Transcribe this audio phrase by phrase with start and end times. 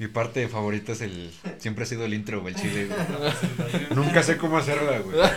[0.00, 1.30] Mi parte favorita es el.
[1.58, 2.98] Siempre ha sido el intro, güey, el chile, güey.
[3.94, 5.14] Nunca sé cómo hacerla, güey.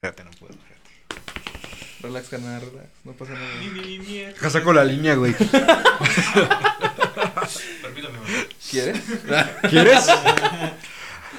[0.00, 0.90] Fíjate, no puedo, fíjate.
[2.00, 2.88] Relax, carnal, relax.
[3.04, 3.46] No pasa nada.
[3.60, 5.34] Deja saco la línea, güey.
[7.82, 8.18] Permítame,
[8.68, 9.00] ¿Quieres?
[9.70, 10.04] ¿Quieres?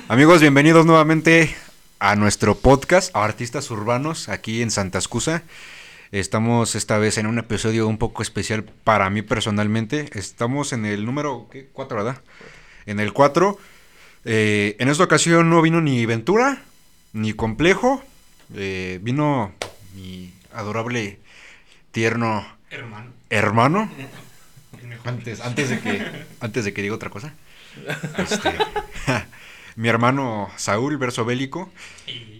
[0.07, 1.53] Amigos, bienvenidos nuevamente
[1.99, 5.43] a nuestro podcast, a Artistas Urbanos, aquí en Santa Escusa.
[6.11, 10.09] Estamos esta vez en un episodio un poco especial para mí personalmente.
[10.13, 11.69] Estamos en el número ¿qué?
[11.71, 12.21] 4, ¿verdad?
[12.87, 13.59] En el 4.
[14.25, 16.63] Eh, en esta ocasión no vino ni Ventura,
[17.13, 18.03] ni Complejo.
[18.55, 19.53] Eh, vino
[19.93, 21.19] mi adorable,
[21.91, 22.43] tierno
[23.29, 23.91] Hermano.
[25.03, 27.35] antes de que, antes de que diga otra cosa.
[28.17, 28.51] Este,
[29.75, 31.71] mi hermano Saúl, verso bélico.
[32.07, 32.38] Y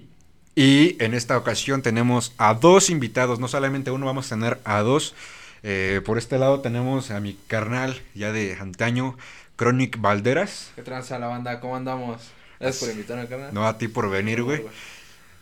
[0.60, 4.80] Y en esta ocasión tenemos a dos invitados, no solamente uno, vamos a tener a
[4.82, 5.16] dos.
[5.64, 9.18] Eh, por este lado tenemos a mi carnal, ya de antaño,
[9.58, 10.72] Chronic Valderas.
[10.76, 11.62] ¿Qué tranza la banda?
[11.62, 12.32] ¿Cómo andamos?
[12.60, 13.54] Gracias por invitarme, carnal.
[13.54, 14.64] No a ti por venir, güey.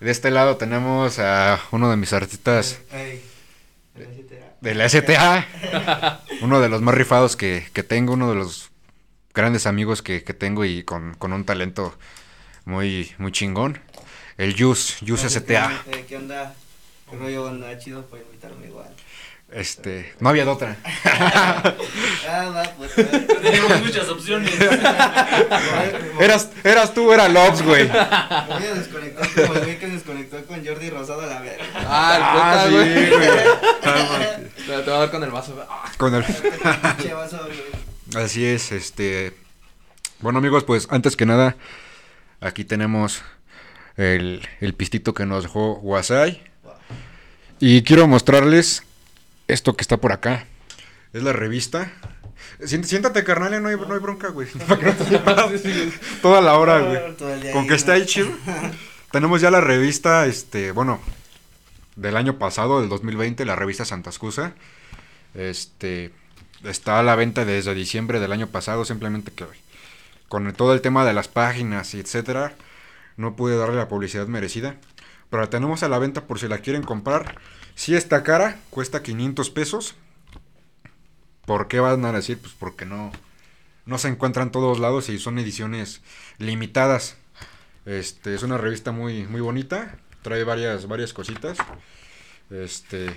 [0.01, 3.23] De este lado tenemos a uno de mis artistas Ey,
[3.95, 4.53] de la CTA.
[4.61, 6.21] de la STA.
[6.43, 8.69] uno de los más rifados que, que tengo, uno de los
[9.33, 11.97] grandes amigos que, que tengo y con, con un talento
[12.65, 13.79] muy, muy chingón.
[14.37, 15.83] El Yus, Yus Oye, STA.
[15.91, 16.53] ¿qué- ¿Qué onda?
[17.09, 17.77] ¿Qué rollo, banda?
[17.79, 18.89] Chido por invitarme igual.
[19.51, 20.77] Este, no había de otra.
[22.29, 22.93] Ah, va, pues.
[22.93, 24.53] tenemos muchas opciones.
[26.19, 27.87] Eras, eras tú, era Lobs, güey.
[27.87, 31.39] Me voy a desconectar como el güey que se desconectó con Jordi Rosado a la
[31.39, 31.63] verga.
[31.75, 33.09] Ah, el puta, sí, güey.
[33.09, 33.29] güey.
[34.67, 35.53] Te voy a dar con el vaso.
[35.55, 35.65] güey.
[35.69, 38.21] Ah, Con el- Pinche vaso, güey.
[38.25, 39.33] Así es, este.
[40.19, 41.55] Bueno, amigos, pues antes que nada,
[42.41, 43.21] aquí tenemos
[43.97, 46.41] el, el pistito que nos dejó Wasai.
[47.59, 48.83] Y quiero mostrarles
[49.47, 50.45] esto que está por acá.
[51.13, 51.91] Es la revista.
[52.59, 54.47] Siént- Siéntate, carnal, no hay, no hay bronca, güey.
[54.67, 55.51] Para que no te sepas
[56.21, 57.51] Toda la hora, güey.
[57.53, 58.29] Con que esté ahí chido.
[59.11, 60.99] Tenemos ya la revista, este, bueno,
[61.95, 64.53] del año pasado, del 2020, la revista Santa Excusa.
[65.33, 66.11] Este,
[66.63, 69.45] está a la venta desde diciembre del año pasado, simplemente que
[70.27, 72.53] con todo el tema de las páginas y etcétera,
[73.17, 74.77] no pude darle la publicidad merecida.
[75.29, 77.39] Pero la tenemos a la venta por si la quieren comprar.
[77.75, 79.95] Si está cara, cuesta 500 pesos.
[81.45, 82.39] ¿Por qué van a decir?
[82.39, 83.11] Pues porque no,
[83.85, 86.01] no se encuentra en todos lados y son ediciones
[86.37, 87.17] limitadas.
[87.85, 89.97] Este, es una revista muy, muy bonita.
[90.21, 91.57] Trae varias, varias cositas.
[92.49, 93.07] Este,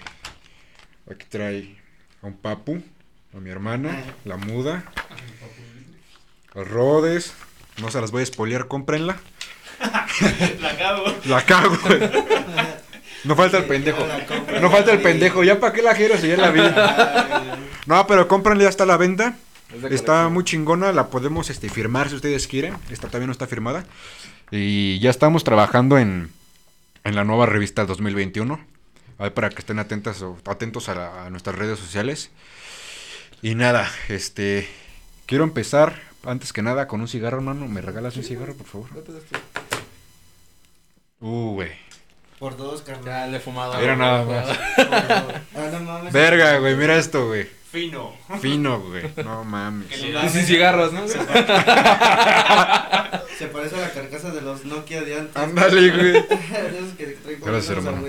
[1.10, 1.76] aquí trae
[2.22, 2.82] a un papu,
[3.34, 4.84] a mi hermana, la muda,
[6.54, 7.34] a Rodes.
[7.80, 9.18] No se las voy a spoilear, cómprenla.
[10.60, 11.04] La cago.
[11.24, 11.76] La cago.
[11.86, 12.00] güey.
[13.24, 14.06] No falta el pendejo.
[14.60, 15.44] No falta el pendejo.
[15.44, 16.60] ¿Ya para qué la quiero si ya la vi?
[17.86, 19.36] No, pero cómprenla, ya está a la venta.
[19.90, 22.76] Está muy chingona, la podemos este, firmar si ustedes quieren.
[22.90, 23.84] Esta todavía no está firmada.
[24.50, 26.30] Y ya estamos trabajando en,
[27.04, 28.58] en la nueva revista 2021.
[29.18, 32.30] Ahí para que estén atentas o atentos a, la- a nuestras redes sociales.
[33.42, 34.68] Y nada, este
[35.26, 37.68] quiero empezar antes que nada con un cigarro, hermano.
[37.68, 38.88] ¿Me regalas un cigarro, por favor?
[41.20, 41.70] Uh, güey.
[42.38, 43.04] Por dos, carnal.
[43.04, 43.74] Ya le he fumado.
[43.78, 43.98] Era güey.
[43.98, 44.48] nada más.
[45.54, 46.12] Ah, no mames.
[46.12, 47.46] Verga, güey, mira esto, güey.
[47.70, 48.16] Fino.
[48.40, 49.12] Fino, güey.
[49.22, 49.88] No mames.
[49.92, 51.02] Y sin cigarros, ¿no?
[53.38, 55.36] Se parece a la carcasa de los Nokia de antes.
[55.36, 56.12] Ándale, güey.
[57.44, 58.00] Gracias, hermano.
[58.00, 58.06] No.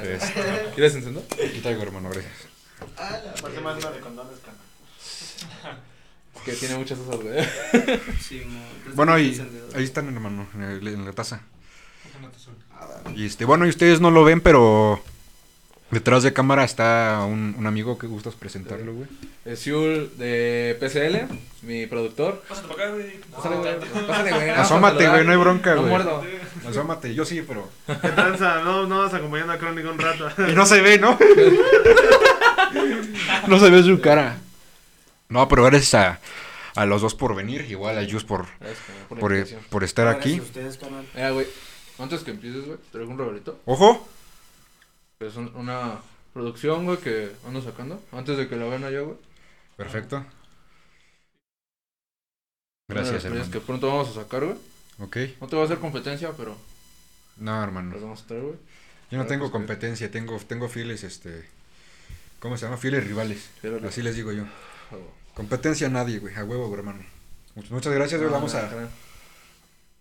[0.00, 0.42] Este,
[0.74, 1.22] ¿Quieres encender?
[1.32, 2.32] aquí traigo, hermano, gracias.
[2.96, 5.80] Ah, la Aparte más de condones, carnal.
[6.44, 7.44] Que tiene muchas cosas, güey.
[8.20, 8.60] Sí, mo.
[8.94, 9.76] Bueno, Encendedor.
[9.76, 11.40] ahí están, hermano, en la taza.
[13.14, 15.00] Y este, bueno, y ustedes no lo ven, pero
[15.90, 19.08] detrás de cámara está un, un amigo que gustas presentarlo, güey.
[19.44, 21.32] Es Siul de PCL,
[21.66, 22.42] mi productor.
[22.48, 23.20] Pásate para acá, güey.
[23.34, 23.74] Pásale, güey.
[23.94, 24.50] No, Pásale, güey.
[24.56, 25.92] Asómate, güey, no hay bronca, No güey.
[25.92, 26.24] muerdo.
[26.68, 27.70] Asómate, yo sí, pero.
[28.02, 28.62] ¿Qué tranza?
[28.62, 30.28] No, no vas acompañando a Crónica un rato.
[30.50, 31.16] Y no se ve, ¿no?
[33.46, 34.38] no se ve su cara.
[35.28, 36.20] No, pero gracias a,
[36.74, 38.46] a los dos por venir, igual a Jus por,
[39.08, 40.38] por por, por estar aquí.
[40.38, 41.04] a ustedes, carnal.
[41.14, 41.46] Mira, güey.
[41.98, 43.60] Antes que empieces, güey, traigo un roberito.
[43.66, 44.06] Ojo,
[45.18, 46.00] Es un- una
[46.34, 48.02] producción, güey, que ando sacando.
[48.12, 49.16] Antes de que la vean allá, güey.
[49.76, 50.16] perfecto.
[50.16, 50.26] Una
[52.88, 53.50] de las Gracias, hermano.
[53.50, 54.56] que pronto vamos a sacar, güey.
[55.00, 55.16] Ok.
[55.40, 56.56] No te va a hacer competencia, pero
[57.38, 57.92] No, hermano.
[57.92, 58.56] las vamos a traer, güey.
[59.10, 61.48] Yo no tengo pues, que- competencia, tengo, tengo fieles, este...
[62.40, 62.76] ¿Cómo se llama?
[62.76, 63.48] Fieles rivales.
[63.60, 64.44] Fieles Así les digo yo.
[64.44, 65.04] Ah, güey.
[65.34, 66.34] Competencia a nadie, güey.
[66.34, 67.04] A huevo, güey, hermano.
[67.54, 68.32] Muchas, muchas gracias, güey.
[68.32, 68.68] Vamos a...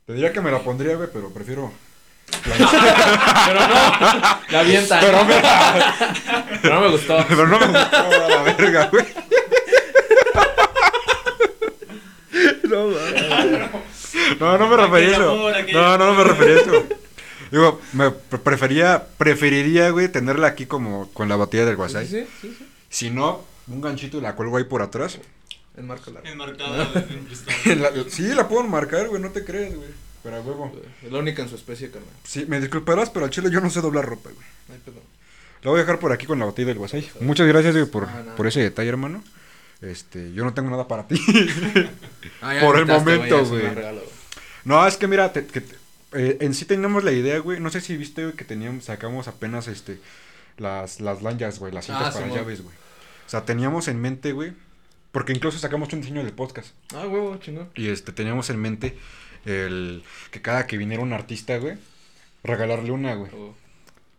[0.06, 1.72] Te diría que me la pondría, güey, pero prefiero
[2.44, 3.76] Pero no,
[4.50, 5.00] la avientan.
[5.02, 5.36] Pero me,
[6.62, 7.26] Pero no me gustó.
[7.28, 9.06] pero no me gustó a la verga, güey.
[12.64, 12.88] No,
[14.40, 15.52] no, no me refería a eso.
[15.74, 16.84] No, no, no me refería a eso.
[17.52, 22.08] Digo, me pre- prefería, preferiría, güey, tenerla aquí como con la botella del Sí, guasay.
[22.08, 22.66] sí, sí, sí.
[22.90, 25.20] Si no, un ganchito y la cuelgo ahí por atrás.
[25.78, 26.22] Enmárcala.
[26.24, 26.90] Enmarcada.
[27.66, 29.90] La- sí, la puedo marcar, güey, no te creas, güey.
[30.26, 30.74] Pero a huevo.
[31.04, 32.10] Es la única en su especie, carnal.
[32.24, 34.46] Sí, me disculparás, pero al chile yo no sé doblar ropa, güey.
[34.68, 35.00] No hay pedo.
[35.62, 37.08] La voy a dejar por aquí con la botella del guasay.
[37.22, 39.24] Muchas gracias, güey, por, Ah, por ese detalle, hermano.
[39.82, 41.16] Este, yo no tengo nada para ti.
[42.42, 43.64] Ah, Por el momento, güey.
[44.64, 45.76] no, es que mira, te- que te-
[46.14, 47.60] eh, en sí teníamos la idea, güey.
[47.60, 50.00] No sé si viste, güey, que teníamos, sacamos apenas, este,
[50.58, 52.76] las, las lanyards, güey, las cintas Ah, para llaves, güey.
[53.26, 54.54] O sea, teníamos en mente, güey,
[55.12, 56.70] porque incluso sacamos un diseño del podcast.
[56.96, 57.70] Ah, huevo, chingón.
[57.76, 58.98] Y este, teníamos en mente
[59.46, 61.78] el que cada que viniera un artista, güey,
[62.44, 63.32] regalarle una, güey.
[63.34, 63.56] Oh.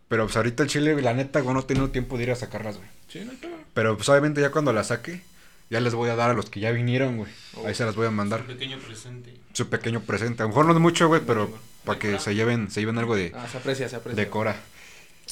[0.08, 2.36] Pero pues ahorita el chile, la neta, güey, no he tenido tiempo de ir a
[2.36, 2.88] sacarlas, güey.
[3.08, 3.32] Sí, no.
[3.74, 5.20] Pero pues obviamente ya cuando la saque,
[5.68, 7.32] ya les voy a dar a los que ya vinieron, güey.
[7.56, 7.66] Oh.
[7.66, 8.44] Ahí se las voy a mandar.
[8.44, 9.34] pequeño presente.
[9.52, 10.42] Su pequeño presente.
[10.42, 11.50] A lo mejor no es mucho, güey, pero
[11.84, 14.22] para que se lleven, se lleven algo de, Ah, se aprecia, se aprecia.
[14.24, 14.56] de Cora.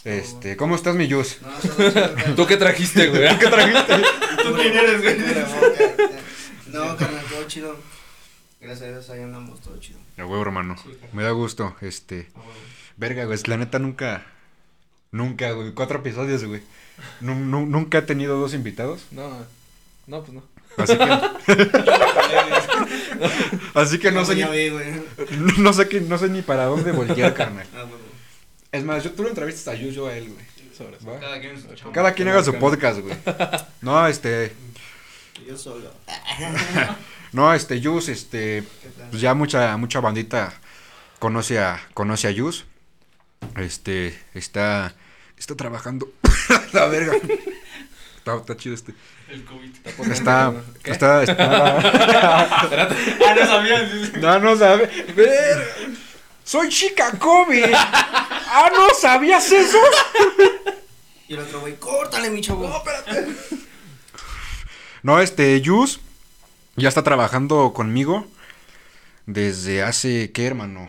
[0.04, 1.38] Este, ¿cómo estás, mi Yus?
[1.40, 2.34] No, carnal.
[2.36, 3.38] ¿Tú qué trajiste, güey?
[3.38, 3.94] ¿Qué trajiste?
[4.42, 5.16] ¿Tú quién eres, güey?
[6.66, 7.76] No, carnal, todo chido.
[8.64, 9.98] Gracias a Dios, ahí andamos, todo chido.
[10.16, 10.76] A huevo, hermano.
[10.82, 10.96] Sí.
[11.12, 11.76] Me da gusto.
[11.82, 12.28] Este,
[12.96, 14.24] verga, güey, la neta nunca,
[15.12, 16.62] nunca, güey, cuatro episodios, güey.
[17.20, 19.04] Nu- nu- nunca he tenido dos invitados.
[19.10, 19.28] No,
[20.06, 20.42] no, pues no.
[20.76, 21.04] Así que,
[23.74, 24.76] así que no sé, Ya ni, vi,
[25.58, 27.66] no sé que, no sé ni para dónde voltear, carnal.
[27.74, 28.04] Ah, bueno.
[28.72, 30.44] Es más, yo, tú lo entrevistas a Yus, yo a él, güey.
[30.76, 31.06] Sobres.
[31.06, 31.20] ¿va?
[31.20, 31.92] Cada quien chamba.
[31.92, 33.14] Cada quien haga su podcast, güey.
[33.82, 34.52] No, este,
[35.46, 35.92] Yo solo.
[37.34, 38.62] No, este, Yus, este,
[39.10, 40.54] pues ya mucha, mucha bandita
[41.18, 42.64] conoce a, conoce a Yus.
[43.56, 44.94] Este, está,
[45.36, 46.08] está trabajando.
[46.72, 47.14] La verga.
[48.18, 48.94] Está, está chido este.
[49.28, 50.12] El COVID.
[50.12, 50.54] Está,
[50.84, 50.92] ¿Qué?
[50.92, 51.78] está, está.
[51.78, 54.12] Ah, no sabías.
[54.18, 54.86] No, no sabe.
[55.16, 55.66] Verga.
[56.44, 57.72] Soy chica Kobe.
[57.74, 59.78] Ah, ¿no sabías eso?
[61.26, 62.68] Y el otro güey, córtale, mi chavo.
[62.68, 63.34] No, espérate.
[65.02, 66.00] No, este, Yus
[66.76, 68.26] ya está trabajando conmigo
[69.26, 70.88] desde hace, ¿qué, hermano?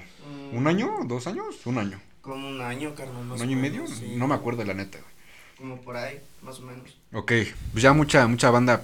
[0.51, 0.99] ¿Un año?
[1.05, 1.65] ¿Dos años?
[1.65, 1.99] Un año.
[2.21, 3.31] Como un año, carnal.
[3.31, 3.87] ¿Un año y medio?
[3.87, 4.13] sí.
[4.15, 5.11] No me acuerdo de la neta, güey.
[5.57, 6.97] Como por ahí, más o menos.
[7.13, 7.31] Ok,
[7.71, 8.83] pues ya mucha, mucha banda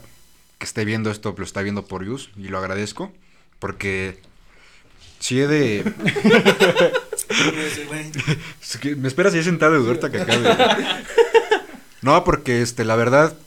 [0.57, 3.11] que esté viendo esto lo está viendo por Yus y lo agradezco
[3.59, 4.19] porque
[5.19, 5.83] si he de...
[8.97, 10.49] Me esperas ahí sentado ahorita que acabe.
[12.01, 13.37] No, porque este, la verdad,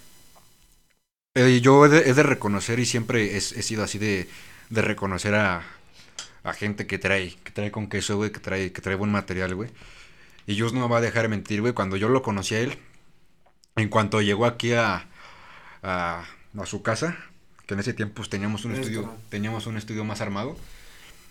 [1.35, 4.29] eh, yo he de, he de reconocer y siempre he, he sido así de,
[4.71, 5.63] de reconocer a,
[6.45, 9.55] a gente que trae, que trae con queso, güey, que trae, que trae buen material,
[9.55, 9.71] güey.
[10.47, 12.61] Y Yus no me va a dejar de mentir, güey, cuando yo lo conocí a
[12.61, 12.79] él,
[13.77, 15.09] en cuanto llegó aquí a,
[15.83, 16.25] a,
[16.57, 17.17] a su casa,
[17.67, 20.57] que en ese tiempo pues, teníamos un Es estudio, teníamos un estudio más armado,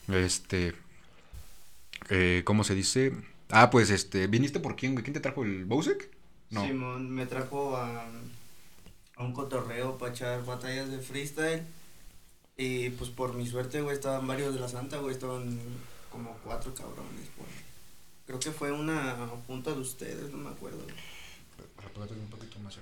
[0.09, 0.73] este,
[2.09, 3.13] eh, ¿cómo se dice?
[3.49, 5.03] Ah, pues, este, ¿viniste por quién, güey?
[5.03, 6.09] ¿Quién te trajo el Bowsek?
[6.49, 6.65] No.
[6.65, 8.05] Simón me trajo a,
[9.15, 11.63] a un cotorreo para echar batallas de freestyle.
[12.57, 15.59] Y pues por mi suerte, güey, estaban varios de la Santa, güey, estaban
[16.11, 17.49] como cuatro cabrones, güey.
[18.27, 19.15] Creo que fue una
[19.47, 20.77] junta de ustedes, no me acuerdo.
[20.77, 22.09] güey.
[22.09, 22.77] Un poquito más.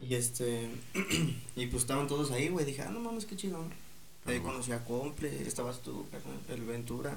[0.00, 0.70] Y este,
[1.56, 2.64] y pues estaban todos ahí, güey.
[2.64, 3.64] Dije, ah, no mames, qué chido.
[4.26, 6.06] Ahí Ah, conocí a Comple, estabas tú,
[6.48, 7.16] el Ventura.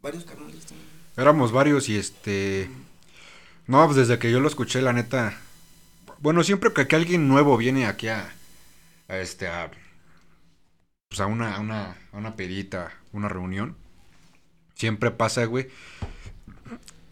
[0.00, 0.88] Varios carnales también.
[1.16, 2.70] Éramos varios y este...
[3.66, 5.40] No, pues desde que yo lo escuché, la neta...
[6.24, 8.32] Bueno, siempre que, que alguien nuevo viene aquí a...
[9.08, 9.70] a este, a...
[11.10, 13.76] Pues a una, a una, a una pedita, una reunión.
[14.74, 15.68] Siempre pasa, güey,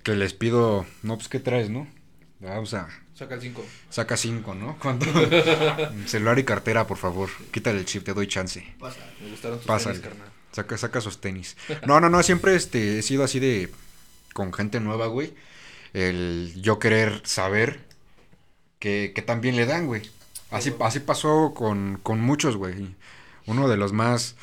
[0.03, 0.87] que les pido...
[1.03, 1.87] No, pues, ¿qué traes, no?
[2.43, 3.63] Ah, o sea, Saca el 5.
[3.91, 4.79] saca cinco, ¿no?
[4.81, 5.05] Cuando...
[6.07, 7.29] Celular y cartera, por favor.
[7.51, 8.67] Quítale el chip, te doy chance.
[8.81, 9.01] Pasa.
[9.21, 9.99] Me gustaron tus Pásale.
[9.99, 10.33] tenis, carnal.
[10.53, 11.59] Saca, saca sus tenis.
[11.87, 13.71] No, no, no, siempre este, he sido así de.
[14.33, 15.35] con gente nueva, güey.
[15.93, 17.92] El yo querer saber
[18.83, 20.03] que, que también le dan, güey.
[20.51, 22.97] Así, así pasó con, con muchos, güey.
[23.47, 24.35] Uno de los más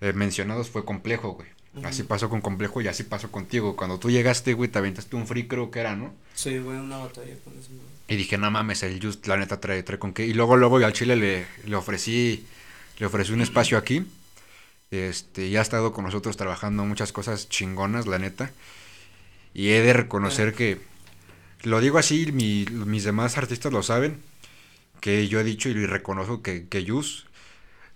[0.00, 1.48] eh, mencionados fue Complejo, güey.
[1.84, 3.76] Así pasó con Complejo y así pasó contigo.
[3.76, 6.14] Cuando tú llegaste, güey, te aventaste un free, creo que era, ¿no?
[6.34, 7.80] Sí, güey, una batalla con ese güey.
[8.08, 10.24] Y dije, no mames, el Just, la neta, trae, trae con qué.
[10.24, 12.46] Y luego, luego al Chile le, le ofrecí,
[12.98, 14.06] le ofrecí un espacio aquí.
[14.90, 18.52] Este, ya ha estado con nosotros trabajando muchas cosas chingonas, la neta.
[19.52, 20.80] Y he de reconocer que,
[21.62, 24.20] lo digo así, mi- mis demás artistas lo saben,
[25.00, 27.26] que yo he dicho y reconozco que, que Yus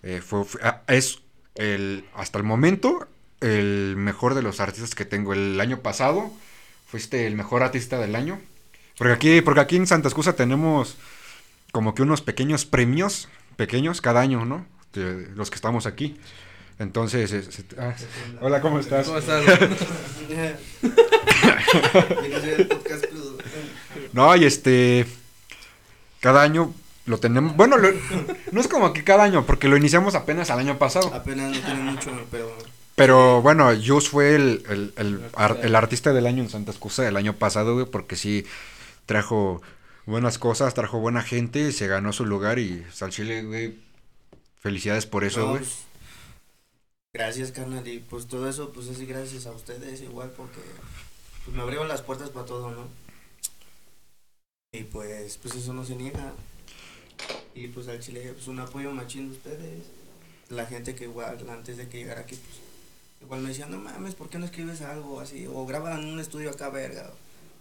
[0.03, 1.19] eh, fue, fue- ah, es
[1.55, 3.07] el, hasta el momento
[3.41, 5.33] el mejor de los artistas que tengo.
[5.33, 6.31] El año pasado
[6.87, 8.39] fuiste el mejor artista del año.
[8.97, 10.97] Porque aquí, porque aquí en Santa Excusa tenemos
[11.71, 14.65] como que unos pequeños premios, pequeños, cada año, ¿no?
[14.93, 16.17] De los que estamos aquí.
[16.77, 17.95] Entonces, es- es- ah,
[18.41, 19.07] hola, ¿cómo estás?
[19.07, 19.43] ¿Cómo estás?
[22.21, 23.37] Vine a hacer el podcast crudo.
[24.13, 25.05] No, y este.
[26.19, 26.73] Cada año
[27.05, 27.55] lo tenemos.
[27.55, 27.89] Bueno, lo-
[28.51, 31.13] no es como que cada año, porque lo iniciamos apenas al año pasado.
[31.13, 32.55] Apenas no tiene mucho, pero
[32.95, 37.07] Pero bueno, Jus fue el, el, el ar- el artista del año en Santa Excusa
[37.07, 38.45] el año pasado, güey, porque sí
[39.07, 39.61] trajo
[40.05, 43.79] buenas cosas, trajo buena gente, se ganó su lugar y al Chile, güey.
[44.59, 45.59] Felicidades por eso, No, güey.
[45.61, 45.77] pues,
[47.13, 47.87] gracias, carnal.
[47.87, 50.59] Y pues todo eso, pues es gracias a ustedes, igual, porque
[51.45, 52.87] pues, me abrieron las puertas para todo, ¿no?
[54.73, 56.31] Y pues, pues eso no se niega.
[57.53, 59.83] Y pues al Chile, pues un apoyo machín de ustedes.
[60.49, 62.57] La gente que igual, antes de que llegara aquí, pues
[63.21, 65.45] igual me decía, no mames, ¿por qué no escribes algo así?
[65.45, 67.11] O graba en un estudio acá, verga.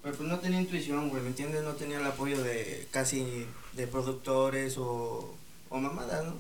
[0.04, 1.64] Pero pues no tenía intuición, güey, ¿me entiendes?
[1.64, 5.34] No tenía el apoyo de casi de productores o,
[5.68, 6.34] o mamadas, ¿no?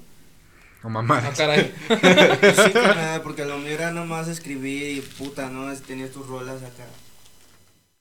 [0.84, 1.20] Oh, mamá.
[1.26, 1.74] Ah, caray.
[1.88, 5.70] Pues sí, carnal, porque lo mío era nomás escribir y puta, ¿no?
[5.70, 6.86] Es- Tenía tus rolas acá.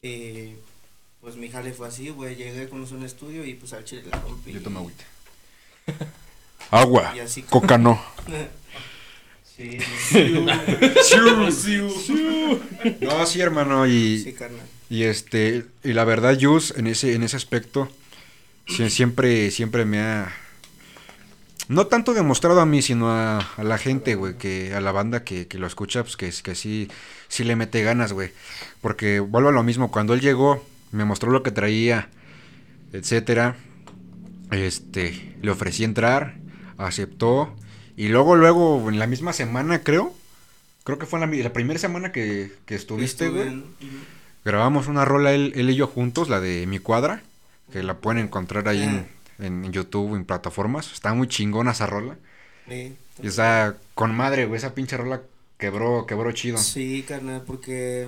[0.02, 0.54] Y
[1.22, 2.36] pues mi jale fue así, güey.
[2.36, 4.52] Llegué con un estudio y pues al chile la rompí.
[4.54, 5.04] Yo tomo agüita.
[6.72, 7.14] Agua.
[7.16, 7.42] Y así.
[7.44, 8.00] Coca no.
[9.58, 9.78] Sí,
[13.02, 14.66] No, sí, hermano, y, sí, carnal.
[14.90, 17.90] Y este, y la verdad, Jus, en ese, en ese aspecto,
[18.68, 20.34] sie- siempre, siempre me ha.
[21.68, 25.24] No tanto demostrado a mí, sino a, a la gente, güey, que, a la banda
[25.24, 26.90] que, que lo escucha, pues que, que sí,
[27.28, 28.32] sí le mete ganas, güey.
[28.82, 32.10] Porque vuelvo a lo mismo, cuando él llegó, me mostró lo que traía,
[32.94, 33.56] etcétera.
[34.52, 36.36] Este, le ofrecí entrar,
[36.78, 37.54] aceptó.
[37.96, 40.14] Y luego, luego, en la misma semana, creo.
[40.84, 43.64] Creo que fue en la, primera semana que, que estuviste, güey.
[44.46, 47.22] Grabamos una rola él, él y yo juntos, la de Mi Cuadra,
[47.72, 50.92] que la pueden encontrar ahí en, en YouTube, en plataformas.
[50.94, 52.18] Está muy chingona esa rola.
[52.68, 55.22] Sí, Y está con madre, güey, esa pinche rola
[55.60, 56.58] quebró, quebró chido.
[56.58, 58.08] Sí, carnal, porque,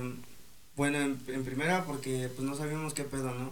[0.76, 3.52] bueno, en, en primera porque pues no sabíamos qué pedo, ¿no?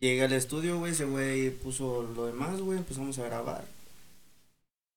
[0.00, 3.64] Llegué al estudio, güey, ese güey puso lo demás, güey, empezamos a grabar.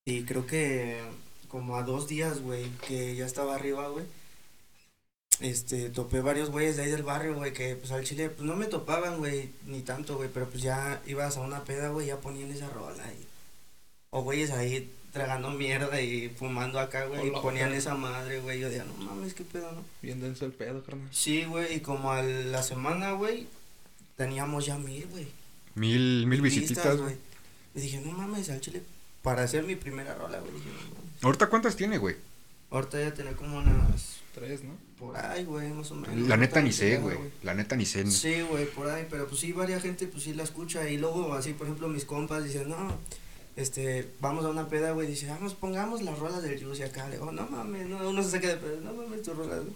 [0.05, 1.01] Y creo que
[1.49, 4.05] como a dos días, güey, que ya estaba arriba, güey.
[5.39, 8.55] Este, topé varios güeyes de ahí del barrio, güey, que pues al chile, pues no
[8.55, 12.21] me topaban, güey, ni tanto, güey, pero pues ya ibas a una peda, güey, ya
[12.21, 13.27] ponían esa rola y...
[14.11, 18.67] O güeyes ahí tragando mierda y fumando acá, güey, y ponían esa madre, güey, yo
[18.67, 19.84] decía, no mames, qué pedo, ¿no?
[20.01, 21.08] Bien denso el pedo, carnal.
[21.12, 23.48] Sí, güey, y como a la semana, güey,
[24.17, 25.27] teníamos ya mil, güey.
[25.75, 27.15] Mil, mil visititas, güey.
[27.75, 28.82] Y dije, no mames, al chile,
[29.22, 31.24] para hacer mi primera rola, güey, dije, no mames.
[31.24, 32.15] ¿Ahorita cuántas tiene, güey?
[32.72, 34.75] Ahorita ya tenía como unas, Tres, ¿no?
[34.98, 36.27] por ahí, güey, más o menos.
[36.27, 37.17] La neta ni sé, güey.
[37.43, 38.10] La neta ni sé.
[38.10, 41.34] Sí, güey, por ahí, pero pues sí, varias gente pues sí la escucha y luego
[41.34, 42.98] así, por ejemplo, mis compas dicen, no,
[43.55, 47.17] este, vamos a una peda, güey, dice, vamos, pongamos las rolas del Juicy acá, le
[47.17, 49.75] digo, no mames, no, uno se saca de pedo, no mames tus rolas, güey.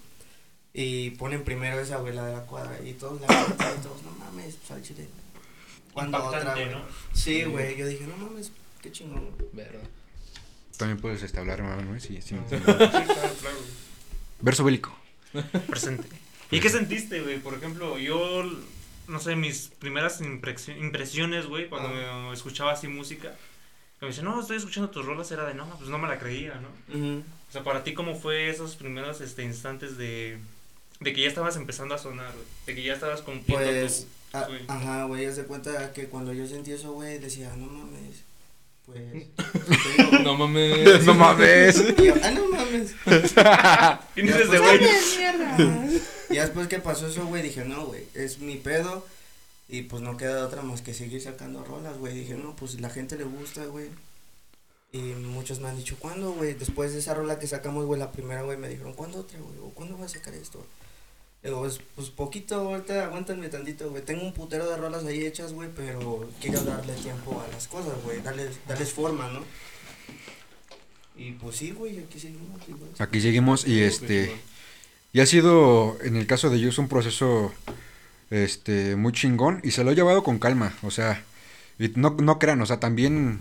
[0.74, 4.12] Y ponen primero esa, güey, la de la cuadra, y todos la y todos, no
[4.20, 5.08] mames, pues al chile.
[5.94, 6.70] ¿Cuándo otra, güey?
[6.70, 6.82] ¿no?
[7.14, 9.50] Sí, güey, yo dije, no mames, qué chingón, güey.
[9.54, 9.88] Verdad.
[10.78, 12.00] También puedes este, hablar, hermano, ¿eh?
[12.00, 12.36] Sí, sí.
[12.36, 12.46] Ah.
[12.50, 12.56] sí.
[12.58, 13.58] Sí, claro, claro.
[14.42, 14.96] Verso bélico.
[15.68, 16.08] Presente.
[16.52, 17.40] ¿Y qué sentiste, güey?
[17.40, 18.44] Por ejemplo, yo,
[19.08, 23.36] no sé, mis primeras impresi- impresiones, güey, cuando me escuchaba así música,
[24.00, 26.20] que me dice, no, estoy escuchando tus rolas, era de, no, pues no me la
[26.20, 26.70] creía, ¿no?
[26.96, 27.24] Ujú.
[27.50, 30.38] O sea, para ti, ¿cómo fue esos primeros este, instantes de,
[31.00, 32.46] de que ya estabas empezando a sonar, güey?
[32.68, 34.38] De que ya estabas cumpliendo Pues, tu...
[34.38, 38.24] a- ajá, güey, haz de cuenta que cuando yo sentí eso, güey, decía, no mames,
[38.86, 39.28] pues,
[40.24, 41.04] No mames.
[41.06, 41.84] no mames.
[41.98, 42.96] y yo, ah, no mames.
[44.14, 44.62] ¿Quién es Ya, ese pues,
[45.58, 46.02] güey?
[46.30, 49.06] Y después que pasó eso, güey, dije, no, güey, es mi pedo.
[49.70, 52.14] Y pues no queda otra más que seguir sacando rolas, güey.
[52.14, 53.90] Dije, no, pues la gente le gusta, güey.
[54.94, 56.54] Y muchos me han dicho, ¿cuándo, güey?
[56.54, 59.58] Después de esa rola que sacamos, güey, la primera, güey, me dijeron, ¿cuándo otra, güey?
[59.60, 60.66] ¿O cuándo voy a sacar esto?
[61.44, 64.04] Digo, pues, pues poquito, ahorita aguántenme tantito, güey.
[64.04, 68.02] Tengo un putero de rolas ahí hechas, güey, pero quiero darle tiempo a las cosas,
[68.04, 68.22] güey.
[68.22, 69.44] Darles, darles forma, ¿no?
[71.18, 72.90] Y pues sí, güey, aquí seguimos, igual.
[73.00, 74.40] Aquí seguimos y este.
[75.14, 77.52] Y ha sido, en el caso de Yus, un proceso
[78.30, 80.74] este, muy chingón y se lo he llevado con calma.
[80.84, 81.24] O sea,
[81.80, 83.40] y no, no crean, o sea, también,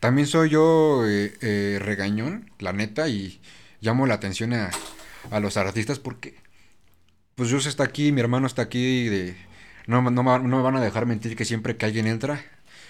[0.00, 3.40] también soy yo eh, eh, regañón, la neta, y
[3.80, 4.70] llamo la atención a,
[5.30, 6.34] a los artistas porque,
[7.34, 9.34] pues Yus está aquí, mi hermano está aquí, de,
[9.86, 12.44] no, no, me- no me van a dejar mentir que siempre que alguien entra,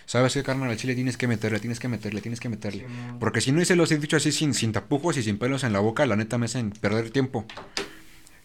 [0.07, 0.71] ¿sabes qué, carnal?
[0.71, 2.87] Al chile tienes que meterle, tienes que meterle, tienes que meterle.
[3.21, 5.73] Porque si no se los he dicho así sin, sin tapujos y sin pelos en
[5.73, 7.47] la boca, la neta me hacen perder tiempo.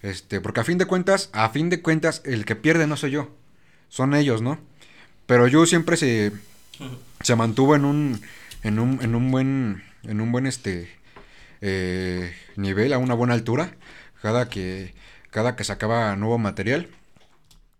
[0.06, 3.10] Este, porque a fin de cuentas, a fin de cuentas, el que pierde no soy
[3.10, 3.32] yo.
[3.90, 4.60] Son ellos, ¿no?
[5.26, 6.32] Pero yo siempre se,
[7.22, 8.22] se mantuvo en un,
[8.62, 10.92] en un, en un buen, en un buen este
[11.62, 13.74] eh, nivel, a una buena altura,
[14.22, 14.94] cada que,
[15.32, 16.88] cada que sacaba nuevo material.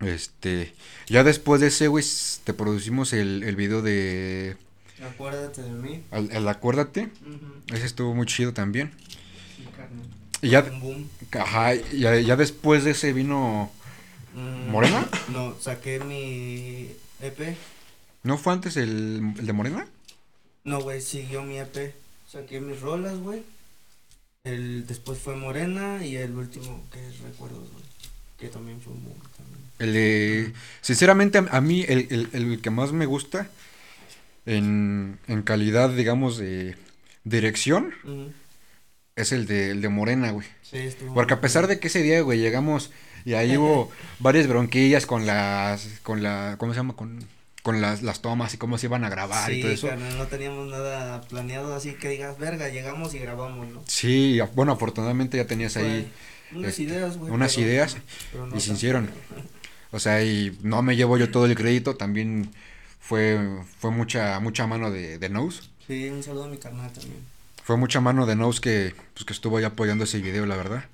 [0.00, 0.74] Este,
[1.06, 2.04] ya después de ese, güey,
[2.42, 4.56] te producimos el, el video de
[5.00, 6.02] Acuérdate de mí.
[6.10, 7.08] el Acuérdate.
[7.72, 8.92] Ese estuvo muy chido también.
[10.46, 11.08] Y ya, Un boom.
[11.32, 13.70] ajá, ya, ya después de ese vino
[14.34, 15.08] Mm, ¿Morena?
[15.32, 16.88] No, saqué mi
[17.22, 17.56] EP.
[18.22, 19.86] ¿No fue antes el, el de Morena?
[20.64, 21.94] No, güey, siguió mi EP.
[22.30, 23.42] Saqué mis rolas, güey.
[24.44, 27.84] El, después fue Morena y el último que es Recuerdos, güey.
[28.38, 29.60] Que también fue un boom también.
[29.78, 30.52] El de...
[30.82, 33.48] Sinceramente, a, mí el, el- el que más me gusta
[34.44, 36.76] en, en calidad, digamos, de
[37.24, 37.92] dirección.
[39.16, 40.46] Es el de, el de Morena, güey.
[40.62, 42.90] Sí, estuvo Porque a pesar de que ese día, güey, llegamos
[43.24, 45.88] y ahí hubo varias bronquillas con las...
[46.02, 46.56] con la...
[46.58, 46.94] ¿Cómo se llama?
[46.94, 47.24] Con,
[47.62, 49.96] con las, las tomas y cómo se iban a grabar y todo eso.
[49.96, 53.82] no teníamos nada planeado así que digas, verga, llegamos y grabamos, ¿no?
[53.86, 56.12] Sí, bueno, afortunadamente ya tenías ahí...
[56.50, 57.32] Fue unas este, ideas, güey.
[57.32, 57.96] unas pero- ideas
[58.30, 59.10] pero no y se hicieron.
[59.92, 62.50] O sea, y no me llevo yo todo el crédito, también
[63.00, 63.38] fue,
[63.78, 65.62] fue mucha, mucha mano de, de Nose.
[65.86, 67.20] Sí, un saludo a mi carnal también.
[67.66, 70.84] Fue mucha mano de Nose que, pues, que estuvo ahí apoyando ese video, la verdad.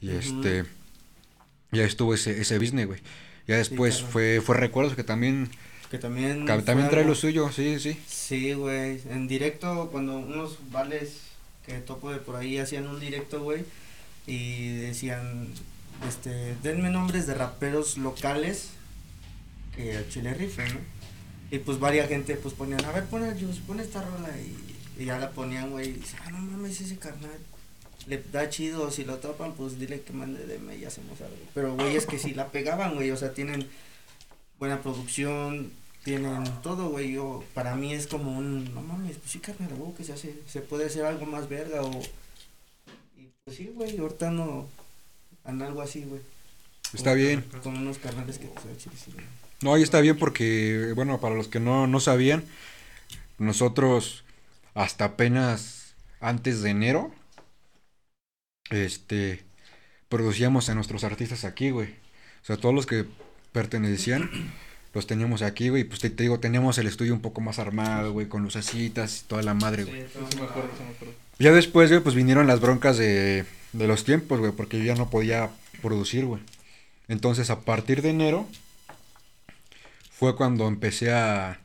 [0.00, 0.18] Y Ujú.
[0.18, 0.64] este,
[1.70, 3.00] ya estuvo ese, ese business, güey.
[3.46, 5.48] Ya después fue, fue Recuerdos que también,
[5.88, 6.44] Que también.
[6.44, 7.96] que también trae algo- lo suyo, sí, sí.
[8.08, 9.00] Sí, güey.
[9.08, 11.18] En directo, cuando unos vales
[11.64, 13.62] que topo de por ahí hacían un directo, güey,
[14.26, 15.46] y decían,
[16.08, 18.70] este, denme nombres de raperos locales
[19.76, 20.34] que al chile.
[21.52, 24.65] Y pues varia gente pues ponían, a ver, pon el Juice, pon esta rola y,
[24.98, 27.38] y ya la ponían, güey, y dice, ah, no mames, ese carnal.
[28.06, 31.36] Le da chido, si lo topan, pues dile que mande de y hacemos algo.
[31.54, 33.68] Pero, güey, es que si la pegaban, güey, o sea, tienen
[34.58, 35.72] buena producción,
[36.04, 37.12] tienen todo, güey.
[37.12, 40.36] Yo, para mí es como un, no mames, pues sí, carnal, güey, que se hace,
[40.46, 42.00] se puede hacer algo más verga o.
[43.18, 44.68] Y pues sí, güey, ahorita no.
[45.44, 46.20] En algo así, güey.
[46.94, 47.44] Está bien.
[47.62, 49.12] Con unos carnales que pues chile sí.
[49.62, 52.44] No, ahí está bien porque, bueno, para los que no, no sabían,
[53.38, 54.24] nosotros
[54.76, 57.10] hasta apenas antes de enero,
[58.70, 59.42] este,
[60.10, 61.88] producíamos a nuestros artistas aquí, güey.
[62.42, 63.06] O sea, todos los que
[63.52, 64.30] pertenecían,
[64.92, 65.84] los teníamos aquí, güey.
[65.84, 69.24] Pues te, te digo, teníamos el estudio un poco más armado, güey, con lucecitas y
[69.24, 70.02] toda la madre, güey.
[70.02, 71.14] Sí, sí me acuerdo, sí me acuerdo.
[71.38, 74.94] Ya después, güey, pues vinieron las broncas de, de los tiempos, güey, porque yo ya
[74.94, 75.48] no podía
[75.80, 76.42] producir, güey.
[77.08, 78.46] Entonces, a partir de enero,
[80.10, 81.60] fue cuando empecé a,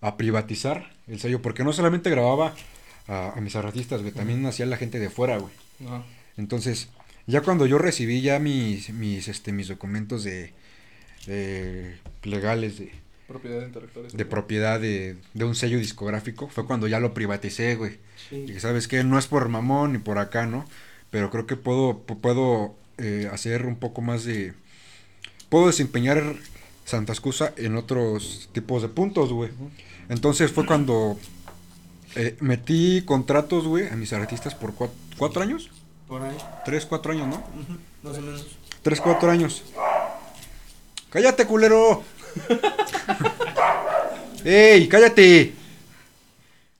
[0.00, 2.54] a privatizar el sello, porque no solamente grababa
[3.08, 5.52] a, a mis artistas, güey, también hacía la gente de fuera, güey.
[5.86, 6.04] Ajá.
[6.36, 6.88] Entonces,
[7.26, 10.52] ya cuando yo recibí ya mis, mis, este, mis documentos de,
[11.26, 12.92] de legales de,
[13.26, 14.06] Propiedad intelectual.
[14.08, 17.98] de propiedad de, de un sello discográfico, fue cuando ya lo privaticé, güey.
[18.28, 18.44] Sí.
[18.48, 20.66] Y sabes que no es por mamón ni por acá, ¿no?
[21.10, 24.52] Pero creo que puedo, pu- puedo eh, hacer un poco más de...
[25.48, 26.34] Puedo desempeñar
[26.84, 29.50] Santa Excusa en otros tipos de puntos, güey.
[30.08, 31.18] Entonces fue cuando
[32.16, 35.70] eh, metí contratos, güey, a mis artistas por cua- cuatro años.
[36.08, 36.36] Por ahí.
[36.64, 37.42] Tres, cuatro años, ¿no?
[38.02, 38.46] Más o menos.
[38.82, 39.62] Tres, cuatro años.
[41.10, 42.02] ¡Cállate, culero!
[44.44, 45.52] ¡Ey, cállate!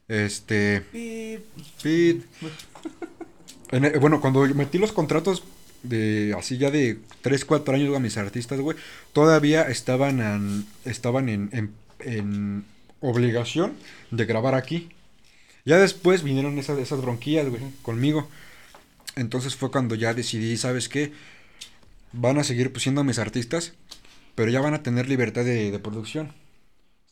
[0.08, 0.80] Este...
[1.82, 2.24] Pit.
[3.70, 5.42] En el- bueno, cuando metí los contratos
[5.82, 8.76] de así ya de 3, 4 años a mis artistas, güey,
[9.12, 12.64] todavía estaban en, estaban en, en- en
[13.08, 13.74] obligación
[14.10, 14.88] de grabar aquí.
[15.64, 18.28] Ya después vinieron esas, esas bronquillas, güey, conmigo.
[19.16, 21.12] Entonces fue cuando ya decidí, ¿sabes qué?
[22.12, 23.72] Van a seguir pues, siendo mis artistas,
[24.34, 26.32] pero ya van a tener libertad de, de producción.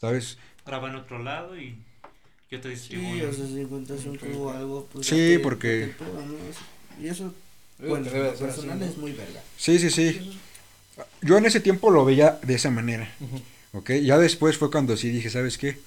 [0.00, 0.38] ¿Sabes?
[0.66, 1.76] Graba en otro lado y
[2.50, 3.30] yo te Sí, distribuyo.
[3.30, 5.06] o sea, si encuentras un tubo o algo, pues.
[5.06, 6.34] Sí, te- porque- te cobran, ¿no?
[7.02, 7.32] Y eso,
[7.78, 9.40] bueno, debe personal es muy verga.
[9.56, 10.38] Sí, sí, sí.
[11.22, 13.10] Yo en ese tiempo lo veía de esa manera.
[13.20, 13.40] Ujú.
[13.72, 13.90] ¿Ok?
[14.02, 15.78] Ya después fue cuando sí dije, ¿sabes qué?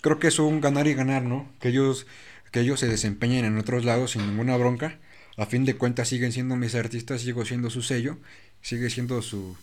[0.00, 1.48] Creo que es un ganar y ganar, ¿no?
[1.60, 2.06] Que ellos,
[2.50, 4.98] que ellos se desempeñen en otros lados sin ninguna bronca.
[5.36, 8.18] A fin de cuentas siguen siendo mis artistas, sigo siendo su sello,
[8.62, 9.56] sigue siendo su,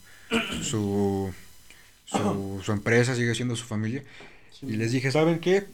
[0.62, 1.34] su,
[2.06, 4.04] su, su empresa, sigue siendo su familia.
[4.62, 5.66] Y les dije, ¿saben qué?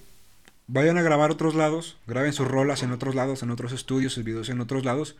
[0.67, 4.23] Vayan a grabar otros lados, graben sus rolas en otros lados, en otros estudios, sus
[4.23, 5.17] videos en otros lados.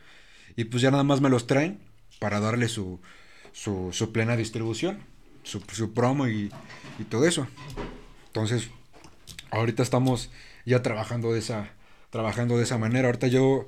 [0.56, 1.78] Y pues ya nada más me los traen
[2.18, 3.00] para darle su,
[3.52, 5.00] su, su plena distribución,
[5.42, 6.50] su, su promo y,
[6.98, 7.46] y todo eso.
[8.26, 8.68] Entonces,
[9.50, 10.30] ahorita estamos
[10.64, 11.70] ya trabajando de esa,
[12.10, 13.06] trabajando de esa manera.
[13.08, 13.66] Ahorita yo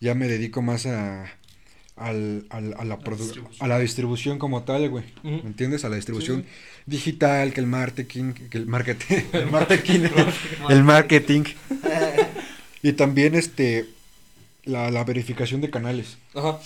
[0.00, 1.24] ya me dedico más a,
[1.96, 2.98] al- al- a, la
[3.60, 5.04] a la distribución como tal, güey.
[5.22, 5.84] ¿Me entiendes?
[5.84, 6.44] A la distribución
[6.86, 10.00] digital, que el marketing, que el marketing, el marketing,
[10.68, 11.42] el marketing.
[12.82, 13.86] Y también este
[14.64, 16.18] la, la verificación de canales.
[16.34, 16.58] Ajá.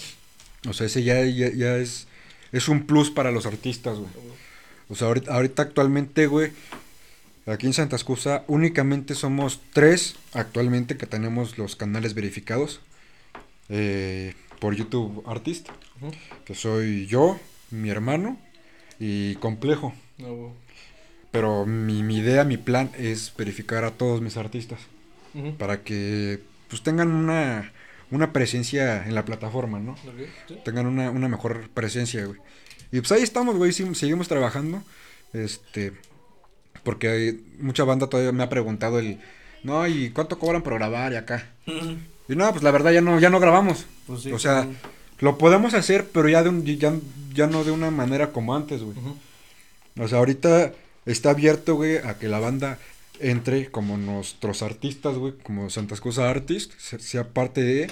[0.68, 2.06] O sea, ese ya, ya, ya es,
[2.52, 4.10] es un plus para los artistas, güey.
[4.88, 6.52] O sea, ahorita, ahorita actualmente, güey,
[7.46, 12.80] aquí en Santa Escusa únicamente somos tres actualmente que tenemos los canales verificados
[13.68, 15.68] eh, por YouTube Artist,
[16.00, 16.12] Ujú.
[16.44, 17.38] que soy yo,
[17.70, 18.38] mi hermano
[18.98, 19.94] y Complejo.
[20.18, 20.50] Güey.
[21.30, 24.80] Pero mi, mi idea, mi plan es verificar a todos mis artistas
[25.58, 27.72] para que pues tengan una,
[28.10, 29.96] una presencia en la plataforma, ¿no?
[30.48, 30.56] Sí.
[30.64, 32.38] tengan una, una mejor presencia, güey.
[32.92, 34.82] Y pues ahí estamos, güey, seguimos trabajando.
[35.32, 35.92] Este,
[36.82, 39.20] porque hay, mucha banda todavía me ha preguntado el,
[39.62, 41.46] no, ¿y cuánto cobran por grabar y acá?
[42.28, 43.86] Y no, pues la verdad ya no, ya no grabamos.
[44.06, 44.70] Pues sí, o sea, sí.
[45.20, 46.92] lo podemos hacer, pero ya de un, ya,
[47.34, 48.96] ya no de una manera como antes, güey.
[49.98, 50.72] O sea, ahorita
[51.06, 52.78] está abierto, güey, a que la banda
[53.20, 57.90] entre como nuestros artistas, güey, como Santa Escusa Artist, se- sea parte de,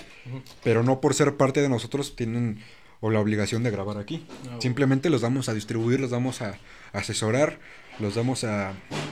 [0.65, 2.61] pero no por ser parte de nosotros tienen
[3.01, 4.27] o la obligación de grabar aquí.
[4.51, 4.57] Ah.
[4.61, 6.59] Simplemente los vamos a distribuir, los vamos a
[6.93, 7.59] asesorar,
[8.01, 8.71] los vamos a,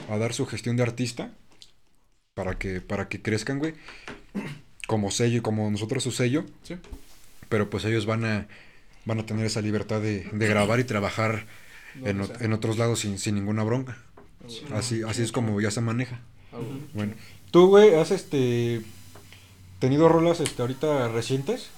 [0.09, 1.31] a dar su gestión de artista
[2.33, 3.73] para que para que crezcan, güey,
[4.87, 6.75] como sello y como nosotros su sello, Sí.
[7.49, 8.47] pero pues ellos van a
[9.05, 11.45] van a tener esa libertad de, de grabar y trabajar
[11.95, 13.97] No, en, o ot- sea, en otros lados sin, sin ninguna bronca.
[14.73, 16.21] Así, así es como ya se maneja.
[16.53, 16.57] Ah.
[16.93, 17.13] Bueno,
[17.51, 18.81] tú, güey, has este
[19.79, 21.69] tenido rolas este ahorita recientes?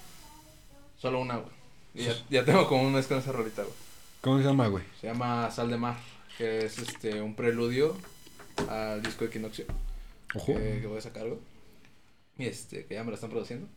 [0.98, 1.54] Solo una, güey.
[1.96, 3.76] Y ya, ya tengo como un mes con esa rolita, güey.
[4.22, 4.84] ¿Cómo se llama, güey?
[5.00, 5.98] Se llama Sal de Mar,
[6.38, 7.96] que es este un preludio
[8.68, 9.66] al disco Equinoccio
[10.36, 10.54] Ojo.
[10.54, 11.40] que, que voy a sacar, güey.
[12.38, 13.68] Y este, que ya me lo están produciendo.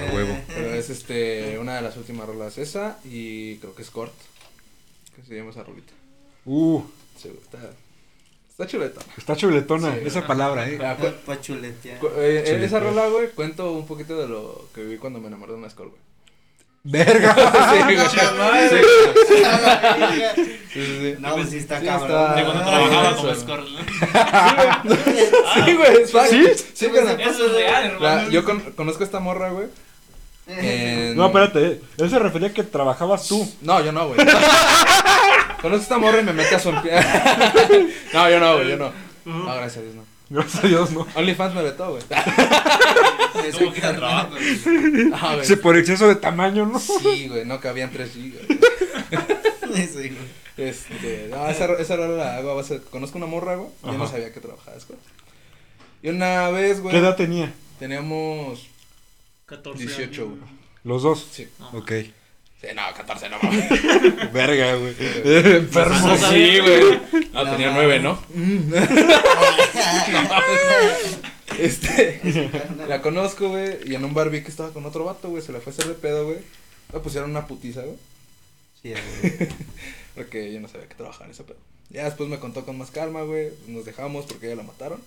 [0.00, 0.34] A huevo.
[0.48, 4.14] Pero es este una de las últimas rolas esa y creo que es Cort,
[5.14, 5.92] que se llama esa rolita.
[6.46, 6.82] Uh,
[7.28, 7.58] está,
[8.48, 9.00] está chuleta.
[9.16, 10.00] está chuletona Sí.
[10.06, 10.78] esa palabra, eh.
[10.82, 11.98] Ah, cu- Pa' chuletear.
[12.18, 15.52] eh, en esa rola, güey, cuento un poquito de lo que viví cuando me enamoré
[15.52, 16.00] de una Skol, güey.
[16.84, 17.32] Verga.
[17.70, 17.96] Sí, güey.
[20.72, 21.14] Sí, sí, sí.
[21.20, 22.10] No, pues sí está Sí, cabrón.
[22.10, 24.94] está- De cuando Ah, trabajaba como Score, ¿no?
[25.64, 26.06] Sí, güey.
[26.06, 26.64] ¿Sí?
[26.74, 26.86] Sí.
[26.86, 28.30] Eso es real, hermano.
[28.30, 29.66] yo con- conozco a esta morra, güey.
[30.48, 31.80] en- No, espérate, eh.
[31.98, 33.48] él se refería a que trabajabas tú.
[33.60, 34.18] No, yo no, güey.
[35.62, 36.70] Conozco esta morra y me mete a su
[38.12, 38.92] no, yo no, güey, yo no.
[39.24, 40.04] No, gracias a Dios, no.
[40.30, 41.06] Gracias a Dios, no.
[41.14, 42.02] OnlyFans me vetó, güey.
[43.58, 44.30] Tuvo que trabajo.
[44.36, 45.46] No, güey.
[45.46, 46.78] Sí, por exceso de tamaño, ¿no?
[46.78, 48.42] Sí, güey, no cabían 3 gigas.
[49.72, 50.12] Sí, güey.
[50.58, 53.70] Este, no, esa, esa rola la hago a base de- Conozco una morra, güey.
[53.84, 54.12] Yo no Ajá.
[54.12, 54.98] sabía que trabajaba, güey.
[56.02, 56.92] Y una vez, güey.
[56.92, 57.50] ¿Qué edad tenía?
[57.78, 58.68] Teníamos
[59.46, 60.38] 14 18, güey.
[60.84, 61.26] Los dos.
[61.32, 61.48] Sí.
[61.72, 61.92] Ok.
[62.62, 63.68] Sí, no, 14, no mames.
[64.32, 64.94] Verga, güey.
[65.24, 65.98] Enfermo.
[65.98, 67.00] No, sí, güey.
[67.32, 68.22] No, tenía 9, ¿no?
[71.58, 72.20] Este,
[72.88, 75.52] la conozco, güey, y en un bar vi que estaba con otro vato, güey, se
[75.52, 76.38] le fue a hacer de pedo, güey.
[76.92, 77.96] Le pusieron una putiza, güey,
[78.80, 79.48] Sí, güey.
[80.14, 81.58] porque yo no sabía que trabajaba en ese pedo.
[81.90, 85.00] Ya después me contó con más calma, güey, nos dejamos porque ya la mataron.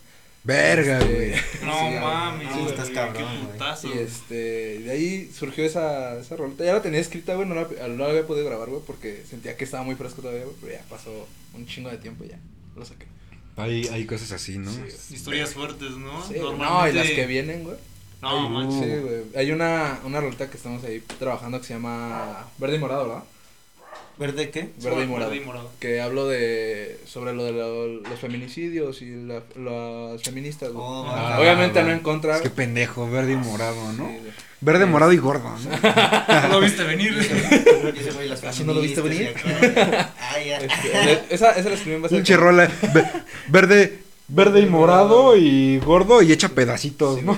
[0.46, 1.32] Verga, Este, güey.
[1.66, 3.88] No sí, mames, No, estás cabrón, qué putazo.
[3.88, 6.64] Y este, de ahí surgió esa, esa rolita.
[6.64, 9.58] Ya la tenía escrita, güey, no la, no la había podido grabar, güey, porque sentía
[9.58, 12.40] que estaba muy fresco todavía, güey, pero ya pasó un chingo de tiempo y ya,
[12.76, 13.08] lo saqué.
[13.58, 14.72] Hay, hay cosas así, ¿no?
[14.72, 15.16] Sí.
[15.16, 16.24] Historias fuertes, ¿no?
[16.28, 17.78] Sí, no, y las que vienen, güey.
[18.22, 18.84] No, Ay, manches.
[18.84, 19.24] Sí, güey.
[19.36, 23.24] Hay una, una rolita que estamos ahí trabajando que se llama Verde y Morado, ¿verdad?
[24.18, 24.70] ¿Verde qué?
[24.82, 25.30] Verde y Morado.
[25.32, 25.72] Verde y morado.
[25.80, 30.70] Que hablo de sobre lo de lo- los feminicidios y la- las feministas.
[30.74, 32.38] Oh, Ah, Obviamente no en contra.
[32.38, 34.08] Es que pendejo, verde y morado, ¿no?
[34.08, 34.20] Sí.
[34.62, 35.58] Verde, morado y gordo, ¿no?
[36.44, 37.14] No lo viste venir.
[38.48, 39.34] ¿Así no lo viste venir?
[39.44, 40.58] ya.
[40.60, 42.70] Este, esa, esa la escribí en base a- Pinche rola.
[42.94, 43.06] ve-
[43.50, 47.38] Verde, verde y morado y gordo y echa pedacitos, Sí, ¿no?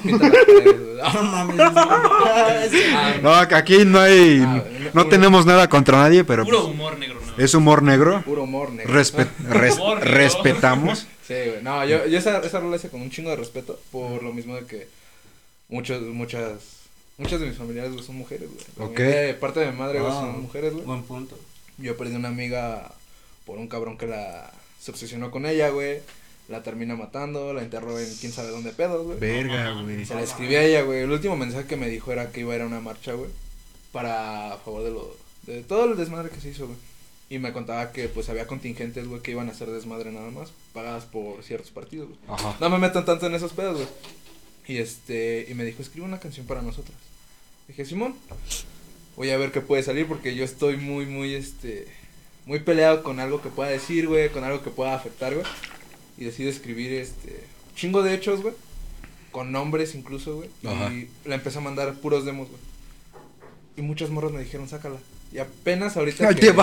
[3.22, 3.30] No.
[3.34, 4.42] Ah, aquí no hay.
[4.46, 7.44] Ah, No tenemos nada contra nadie, pero Puro pues, humor negro, ¿no?
[7.44, 8.22] es humor negro.
[8.24, 8.94] Puro humor, negro.
[8.94, 10.14] Respe- res- Humor negro.
[10.14, 11.08] respetamos.
[11.28, 11.62] Sí, güey.
[11.62, 14.56] No, yo, yo esa, esa rola hice con un chingo de respeto por lo mismo
[14.56, 14.88] de que
[15.68, 16.54] muchos, muchas,
[17.18, 18.64] muchas de mis familiares, güey, son mujeres, güey.
[18.78, 18.92] La Ok.
[19.00, 20.86] mayoría de parte de mi madre, güey, Ah, son mujeres, güey.
[20.86, 21.38] Buen punto.
[21.80, 22.94] Yo perdí una amiga
[23.46, 26.00] por un cabrón que la se obsesionó con ella, güey.
[26.48, 29.20] La termina matando, la enterró en quién sabe dónde pedos, güey.
[29.20, 30.06] Verga, güey.
[30.06, 31.02] Se la escribí a ella, güey.
[31.02, 33.30] El último mensaje que me dijo era que iba a ir a una marcha, güey.
[33.92, 35.18] Para a favor de lo.
[35.46, 36.78] De todo el desmadre que se hizo, güey.
[37.30, 40.54] Y me contaba que pues había contingentes, güey, que iban a hacer desmadre nada más,
[40.74, 42.20] pagadas por ciertos partidos, güey.
[42.30, 42.56] Ajá.
[42.62, 43.88] No me metan tanto en esos pedos, güey.
[44.68, 46.98] Y este, y me dijo, escribe una canción para nosotras.
[47.68, 48.16] Dije, Simón,
[49.18, 51.88] voy a ver qué puede salir porque yo estoy muy, muy, este,
[52.46, 55.46] muy peleado con algo que pueda decir, güey, con algo que pueda afectar, güey.
[56.18, 57.44] Y decido escribir, este,
[57.76, 58.56] chingo de hechos, güey.
[59.32, 60.50] Con nombres incluso, güey.
[60.64, 62.62] Y le empecé a mandar puros demos, güey.
[63.78, 64.98] Y muchos morros me dijeron, sácala.
[65.32, 66.54] Y apenas ahorita que,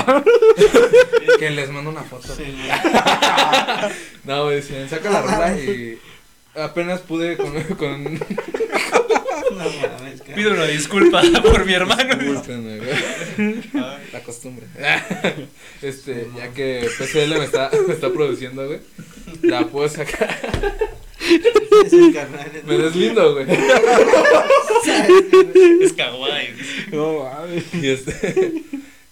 [1.39, 2.35] que les mando una foto.
[2.35, 2.55] Sí, güey.
[4.25, 5.99] No, güey, decían, saca la rola y
[6.55, 7.63] apenas pude con...
[7.75, 8.19] con...
[9.51, 10.35] No mames, cara.
[10.35, 12.15] Pido una disculpa por mi hermano.
[12.15, 13.63] Discúlpenme, güey.
[14.13, 14.67] La costumbre.
[15.83, 18.81] Este, ya que PCL me está, me está produciendo, güey.
[19.43, 20.41] La puedo sacar.
[21.85, 22.51] Es el carnal.
[22.65, 23.47] Me deslindo, güey.
[25.83, 26.55] Es kawaii.
[26.93, 27.65] No mames.
[27.75, 28.63] Y este.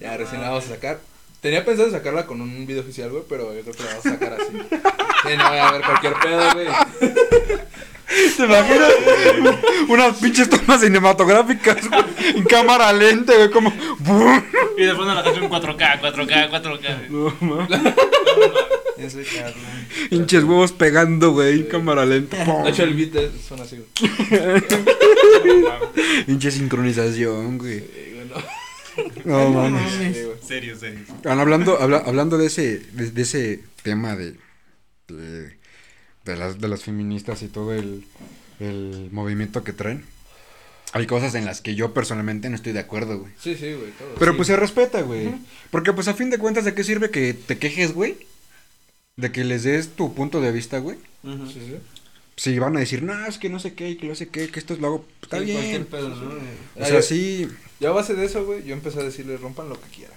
[0.01, 1.01] Ya, recién la vamos a sacar.
[1.41, 4.11] Tenía pensado sacarla con un video oficial, güey, pero yo creo que la vamos a
[4.11, 4.53] sacar así.
[4.53, 6.67] Sí, no voy a ver cualquier pedo, güey.
[8.37, 8.93] ¿Te imaginas?
[9.89, 12.05] Unas pinches tomas cinematográficas, güey,
[12.37, 13.73] en cámara lenta, güey, como.
[14.01, 14.43] ¡bum!
[14.77, 17.09] Y de fondo la canción 4K, 4K, 4K.
[17.09, 17.81] No mames.
[18.99, 19.89] Es el carnal.
[20.11, 22.45] Pinches huevos pegando, güey, en cámara lenta.
[22.45, 22.65] ¡pum!
[22.65, 24.63] De hecho, el beat es- suena así, güey.
[26.27, 27.85] Pinche sincronización, güey.
[29.25, 29.49] No.
[29.49, 29.93] No mames.
[29.93, 30.37] Sí, güey.
[30.47, 31.01] Serio, serio.
[31.25, 34.35] Hablando, habla- hablando de ese, de, de ese tema de,
[35.09, 35.57] de,
[36.25, 38.05] de las, de las feministas y todo el,
[38.61, 40.05] el movimiento que traen,
[40.93, 43.33] hay cosas en las que yo personalmente no estoy de acuerdo, güey.
[43.41, 44.15] Sí, sí, güey, todo.
[44.19, 44.37] Pero Sí.
[44.37, 45.31] pues se respeta, güey.
[45.71, 48.17] Porque pues a fin de cuentas, ¿de qué sirve que te quejes, güey?
[49.17, 50.99] De que les des tu punto de vista, güey.
[51.23, 51.77] Sí, sí.
[52.37, 54.49] Si van a decir, no, es que no sé qué, y que no sé qué,
[54.49, 55.85] que esto es lo hago, está Sí, bien.
[55.87, 56.31] pedo, ¿no?
[56.31, 56.39] O
[56.81, 57.49] Ah, sea, yo- sí.
[57.79, 60.17] Ya a base de eso, güey, yo empecé a decirles rompan lo que quieran.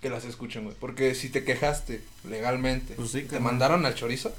[0.00, 0.76] Que las escuchen, güey.
[0.78, 4.34] Porque si te quejaste legalmente, Pues sí, te mandaron al chorizo,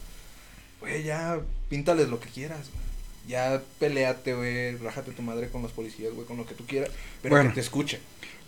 [0.79, 2.85] güey, ya píntales lo que quieras, güey.
[3.27, 6.91] Ya peleate, güey, rájate tu madre con los policías, güey, con lo que tú quieras.
[7.23, 7.49] Pero Bueno.
[7.49, 7.99] que te escuchen.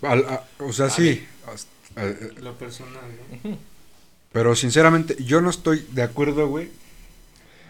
[0.03, 1.25] al- a- o sea, sí.
[1.47, 1.69] Hasta-
[2.05, 3.01] eh, Lo personal,
[3.43, 3.57] ¿no?
[4.31, 6.69] Pero sinceramente, yo no estoy de acuerdo, güey,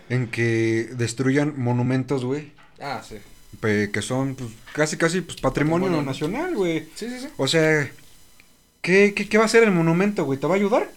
[0.10, 3.16] en que destruyan monumentos, güey, Ah, sí.
[3.62, 6.12] pe- que son pues, casi, casi pues, patrimonio, Patrimonio.
[6.12, 6.90] nacional, güey.
[6.96, 7.28] Sí, sí, sí.
[7.38, 7.90] O sea,
[8.82, 10.38] ¿qué, qué, qué va a hacer el monumento, güey?
[10.40, 10.90] ¿Te va a ayudar?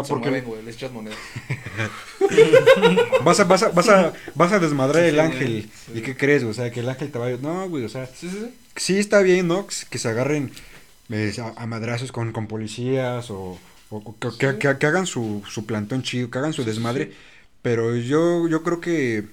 [0.00, 1.18] O sea, Se porque mueven, güey, les echas monedas.
[3.24, 5.70] vas a, vas a, vas a, vas a desmadrar Sí, el sí, ángel.
[5.86, 5.92] sí.
[5.98, 6.50] ¿Y qué crees, güey?
[6.50, 7.30] O sea, que el ángel te va a.
[7.36, 8.54] No, güey, o sea, Sí, sí, sí.
[8.76, 9.66] sí está bien, ¿no?
[9.90, 10.50] Que se agarren
[11.10, 13.58] eh, a, a madrazos con, con policías o,
[13.90, 17.06] o que, que- que- que hagan su, su plantón chido, que hagan su desmadre.
[17.06, 17.12] sí.
[17.62, 19.24] Pero yo, yo creo que.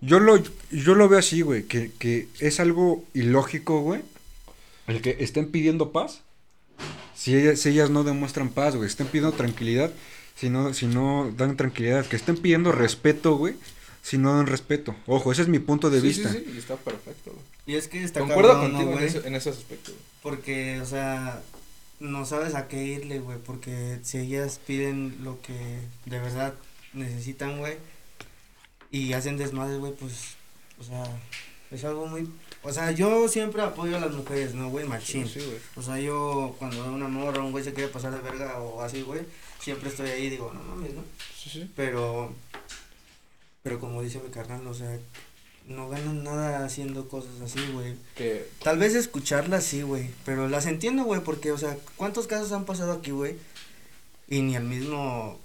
[0.00, 0.36] Yo lo,
[0.70, 4.02] yo lo veo así, güey, que, que es algo ilógico, güey.
[4.86, 6.20] El que estén pidiendo paz.
[7.14, 8.88] Si ellas, si ellas no demuestran paz, güey.
[8.88, 9.90] Estén pidiendo tranquilidad.
[10.36, 12.06] Si no, si no dan tranquilidad.
[12.06, 13.54] Que estén pidiendo respeto, güey.
[14.02, 14.94] Si no dan respeto.
[15.06, 16.30] Ojo, ese es mi punto de Sí, vista.
[16.30, 17.44] Sí, sí, y está perfecto, güey.
[17.66, 20.02] Y es que está Concuerdo cabrón, ¿no, contigo en, ese, en ese aspecto, güey.
[20.22, 21.42] Porque, o sea,
[22.00, 26.54] no sabes a qué irle, güey, porque si ellas piden lo que de verdad
[26.92, 27.76] necesitan, güey,
[28.90, 30.36] y hacen desmadre, güey, pues,
[30.78, 31.04] o sea,
[31.70, 32.28] es algo muy...
[32.64, 34.86] O sea, yo siempre apoyo a las mujeres, ¿no, güey?
[34.86, 35.28] Machín.
[35.28, 35.58] Sí, güey.
[35.76, 39.02] O sea, yo cuando una morra, un güey se quiere pasar de verga o así,
[39.02, 39.20] güey,
[39.60, 41.02] siempre estoy ahí y digo, no mames, ¿no?
[41.38, 41.70] Sí, sí.
[41.76, 42.32] Pero,
[43.62, 44.98] pero como dice mi carnal, o sea,
[45.66, 47.96] no ganan nada haciendo cosas así, güey.
[48.16, 52.52] Que Tal vez escucharlas sí, güey, pero las entiendo, güey, porque, o sea, ¿cuántos casos
[52.52, 53.36] han pasado aquí, güey?
[54.26, 55.38] Y ni el mismo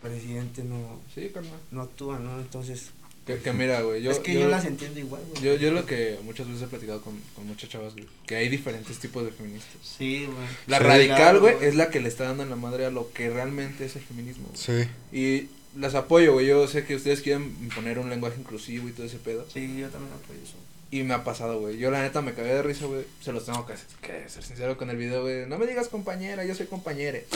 [0.00, 1.58] presidente no, Sí, carnal.
[1.72, 2.38] no actúa, ¿no?
[2.38, 2.90] Entonces,
[3.26, 5.42] Que, que mira, güey, yo, es que yo, las entiendo igual, güey.
[5.42, 8.48] yo, yo lo que muchas veces he platicado con, con muchas chavas, güey, que hay
[8.48, 9.76] diferentes tipos de feministas.
[9.82, 10.46] Sí, güey.
[10.68, 10.84] La Sí.
[10.84, 13.28] radical, Claro, güey, es la que le está dando en la madre a lo que
[13.28, 14.46] realmente es el feminismo.
[14.48, 14.86] güey.
[14.86, 14.88] Sí.
[15.12, 19.06] Y las apoyo, güey, yo sé que ustedes quieren poner un lenguaje inclusivo y todo
[19.06, 19.44] ese pedo.
[19.52, 20.54] Sí, yo también apoyo eso.
[20.92, 21.78] Y me ha pasado, güey.
[21.78, 23.02] Yo la neta me cagué de risa, güey.
[23.20, 25.44] Se los tengo que, que ser sincero con el video, güey.
[25.46, 27.26] No me digas compañera, yo soy compañere.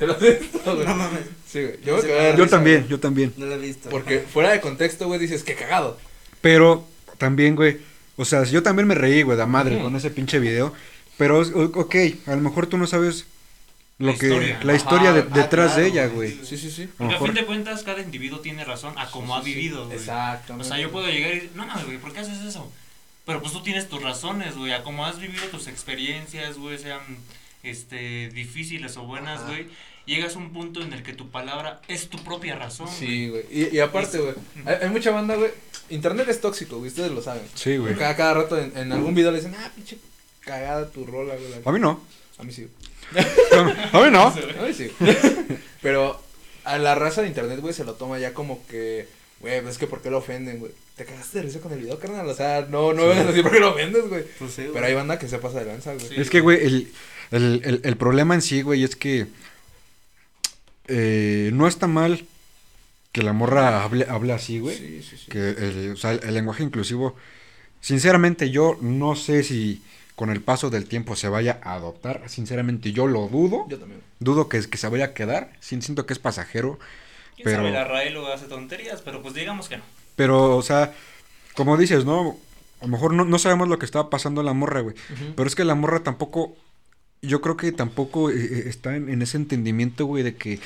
[0.00, 0.86] Se los he visto, güey.
[0.86, 1.78] No mames, Sí, güey.
[1.84, 2.88] Yo me Sí, cagué de Yo risa, también, güey.
[2.90, 3.34] yo también.
[3.36, 3.88] no lo he visto.
[3.90, 5.98] Porque fuera de contexto, güey, dices que cagado.
[6.40, 7.78] Pero también, güey.
[8.16, 9.84] O sea, yo también me reí, güey, de madre Ujú.
[9.84, 10.74] con ese pinche video.
[11.16, 11.94] Pero, o- ok,
[12.26, 13.26] a lo mejor tú no sabes
[13.98, 14.26] lo La que.
[14.26, 14.60] historia.
[14.62, 16.32] La historia de- Ajá, detrás claro, de ella, güey.
[16.34, 16.46] güey.
[16.46, 16.82] Sí, sí, sí.
[16.82, 19.40] A lo Porque a mejor- fin de cuentas, cada individuo tiene razón a cómo ha
[19.42, 19.58] Sí, sí, sí.
[19.60, 19.98] vivido, güey.
[19.98, 20.66] Exactamente.
[20.66, 22.72] O sea, yo puedo llegar y decir, no mames, güey, ¿por qué haces eso?
[23.26, 27.00] Pero pues tú tienes tus razones, güey, a cómo has vivido tus experiencias, güey, sean
[27.62, 29.48] este difíciles o buenas, Ajá.
[29.48, 29.66] güey.
[30.06, 32.88] Llegas a un punto en el que tu palabra es tu propia razón.
[32.88, 33.44] Sí, güey.
[33.50, 34.34] Y, y aparte, güey,
[34.66, 35.50] hay, hay mucha banda, güey.
[35.90, 37.42] Internet es tóxico, güey, ustedes lo saben.
[37.54, 37.94] Sí, güey.
[37.96, 39.98] Cada, cada rato en, en algún video le dicen, ah, pinche
[40.40, 41.52] cagada tu rola, güey.
[41.64, 42.00] A mí no.
[42.38, 42.68] A mí sí.
[43.92, 44.34] A mí no.
[44.62, 44.90] Ay, sí.
[45.82, 46.20] Pero
[46.64, 49.08] a la raza de internet, güey, se lo toma ya como que,
[49.40, 50.72] güey, pues es que ¿por qué lo ofenden, güey?
[50.96, 52.28] Te cagaste de risa con el video, carnal.
[52.28, 54.24] O sea, no, no vengas así porque lo ofendes, güey.
[54.38, 56.06] Pues sí, Pero hay banda que se pasa de lanza, güey.
[56.06, 56.14] Sí.
[56.18, 56.92] Es que, güey, el,
[57.30, 59.26] el, el, el problema en sí, güey, es que
[60.90, 62.24] eh, no está mal
[63.12, 64.76] que la morra hable, hable así, güey.
[64.76, 65.30] Sí, sí, sí.
[65.30, 67.16] Que el, o sea, el, el lenguaje inclusivo,
[67.80, 69.82] sinceramente yo no sé si
[70.14, 72.22] con el paso del tiempo se vaya a adoptar.
[72.28, 73.66] Sinceramente yo lo dudo.
[73.68, 74.02] Yo también.
[74.18, 75.52] Dudo que, que se vaya a quedar.
[75.60, 76.78] Siento que es pasajero.
[77.36, 77.70] ¿Quién Pero- sabe?
[77.70, 79.82] La Rael luego hace tonterías, pero pues digamos que no.
[80.16, 80.92] Pero, o sea,
[81.54, 82.36] como dices, ¿no?
[82.80, 84.94] A lo mejor no, no sabemos lo que estaba pasando la morra, güey.
[85.36, 86.54] Pero es que la morra tampoco,
[87.22, 90.58] yo creo que tampoco eh, eh, está en, en ese entendimiento, güey, de que,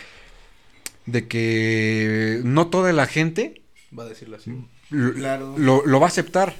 [1.07, 3.61] de que no toda la gente
[3.97, 4.53] Va a decirlo así.
[4.91, 5.55] lo, Claro.
[5.59, 6.55] lo- lo va a aceptar.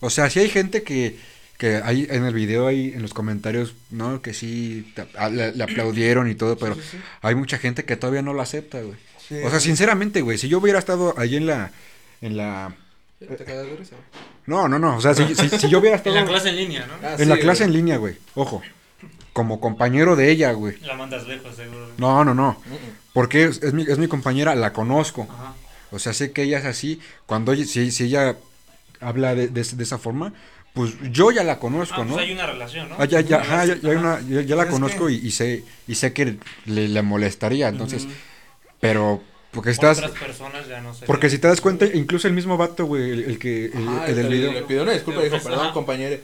[0.00, 1.18] O sea, si hay gente que,
[1.58, 4.20] que ahí en el video, ahí en los comentarios, ¿no?
[4.22, 6.98] Que sí, te- a- le, le aplaudieron y todo, pero Sí, sí, sí.
[7.22, 8.96] hay mucha gente que todavía no lo acepta, güey.
[9.28, 11.72] Sí, O sea, sinceramente, güey, si yo hubiera estado ahí en la,
[12.20, 12.74] en la,
[13.18, 13.96] ¿Te risa?
[14.46, 16.56] no, no, no, o sea, si, si- si yo hubiera En estado la clase en
[16.56, 16.94] línea, ¿no?
[17.02, 17.70] Ah, en sí, la clase güey.
[17.70, 18.62] en línea, güey, ojo,
[19.38, 20.76] como compañero de ella, güey.
[20.80, 21.86] La mandas lejos, seguro.
[21.96, 22.60] No, no, no,
[23.12, 25.28] porque es, es mi, es mi compañera, la conozco.
[25.30, 25.54] Ajá.
[25.92, 26.98] O sea, sé que ella es así.
[27.24, 28.34] Cuando ella- si, si ella
[29.00, 30.32] habla de, de, de esa forma,
[30.74, 32.18] pues yo ya la conozco, Ah, pues ¿no?
[32.18, 32.96] hay una relación, ¿no?
[32.98, 35.26] Ah, ya, ya, ajá, ya, ya hay una- ya- ya la Es conozco que- y,
[35.28, 38.08] y sé y sé que le, le molestaría, entonces,
[38.80, 39.22] pero
[39.52, 41.06] porque estás Otras personas ya no sé.
[41.06, 44.04] porque si te das cuenta, incluso el mismo vato, güey, el, el que el, Ah,
[44.08, 44.52] el del que video.
[44.52, 45.44] Le pidió una disculpa dijo, Ajá.
[45.48, 46.16] perdón, compañero.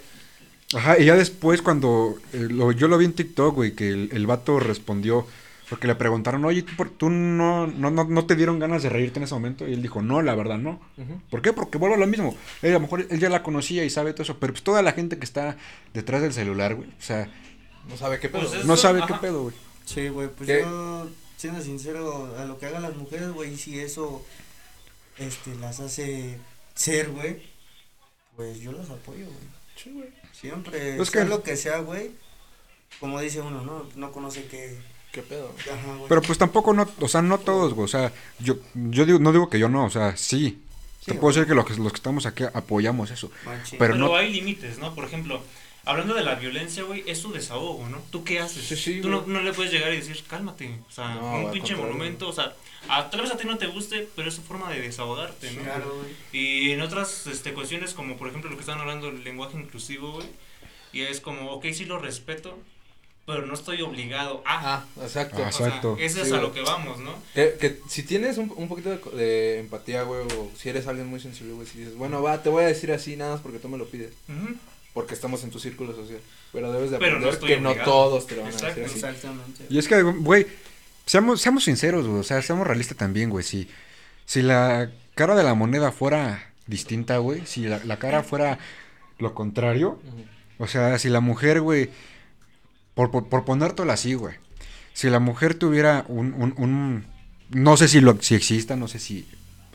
[0.74, 4.08] Ajá, y ya después cuando eh, lo- yo lo vi en TikTok, güey, que el,
[4.12, 5.26] el vato respondió,
[5.70, 8.88] porque le preguntaron, oye, ¿tú, por- tú no, no, no, no te dieron ganas de
[8.90, 9.66] reírte en ese momento?
[9.66, 10.80] Y él dijo, no, la verdad no.
[11.30, 11.52] ¿Por qué?
[11.52, 12.36] Porque vuelvo a lo mismo.
[12.62, 14.82] Él, a lo mejor él ya la conocía y sabe todo eso, pero pues toda
[14.82, 15.56] la gente que está
[15.94, 17.28] detrás del celular, güey, o sea,
[17.88, 18.42] No sabe qué pedo.
[18.48, 19.06] Pues es- no sabe ajá.
[19.14, 19.54] qué pedo, güey.
[19.84, 20.60] Sí, güey, pues ¿Qué?
[20.60, 24.24] yo, siendo sincero, a lo que hagan las mujeres, güey, si eso,
[25.18, 26.38] este, las hace
[26.74, 27.42] ser, güey,
[28.36, 29.48] pues yo las apoyo, güey.
[29.76, 30.08] Sí, güey.
[30.50, 32.10] Siempre, Es sea que- lo que sea, güey,
[33.00, 33.86] como dice uno, ¿no?
[33.96, 34.78] No conoce que,
[35.12, 35.52] ¿Qué pedo?
[35.72, 36.08] ajá, güey.
[36.08, 39.32] Pero pues tampoco no, o sea, no todos, güey, o sea, yo, yo digo, no
[39.32, 40.60] digo que yo no, o sea, sí.
[41.00, 43.30] Sí, Te puedo decir que los, que los que estamos aquí apoyamos eso.
[43.44, 44.94] Pero Pero, no- hay límites, ¿no?
[44.94, 45.42] Por ejemplo,
[45.84, 48.02] hablando de la violencia, güey, es tu desahogo, ¿no?
[48.10, 48.64] ¿Tú qué haces?
[48.64, 50.78] Sí, sí, Tú no, no le puedes llegar y decir, cálmate.
[50.88, 52.54] O sea, No, un pinche monumento, o sea,
[52.88, 55.62] a, tal vez a ti no te guste, pero es su forma de desahogarte, ¿no?
[55.62, 56.14] Claro, güey.
[56.32, 60.12] Y en otras este, cuestiones, como por ejemplo lo que están hablando del lenguaje inclusivo,
[60.12, 60.26] güey,
[60.92, 62.58] y es como, ok, sí lo respeto,
[63.26, 64.74] pero no estoy obligado a.
[64.74, 65.36] Ah, exacto.
[65.42, 65.96] Ah, O sea, exacto.
[65.98, 67.14] eso es a lo que vamos, ¿no?
[67.34, 70.86] Que, que si tienes un, un poquito de, co- de empatía, güey, o si eres
[70.86, 73.40] alguien muy sensible, güey, si dices, bueno, va, te voy a decir así nada más
[73.40, 74.56] porque tú me lo pides, Ujú.
[74.94, 76.20] Porque estamos en tu círculo social.
[76.52, 78.84] Pero debes de Pero no aprender estoy que no todos te lo van a decir
[78.84, 78.94] así.
[78.94, 79.66] Exactamente.
[79.68, 80.46] Y es que, güey,
[81.04, 83.68] seamos, seamos sinceros, güey, o sea, seamos realistas también, güey, si,
[84.24, 88.58] si la cara de la moneda fuera distinta, güey, si la, la cara fuera
[89.18, 89.98] lo contrario,
[90.58, 91.90] o sea, si la mujer, güey,
[92.94, 94.36] por, por, por ponértelo así, güey,
[94.92, 97.06] si la mujer tuviera un, un, un-
[97.50, 99.28] no sé si, lo, si exista, no sé si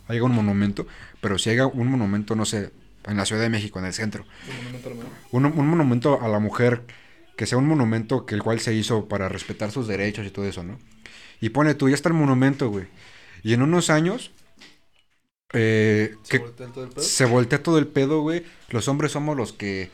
[0.07, 0.87] haya un monumento,
[1.21, 2.71] pero si haya un monumento, no sé,
[3.05, 5.09] en la Ciudad de México, en el centro, Un momento, hermano.
[5.31, 6.83] un, un monumento a la mujer
[7.37, 10.45] que sea un monumento que el cual se hizo para respetar sus derechos y todo
[10.45, 10.77] eso, ¿no?
[11.41, 12.87] Y pone tú, ya está el monumento, güey.
[13.43, 14.31] Y en unos años,
[15.53, 17.03] eh, ¿Se que voltea todo el pedo?
[17.03, 18.43] se voltea todo el pedo, güey.
[18.69, 19.89] Los hombres somos los que,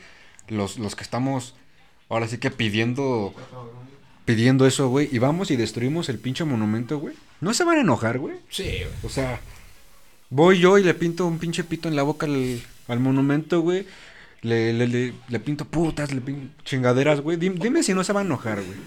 [0.48, 1.54] los, los que estamos,
[2.08, 3.32] ahora sí que pidiendo,
[4.24, 5.08] pidiendo eso, güey.
[5.12, 7.14] Y vamos y destruimos el pinche monumento, güey.
[7.40, 8.36] No se van a enojar, güey.
[8.50, 8.88] Sí, güey.
[9.04, 9.40] O sea,
[10.30, 13.86] voy yo y le pinto un pinche pito en la boca al, al monumento, güey.
[14.42, 17.36] Le, le, le, le pinto putas, le pinto chingaderas, güey.
[17.36, 18.78] Dim- Dime, si no se va a enojar, güey.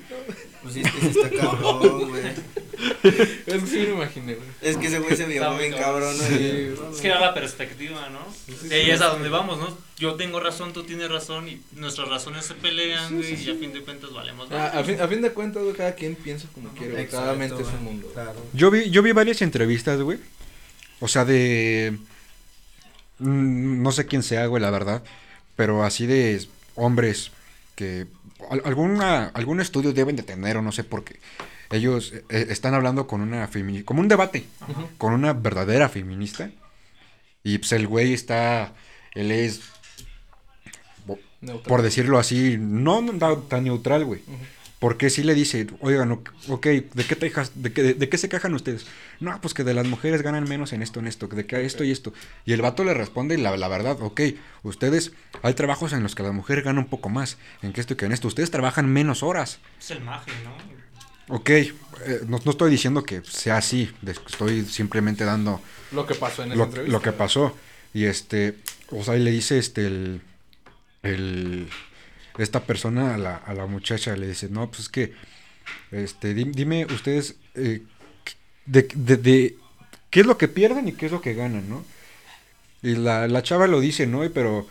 [0.62, 2.24] Pues sí, es que sí está cabrón, güey.
[3.02, 4.48] Es que sí me imaginé, güey.
[4.62, 6.68] Es que ese güey se vio bien cabrón, güey.
[6.94, 8.20] Es que era la perspectiva, ¿no?
[8.46, 9.12] sí, De ahí sí, es a sí.
[9.16, 9.78] donde vamos, ¿no?
[9.98, 13.74] Yo tengo razón, tú tienes razón y nuestras razones se pelean, güey, y a fin
[13.74, 14.76] de cuentas valemos Ah, más.
[14.76, 17.08] a, fin, a fin de cuentas, güey, cada quien piensa como quiere, güey.
[17.08, 18.08] Cada Exacto, mente es un mundo.
[18.14, 18.46] Claro.
[18.54, 20.20] Yo vi, yo vi varias entrevistas, güey.
[21.02, 21.98] O sea, de...
[23.20, 25.04] mm, No sé quién sea, güey, la verdad.
[25.56, 26.46] Pero así de
[26.76, 27.32] hombres
[27.76, 28.08] que...
[28.50, 31.20] al- alguna, algún estudio deben de tener o no sé por qué.
[31.72, 33.86] Ellos eh, están hablando con una feminista...
[33.86, 34.46] Como un debate.
[34.98, 36.50] Con una verdadera feminista.
[37.44, 38.74] Y pues el güey está,
[39.14, 39.62] él es,
[41.42, 41.70] Neutral.
[41.70, 44.22] por decirlo así, no tan tan neutral, güey.
[44.80, 48.30] Porque si le dice, oigan, ok, ok, ¿de qué, te de, qué, de, qué se
[48.30, 48.86] quejan ustedes?
[49.20, 51.84] No, pues que de las mujeres ganan menos en esto, en esto, de que esto
[51.84, 52.14] y esto.
[52.46, 54.22] Y el vato le responde la, la verdad, ok,
[54.64, 55.12] ustedes,
[55.44, 57.98] hay trabajos en los que la mujer gana un poco más, en que esto y
[57.98, 59.60] que en esto, ustedes trabajan menos horas.
[59.80, 60.80] Es el maje, ¿no?
[61.36, 61.74] Ok, eh,
[62.28, 63.92] no, no estoy diciendo que sea así,
[64.28, 65.62] estoy simplemente dando
[65.92, 66.92] Lo que pasó en esa lo, entrevista.
[66.92, 67.56] lo que pasó.
[67.94, 68.56] Y este,
[68.90, 70.22] o sea, y le dice este, el,
[71.04, 71.70] el,
[72.44, 75.14] esta persona a la, a la muchacha, le dice, no, pues es que,
[75.92, 77.82] este, di- dime ustedes, eh,
[78.66, 79.58] de, de, de-
[80.10, 81.86] qué es lo que pierden y qué es lo que ganan, ¿no?
[82.82, 84.30] Y la, la chava lo dice, ¿no?
[84.32, 84.68] Pero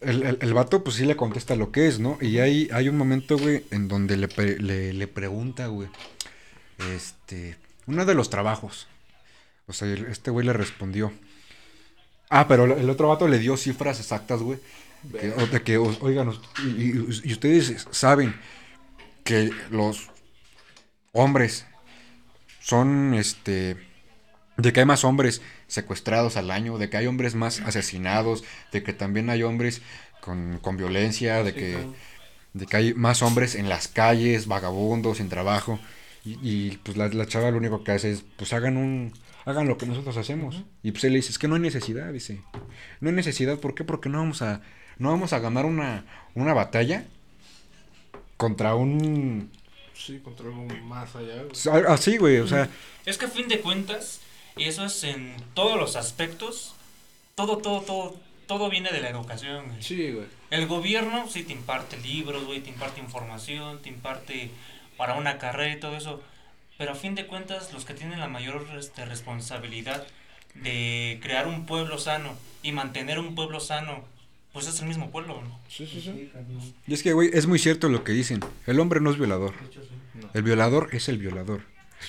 [0.00, 2.18] el, el, el vato, pues sí le contesta lo que es, ¿no?
[2.20, 5.88] Y hay, hay un momento, güey, en donde le, le, le pregunta, güey,
[6.94, 7.56] este,
[7.86, 8.86] uno de los trabajos.
[9.66, 11.12] O sea, este güey le respondió.
[12.28, 14.58] Ah, pero el otro vato le dio cifras exactas, güey.
[15.12, 16.32] Que- que, oigan,
[16.64, 18.34] y, y- y ustedes saben
[19.24, 20.08] que los
[21.12, 21.66] hombres
[22.60, 23.76] son, este,
[24.56, 28.82] de que hay más hombres secuestrados al año, de que hay hombres más asesinados, de
[28.82, 29.82] que también hay hombres
[30.20, 31.76] con, con violencia, de que,
[32.54, 35.78] de que hay más hombres en las calles, vagabundos, sin trabajo.
[36.24, 39.12] Y, y, pues la, la chava lo único que hace es, pues hagan un,
[39.44, 40.64] hagan lo que nosotros hacemos.
[40.82, 42.40] Y pues él le dice, es que no hay necesidad, dice.
[43.00, 43.84] No hay necesidad, ¿por qué?
[43.84, 44.60] Porque no vamos a,
[44.98, 47.04] no vamos a ganar una, una batalla
[48.36, 49.50] contra un...
[49.94, 51.84] Sí, contra algo más allá, güey.
[51.88, 52.68] Así, güey, o sea,
[53.06, 54.20] Es que a fin de cuentas,
[54.56, 56.74] y eso es en todos los aspectos,
[57.34, 58.16] todo, todo, todo,
[58.46, 59.66] todo viene de la educación.
[59.68, 59.82] güey.
[59.82, 60.26] Sí, güey.
[60.50, 64.50] El gobierno sí te imparte libros, güey, te imparte información, te imparte
[64.96, 66.22] para una carrera y todo eso.
[66.78, 70.06] Pero a fin de cuentas, los que tienen la mayor este, responsabilidad
[70.54, 74.04] de crear un pueblo sano y mantener un pueblo sano,
[74.56, 75.60] pues es el mismo pueblo, ¿no?
[75.68, 76.32] Sí, sí, sí.
[76.86, 78.40] y es que, güey, es muy cierto lo que dicen.
[78.66, 79.52] El hombre no es violador.
[80.14, 80.30] No.
[80.32, 81.60] El violador es el violador.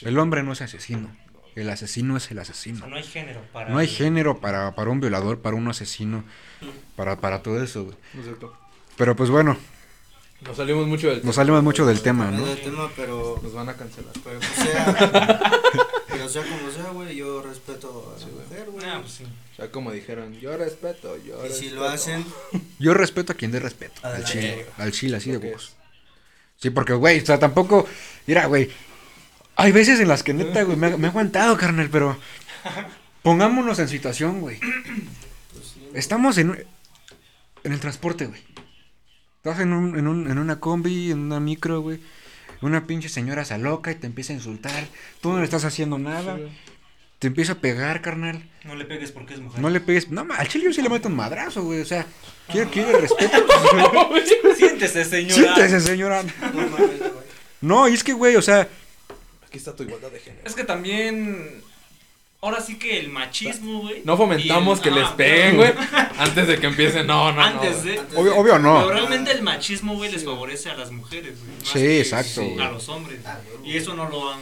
[0.02, 1.14] El hombre no es asesino.
[1.56, 2.80] El asesino es el O asesino.
[2.80, 3.70] sea, no hay género para...
[3.70, 6.24] No hay género para, para un violador, para un asesino,
[6.96, 7.98] para, para todo eso, güey.
[8.18, 8.58] Exacto.
[8.96, 9.58] Pero pues bueno,
[10.42, 13.74] Nos salimos mucho del nos salimos mucho del tema, No tema, pero, Nos van a
[13.76, 14.14] cancelar.
[14.24, 15.50] pero pues sea,
[16.08, 18.86] pero sea como sea, güey, yo respeto a la mujer, güey.
[18.86, 19.24] Ah, pues sí.
[19.24, 22.24] O sea, como dijeron, yo respeto, yo y si lo hacen,
[22.80, 24.00] Yo respeto a quien dé respeto.
[24.04, 25.76] Al chile, al chile, así de que huevos.
[26.58, 27.88] Sí, porque, güey, o sea, tampoco.
[28.28, 28.70] Mira, güey.
[29.56, 32.16] Hay veces en las que neta, güey, me, me he aguantado, carnal, pero.
[33.24, 34.60] Pongámonos en situación, güey.
[34.60, 35.88] pues sí.
[35.96, 36.66] Estamos en,
[37.64, 38.42] en el transporte, güey.
[39.38, 42.00] Estás en, un, en, un, en una combi, en una micro, güey.
[42.62, 44.88] Una pinche señora se loca y te empieza a insultar.
[45.22, 46.38] Tú no le estás haciendo nada.
[47.20, 48.44] Te empieza a pegar, carnal.
[48.64, 49.62] No le pegues porque es mujer.
[49.62, 50.10] No le pegues.
[50.10, 51.82] No, al chile yo sí le meto un madrazo, güey.
[51.82, 52.06] O sea,
[52.52, 53.38] quiere, quiere respeto.
[54.58, 55.34] Siéntese, señora.
[55.34, 56.24] Siéntese, señora.
[57.62, 58.68] No, y es que, güey, o sea,
[59.48, 60.44] Aquí está tu igualdad de género.
[60.46, 61.62] Es que también.
[62.40, 64.02] Ahora sí que el machismo, güey.
[64.06, 65.74] No fomentamos el- que les ah, peguen, claro.
[65.76, 65.88] güey.
[66.20, 67.08] Antes de que empiecen.
[67.08, 67.84] No, no, Antes no.
[67.84, 68.00] de.
[68.00, 68.78] Antes obvio, de- obvio no.
[68.86, 71.52] Pero realmente el machismo, güey, les favorece a las mujeres, güey.
[71.64, 72.42] Sí, que exacto.
[72.62, 73.20] A los hombres.
[73.26, 73.40] Ah.
[73.64, 74.40] Y eso no lo han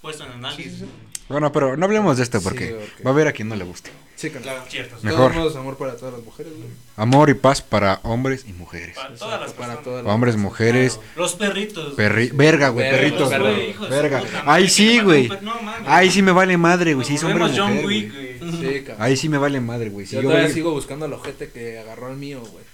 [0.00, 0.82] puesto en análisis.
[1.28, 3.64] Bueno, pero no hablemos de esto Sí, porque va a haber a quien no le
[3.64, 3.90] guste.
[4.22, 4.44] Sí, claro.
[4.44, 4.62] Claro.
[4.68, 4.96] Cierto.
[4.96, 5.18] De Mejor.
[5.32, 6.68] todos modos, amor para todas las mujeres, güey.
[6.96, 8.94] Amor y paz para hombres y mujeres.
[8.96, 9.84] Para todas las Para personas.
[9.84, 11.08] todas las Hombres, mujeres, Claro.
[11.16, 11.94] Los perritos.
[11.94, 12.30] perri...
[12.32, 13.28] Verga, güey, Verga, perritos.
[13.28, 13.40] güey.
[13.40, 14.18] Güey, hijo de su Verga.
[14.20, 15.28] puta Ahí sí, que güey.
[15.28, 15.88] mata un per- No mames.
[15.88, 17.06] Ahí sí me vale madre, güey.
[17.06, 18.38] Sí, es hombre o Vemos John mujer, Wick, güey.
[18.38, 18.52] güey.
[18.52, 18.96] Sí, cabrón.
[19.06, 20.06] Ahí sí me vale madre, güey.
[20.06, 22.64] Si yo yo todavía veo- sigo buscando al ojete que agarró al mío, güey.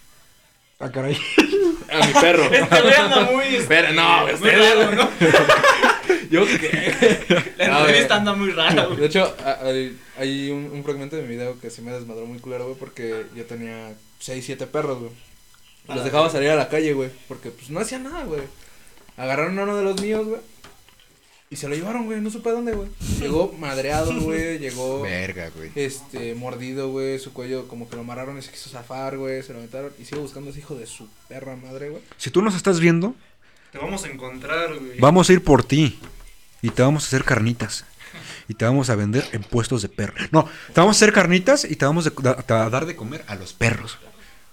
[0.81, 1.19] Ah, caray.
[1.91, 2.45] A mi perro.
[2.53, 3.45] Este güey anda muy.
[3.47, 5.09] este, Pero no, muy usted- raro, ¿no?
[6.31, 7.53] Yo qué.
[7.59, 8.99] La entrevista anda muy rara, güey.
[8.99, 12.39] De hecho, hay, hay un, un fragmento de mi video que sí me desmadró muy
[12.39, 15.11] culero, güey, porque yo tenía 6, 7 perros, güey.
[15.89, 18.43] A Los dejaba salir a la calle, güey, porque pues no hacían nada, güey.
[19.17, 20.41] Agarraron a uno de los míos, güey.
[21.51, 22.89] Y se lo llevaron, güey, no supe a dónde, güey.
[23.21, 25.71] Llegó madreado, güey, llegó Verga, güey.
[25.77, 29.55] este mordido, güey, su cuello como que lo amarraron y se quiso zafar, güey, se
[29.55, 32.03] lo metieron y sigo buscando a ese hijo de su perra madre, güey.
[32.19, 33.15] Si tú nos estás viendo,
[33.73, 34.99] Te vamos a encontrar, güey.
[35.01, 35.99] vamos a ir por ti.
[36.63, 37.85] Y te vamos a hacer carnitas.
[38.49, 40.15] Y te vamos a vender en puestos de perro.
[40.33, 43.23] No, te vamos a hacer carnitas y te vamos a da- a dar de comer
[43.27, 43.99] a los perros.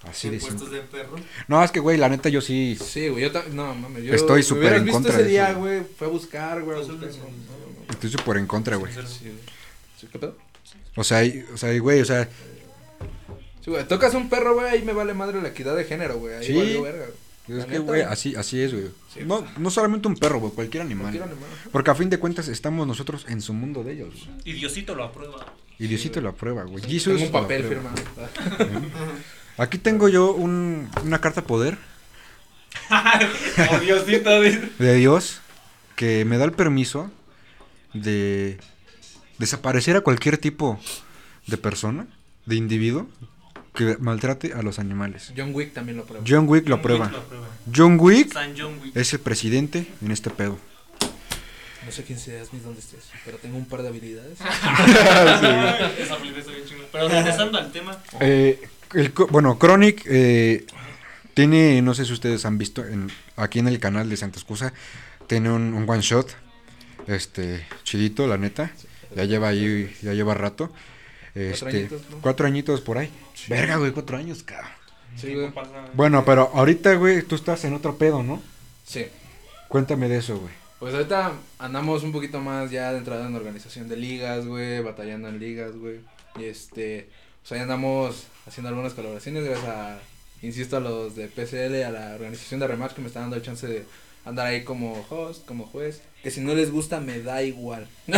[0.07, 1.15] Así de puestos de perro.
[1.47, 2.77] No, es que, güey, la neta yo sí.
[2.79, 5.49] Sí, güey, yo también, no, mames, yo Estoy súper en visto contra ese de día,
[5.51, 5.59] eso.
[5.59, 7.11] güey, fue a buscar, güey, a Pues, buscar.
[7.11, 7.91] sí, no, no, no.
[7.91, 8.91] Estoy súper en contra, güey.
[8.93, 9.35] Sí, güey.
[9.99, 10.37] Sí, ¿Qué pedo?
[10.95, 12.29] O sea, o sea, güey, o sea,
[13.63, 16.35] Sí, güey, tocas un perro, güey, ahí me vale madre la equidad de género, güey.
[16.35, 16.53] Ahí Sí.
[16.53, 17.05] valió verga.
[17.05, 17.24] güey.
[17.47, 18.85] Es que, güey, así, así es, güey.
[19.13, 21.03] Sí, No, no solamente un perro, güey, cualquier animal.
[21.11, 21.49] Cualquier animal.
[21.71, 24.13] Porque a fin de cuentas estamos nosotros en su mundo de ellos.
[24.25, 24.37] güey.
[24.45, 25.53] Y Diosito lo aprueba.
[25.77, 26.83] Y Diosito lo aprueba, güey.
[26.83, 27.95] Jesus Tengo un papel firmado.
[29.57, 31.77] Aquí tengo yo un- una carta poder
[33.71, 35.39] Oh, Diosito, de Dios
[35.95, 37.09] que me da el permiso
[37.93, 38.57] de
[39.37, 40.77] desaparecer a cualquier tipo
[41.47, 42.05] de persona,
[42.45, 43.07] de individuo
[43.75, 45.31] que maltrate a los animales.
[45.35, 46.25] John Wick también lo prueba.
[46.27, 47.05] John Wick lo John prueba.
[47.05, 47.47] Wick lo prueba.
[47.75, 48.95] John Wick San John Wick.
[48.95, 50.57] es el presidente en este pedo.
[51.85, 54.39] No sé quién seas ni dónde estés, pero tengo un par de habilidades.
[55.99, 56.87] Esa película está bien chingona.
[56.91, 57.95] Pero regresando al tema.
[58.21, 58.59] Eh,
[58.93, 60.65] el bueno, Chronic eh,
[61.35, 64.73] tiene, no sé si ustedes han visto, en, aquí en el canal de Santa Excusa,
[65.27, 66.35] tiene un, un one shot,
[67.05, 68.71] este, chidito, la neta.
[69.15, 70.71] Ya lleva ahí, ya lleva rato.
[71.35, 72.17] Este, añitos, ¿no?
[72.21, 73.11] cuatro añitos por ahí.
[73.49, 74.71] Verga, güey, cuatro años, cabrón.
[75.17, 75.51] Sí, güey.
[75.93, 78.41] Bueno, pero ahorita, güey, tú estás en otro pedo, ¿no?
[78.85, 79.05] Sí.
[79.67, 80.53] Cuéntame de eso, güey.
[80.79, 85.27] Pues ahorita andamos un poquito más ya de entrada en organización de ligas, güey, batallando
[85.27, 85.99] en ligas, güey.
[86.37, 87.09] Y este,
[87.41, 89.99] pues ahí andamos haciendo algunas colaboraciones gracias a,
[90.41, 93.41] insisto, a los de PCL, a la organización de Rematch que me están dando el
[93.41, 93.85] chance de
[94.25, 96.01] andar ahí como host, como juez.
[96.23, 97.87] Que si no les gusta, me da igual.
[98.05, 98.13] sí,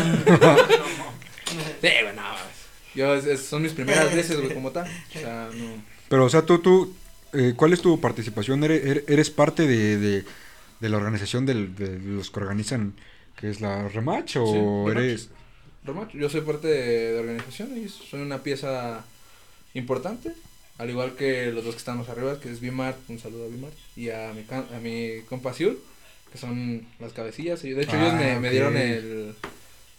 [1.81, 2.66] güey, no, mames.
[2.97, 4.85] Yo, es- es- son mis primeras veces, güey, como tal.
[5.15, 5.65] O sea, no.
[6.09, 6.93] Pero, o sea, tú, tú,
[7.33, 8.63] eh, ¿cuál es tu participación?
[8.63, 10.25] ¿Eres, eres- eres parte de, de,
[10.79, 12.93] de la organización del- de los que organizan,
[13.39, 15.29] que es la Rematch, o Sí, eres...
[15.85, 19.05] Rematch, yo soy parte de, de organización y soy una pieza
[19.73, 20.33] importante,
[20.77, 23.47] al igual que los dos que están más arriba, que es Bimart, un saludo a
[23.47, 25.77] Bimart, y a mi, can- a mi compa Siul,
[26.31, 29.33] que son las cabecillas, y de hecho ellos me, Ah, me dieron el,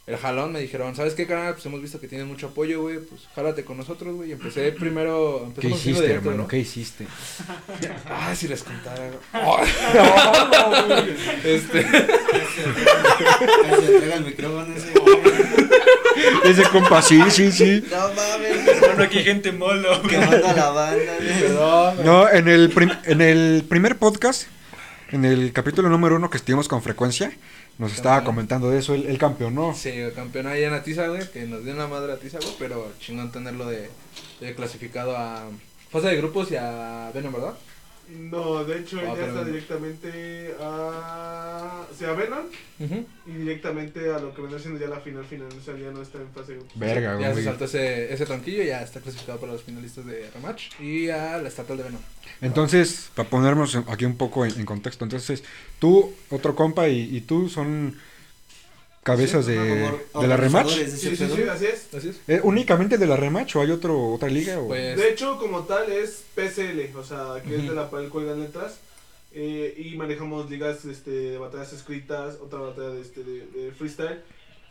[0.09, 1.53] el jalón, me dijeron, ¿sabes qué, canal?
[1.53, 4.73] Pues hemos visto que tienes mucho apoyo, güey, pues jálate con nosotros, güey, y empecé
[4.73, 6.43] primero, ¿Qué hiciste, directo, hermano?
[6.45, 6.49] ¿no?
[6.49, 7.07] ¿Qué hiciste?
[8.11, 9.11] Ah, si les contara.
[9.35, 11.15] Oh, no, güey.
[11.45, 11.83] este,
[13.81, 14.93] se entrega el micrófono ese.
[16.45, 17.85] Ese compa, sí, sí, sí.
[17.91, 20.03] No mames, Bueno, aquí hay gente molo.
[20.03, 22.73] que manda la banda, perdón, No, en el,
[23.05, 24.45] en el primer podcast,
[25.11, 27.31] en el capítulo número uno que estuvimos con frecuencia,
[27.79, 28.25] nos estaba Campeón.
[28.25, 29.75] comentando de eso, el, el campeonó.
[29.75, 32.55] Sí, el campeón ahí en Atiza, güey, que nos dio la madre a Atiza, güey,
[32.59, 33.91] pero chingón tenerlo de,
[34.41, 35.49] de clasificado a
[35.91, 37.55] fase de grupos y a Venom, ¿verdad?
[38.09, 41.38] No, de hecho, Ah, ya está directamente a.
[41.99, 42.45] O sea, a Venom
[43.27, 45.49] y directamente a lo que vendrá siendo ya la final final.
[45.49, 46.61] O sea, ya no está en fase de.
[46.77, 47.45] Verga, Ya se güey.
[47.45, 51.49] saltó ese, ese tronquillo, ya está clasificado para los finalistas de Rematch y a la
[51.49, 52.01] estatal de Venom.
[52.41, 55.43] Entonces, para ponernos aquí un poco en, en contexto, entonces,
[55.81, 57.97] tú, otro compa y, y tú son
[59.03, 60.69] cabezas de, Como de la rematch.
[60.69, 61.95] Sí, sí, sí, así es.
[61.95, 62.21] Así es.
[62.29, 64.61] Eh, ¿Únicamente de la rematch o hay otro, otra liga?
[64.61, 64.69] O...
[64.69, 68.39] Pues, De hecho, como tal, es PCL, o sea, que es de la cual cuelgan
[68.41, 68.79] letras.
[69.41, 74.21] Eh, y manejamos ligas este, de batallas escritas, otra batalla de, este, de, de freestyle.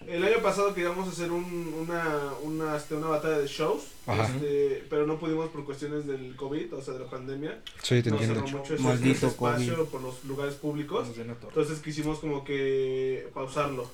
[0.05, 2.03] El año pasado queríamos hacer un, una,
[2.43, 3.81] una, este, una batalla de shows,
[4.25, 7.61] este, pero no pudimos por cuestiones del COVID, o sea, de la pandemia.
[7.81, 8.45] sí, te No entiendo.
[8.45, 9.89] cerró mucho ese, Maldito ese espacio COVID.
[9.89, 11.07] por los lugares públicos.
[11.17, 13.89] Entonces quisimos como que pausarlo.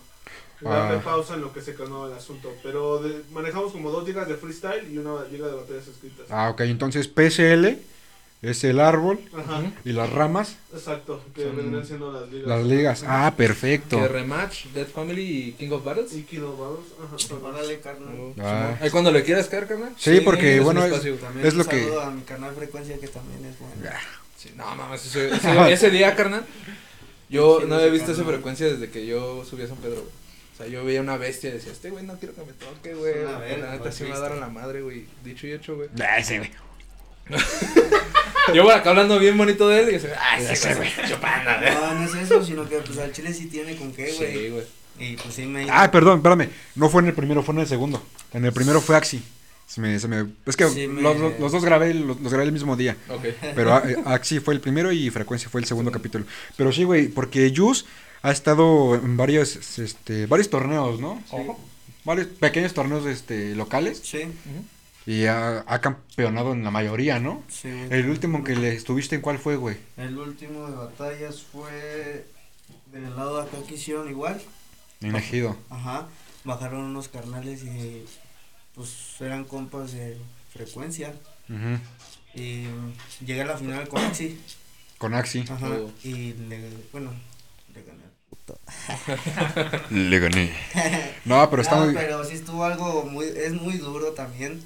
[0.66, 0.70] Ah.
[0.70, 2.50] Darle pausa en lo que se calmaba el asunto.
[2.64, 6.26] Pero de- manejamos como dos ligas de freestyle y una liga de batallas escritas.
[6.30, 7.78] Ah, ok, entonces PSL
[8.44, 11.24] es el árbol Ajá, y las ramas, exacto.
[11.34, 12.48] Que Son vendrían siendo las ligas.
[12.48, 13.04] las ligas.
[13.08, 13.98] Ah, perfecto.
[13.98, 16.14] Que Rematch, Dead Family y King of Battles.
[16.14, 17.38] Y Kid of Battles.
[17.42, 18.16] Ajá, Órale, carnal.
[18.20, 18.78] Oh, Ah.
[18.82, 19.94] Ahí cuando le quieras caer, carnal.
[19.98, 21.20] Sí, porque, tienes un bueno, es-.
[21.22, 23.76] También Es lo que- saludo a mi canal Frecuencia que también es bueno.
[24.38, 26.46] Sí, no mames, ese, ese, ese día, carnal.
[27.30, 30.14] Yo Sí, no había visto esa frecuencia desde que yo subí a San Pedro, güey.
[30.54, 32.94] O sea, yo veía una bestia y decía, este güey no quiero que me toque,
[32.94, 33.14] güey.
[33.14, 35.06] Es porque La neta sí me va a dar a la madre, güey.
[35.24, 35.90] Dicho y hecho, güey.
[36.00, 36.52] Ah, ese, güey.
[38.54, 41.74] Yo por acá hablando bien bonito de él y yo ah, ese güey chupando, güey.
[41.74, 44.34] No, no es eso, sino que pues al chile sí tiene con qué, güey.
[44.38, 44.64] Sí, güey.
[45.00, 46.50] Y pues sí me Ah, perdón, espérame.
[46.76, 48.04] No fue en el primero, fue en el segundo.
[48.34, 49.24] En el primero fue Axi.
[49.66, 52.32] Se me, se me- es que Sí, me- los, los- los dos grabé, los, los
[52.32, 52.96] grabé el mismo día.
[53.56, 56.26] Pero eh, Axi fue el primero y Frecuencia fue el segundo capítulo.
[56.58, 57.86] Pero sí, güey, porque Jus
[58.22, 61.24] ha estado en varios, este, varios torneos, ¿no?
[61.30, 61.38] Sí.
[62.04, 64.02] Varios pequeños torneos este, locales.
[64.04, 64.20] Sí,
[65.06, 67.44] Y ha, ha campeonado en la mayoría, ¿no?
[67.50, 67.68] sí.
[67.90, 69.78] El último que le estuviste en cuál fue, güey.
[69.98, 72.26] El último de batallas fue
[72.92, 74.42] del lado de acá que hicieron igual.
[75.02, 75.58] En Ejido.
[75.70, 76.08] Ajá.
[76.46, 78.06] Bajaron unos carnales y
[78.76, 78.90] pues
[79.20, 80.18] eran compas de
[80.54, 81.14] frecuencia.
[81.50, 81.80] Ujú.
[82.36, 82.66] Y
[83.26, 84.40] llegué a la final con Axi.
[84.98, 85.44] Con Axi.
[85.50, 85.68] Ajá.
[85.70, 85.92] Oh.
[86.04, 87.12] Y le, bueno,
[87.74, 88.04] le gané.
[88.30, 88.58] Puto.
[89.92, 90.54] Le gané.
[91.26, 91.94] No, pero está No, muy...
[91.94, 94.62] pero sí estuvo algo muy, es muy duro también.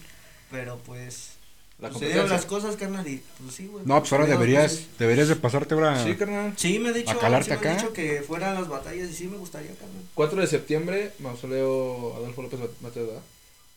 [0.52, 1.32] Pero pues,
[1.80, 3.86] La se dieron las cosas, carnal, y pues sí, güey.
[3.86, 6.04] No, pues ahora deberías, pues, deberías de pasarte ahora...
[6.04, 6.54] Sí, carnal.
[6.56, 7.72] Sí, me ha dicho, ¿A calarte sí me acá?
[7.72, 10.02] ha dicho que fueran las batallas y sí me gustaría, carnal.
[10.14, 13.22] 4 de septiembre, mausoleo Adolfo López Mateos, ¿verdad?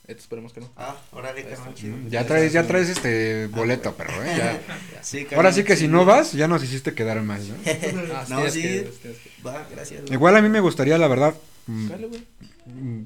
[0.06, 0.68] Esto esperemos que no.
[0.76, 1.96] Ah, órale, carnal, chido.
[2.08, 4.60] Ya traes, ya traes este boleto, pero eh, ya.
[5.02, 7.54] Sí, Ahora carnal, sí que si no vas, ya nos hiciste quedar mal, ¿no?
[8.14, 8.62] Ah, No, sí.
[8.62, 9.16] que- que-
[9.46, 10.00] Va, gracias.
[10.02, 10.12] güey.
[10.14, 11.34] Igual a mí me gustaría, la verdad,
[11.66, 12.22] mm, Dale, güey.
[12.66, 13.02] mm,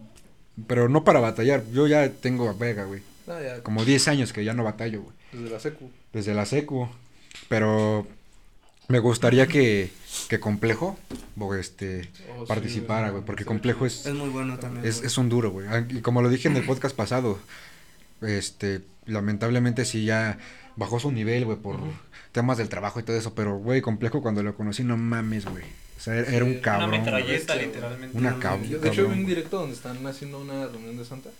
[0.66, 1.64] pero no para batallar.
[1.72, 3.02] Yo ya tengo a Vega, güey.
[3.26, 5.14] No, ya, Como 10 años que ya no batallo, güey.
[5.32, 5.90] desde la secu.
[6.12, 6.88] Desde la secu.
[7.48, 8.06] Pero
[8.88, 9.90] me gustaría que,
[10.28, 10.98] que Complejo
[11.58, 13.24] este, Oh, participara, güey.
[13.24, 14.84] Porque Complejo es, Es muy bueno también.
[14.86, 15.66] es, es un duro, güey.
[15.90, 17.38] Y como lo dije en el podcast pasado,
[18.22, 20.38] este, lamentablemente sí ya
[20.76, 21.78] bajó su nivel, güey, por
[22.32, 23.34] temas del trabajo y todo eso.
[23.34, 25.64] Pero, güey, Complejo cuando lo conocí, no mames, güey.
[25.96, 26.90] O sea, era, era un cabrón.
[26.90, 28.18] Una metralleta, literalmente.
[28.18, 31.30] Una cab- de hecho, vi un directo donde están haciendo una reunión de Santa.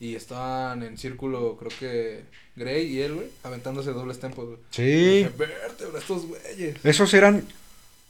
[0.00, 2.24] Y estaban en círculo, creo que
[2.56, 4.58] Grey y él, güey, aventándose dobles tempos, güey.
[4.70, 4.82] Sí.
[4.82, 6.84] Dije, Vértebra, estos güeyes.
[6.84, 7.46] Esos eran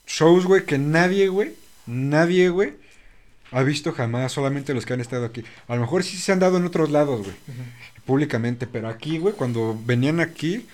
[0.07, 1.55] shows, güey, que nadie, güey,
[1.87, 2.73] nadie, güey,
[3.53, 5.45] ha visto jamás, solamente los que han estado aquí.
[5.69, 7.37] A lo mejor sí se han dado en otros lados, güey,
[8.05, 10.67] públicamente, pero aquí, güey, cuando venían aquí,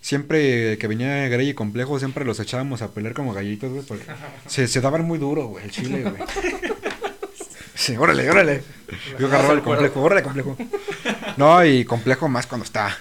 [0.00, 4.04] siempre que venía Grey y Complejo, siempre los echábamos a pelear como gallitos, güey, porque
[4.46, 6.14] se, se daban muy duro, güey, el chile, güey.
[7.76, 8.62] Sí, órale, órale.
[9.18, 10.56] Yo agarraba el complejo, órale, complejo.
[11.36, 12.96] No, y complejo más cuando está,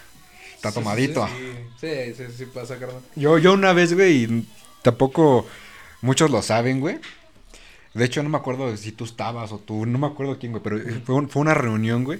[0.53, 1.27] está tomadito.
[1.79, 3.01] Sí, sí, sí pasa, carnal.
[3.15, 4.47] Yo, yo una vez, güey, y
[4.81, 5.47] tampoco
[6.01, 6.99] muchos lo saben, güey.
[7.93, 10.61] De hecho, no me acuerdo si tú estabas o tú, no me acuerdo quién, güey,
[10.61, 12.19] pero fue, un- fue una reunión, güey,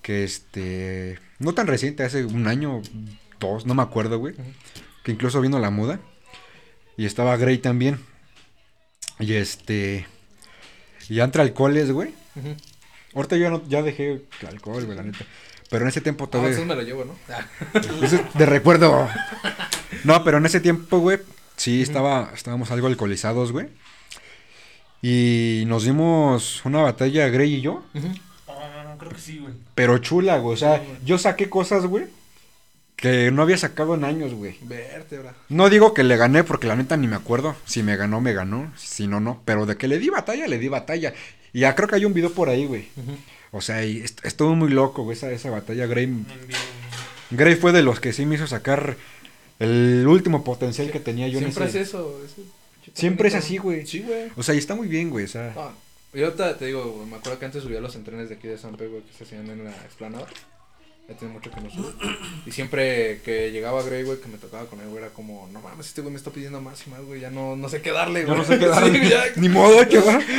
[0.00, 2.80] que este, no tan reciente, hace un año,
[3.38, 4.34] dos, no me acuerdo, güey,
[5.02, 6.00] que incluso vino la muda
[6.96, 8.00] y estaba Grey también.
[9.18, 10.06] Y este,
[11.08, 12.14] y entre alcoholes, güey.
[13.14, 15.24] Ahorita yo no, ya dejé alcohol, güey, la neta.
[15.70, 16.50] Pero en ese tiempo Ah, todavía...
[16.56, 17.14] entonces me lo llevo, ¿no?
[17.34, 17.46] Ah.
[18.02, 19.08] Eso es de recuerdo.
[20.02, 21.18] No, pero en ese tiempo, güey,
[21.56, 23.68] sí estaba, estábamos algo alcoholizados, güey.
[25.02, 28.08] Y nos dimos una batalla, Grey y yo, Ujú.
[28.48, 29.52] Ah, creo que sí, güey.
[29.74, 30.54] pero chula, güey.
[30.54, 32.06] O sea, yo saqué cosas, güey,
[32.96, 34.56] que no había sacado en años, güey.
[34.62, 35.34] Vértebra.
[35.48, 37.54] No digo que le gané, porque la neta ni me acuerdo.
[37.66, 38.72] Si me ganó, me ganó.
[38.76, 39.42] Si no, no.
[39.44, 41.12] Pero de que le di batalla, le di batalla.
[41.52, 42.88] Y ya creo que hay un video por ahí, güey.
[43.52, 45.86] O sea, y est- estuvo muy loco, güey, esa, esa batalla.
[45.86, 46.24] Vivo.
[47.30, 48.96] Grey fue de los que sí me hizo sacar
[49.58, 52.20] el último potencial que tenía yo en Siempre ese- es eso.
[52.92, 53.86] Siempre es así, güey.
[53.86, 54.30] Sí, güey.
[54.36, 55.24] O sea, y está muy bien, güey.
[55.24, 55.72] O sea, Ah,
[56.12, 58.58] yo ahorita te digo, güey, me acuerdo que antes subía los entrenes de aquí de
[58.58, 60.26] San Pedro, güey, que se hacían en la explanada.
[61.08, 61.92] Ya tiene mucho que no subo.
[62.46, 65.60] Y siempre que llegaba Grey, güey, que me tocaba con él, güey, era como, no
[65.60, 67.90] mames, este güey me está pidiendo más y más, güey, ya no, no sé qué
[67.90, 68.38] darle, güey.
[68.38, 68.98] no sé qué darle.
[69.02, 69.22] Sí, ya.
[69.36, 70.24] Ni modo, chaval.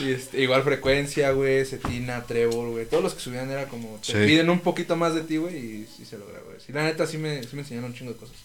[0.00, 4.12] Y este, igual frecuencia, güey, Cetina, Trevor, güey, todos los que subían era como, te
[4.12, 4.18] Sí.
[4.28, 6.56] piden un poquito más de ti, güey, y sí se logra, güey.
[6.64, 8.36] Sí, la neta sí me, sí me enseñaron un chingo de cosas.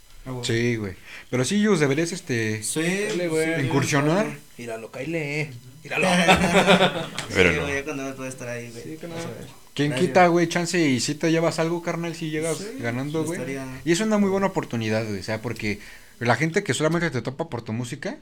[0.42, 0.94] Sí, güey.
[1.30, 2.64] Pero sí, Yus, deberías, este...
[2.64, 3.56] Sí, Dale, güey.
[3.60, 4.26] sí, Incursionar.
[4.58, 5.52] Míralo, caile,
[5.84, 6.08] míralo.
[7.28, 8.84] Sí, Pero güey, ya cuando me puede estar ahí, güey.
[8.84, 9.14] Sí, que no.
[9.74, 10.08] ¿Quién Gracias.
[10.10, 13.40] quita, güey, chance y si te llevas algo, carnal, si llegas Sí, ganando, güey?
[13.40, 15.20] estaría- Y es una muy buena oportunidad, güey.
[15.20, 15.80] O sea, porque
[16.20, 18.18] la gente que solamente te topa por tu música,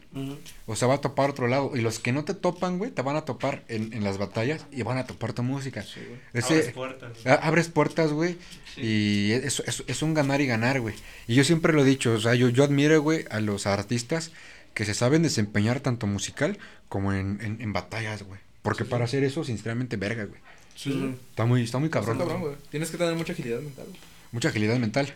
[0.66, 1.72] o sea, va a topar otro lado.
[1.76, 4.66] Y los que no te topan, güey, te van a topar en, en las batallas
[4.72, 5.84] y van a topar tu música.
[5.84, 6.20] Sí, güey.
[6.34, 7.12] Ese- Abres puertas.
[7.41, 8.38] abres puertas, güey,
[8.78, 10.95] y es, es, es un ganar y ganar, güey.
[11.28, 14.32] Y yo siempre lo he dicho, o sea, yo, yo admiro, güey, a los artistas
[14.74, 18.39] que se saben desempeñar tanto musical como en, en, en batallas, güey.
[18.62, 20.39] Porque para hacer eso, sinceramente, verga, güey.
[20.82, 21.15] Sí.
[21.29, 22.13] Está muy, está muy cabrón.
[22.17, 22.55] Está cabrón, güey.
[22.71, 23.99] Tienes que tener mucha agilidad mental, güey.
[24.32, 25.13] Mucha agilidad mental.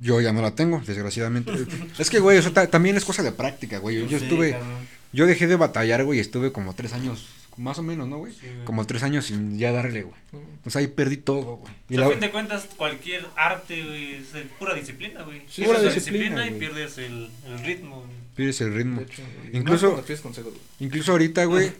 [0.00, 1.52] Yo ya no la tengo, desgraciadamente.
[1.98, 3.96] es que, güey, eso ta- también es cosa de práctica, güey.
[4.00, 4.88] Yo, yo Sí, estuve, cabrón.
[5.12, 8.32] yo dejé de batallar, güey, y estuve como tres años, más o menos, ¿no, güey?
[8.32, 8.64] Sí, güey.
[8.64, 10.14] Como tres años sin ya darle, güey.
[10.64, 11.72] O sea, ahí perdí todo, güey.
[11.88, 14.26] Y O sea, la- a fin de cuentas, cualquier arte, güey, es
[14.58, 15.42] pura disciplina, güey.
[15.48, 18.00] Sí, la disciplina, y pierdes el, el ritmo.
[18.00, 18.10] güey.
[18.34, 19.00] pierdes el ritmo.
[19.00, 19.22] De hecho.
[19.52, 20.64] Incluso- pides consejos, güey.
[20.80, 21.70] Incluso ahorita, güey.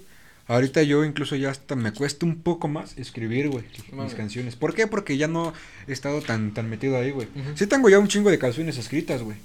[0.53, 4.55] Ahorita yo incluso ya hasta me cuesta un poco más escribir, güey, mis canciones.
[4.55, 4.87] ¿Por qué?
[4.87, 5.55] Porque ya no
[5.87, 7.27] he estado tan, tan metido ahí, güey.
[7.55, 9.39] Sí tengo ya un chingo de canciones escritas, güey.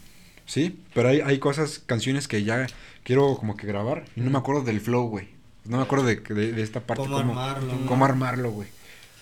[0.45, 2.67] Sí, pero hay, hay cosas, canciones que ya
[3.05, 5.29] quiero como que grabar y no me acuerdo del flow, güey.
[5.63, 7.03] No me acuerdo de, de, de esta parte.
[7.03, 7.85] Cómo armarlo, ¿no?
[7.85, 8.67] Cómo armarlo, güey.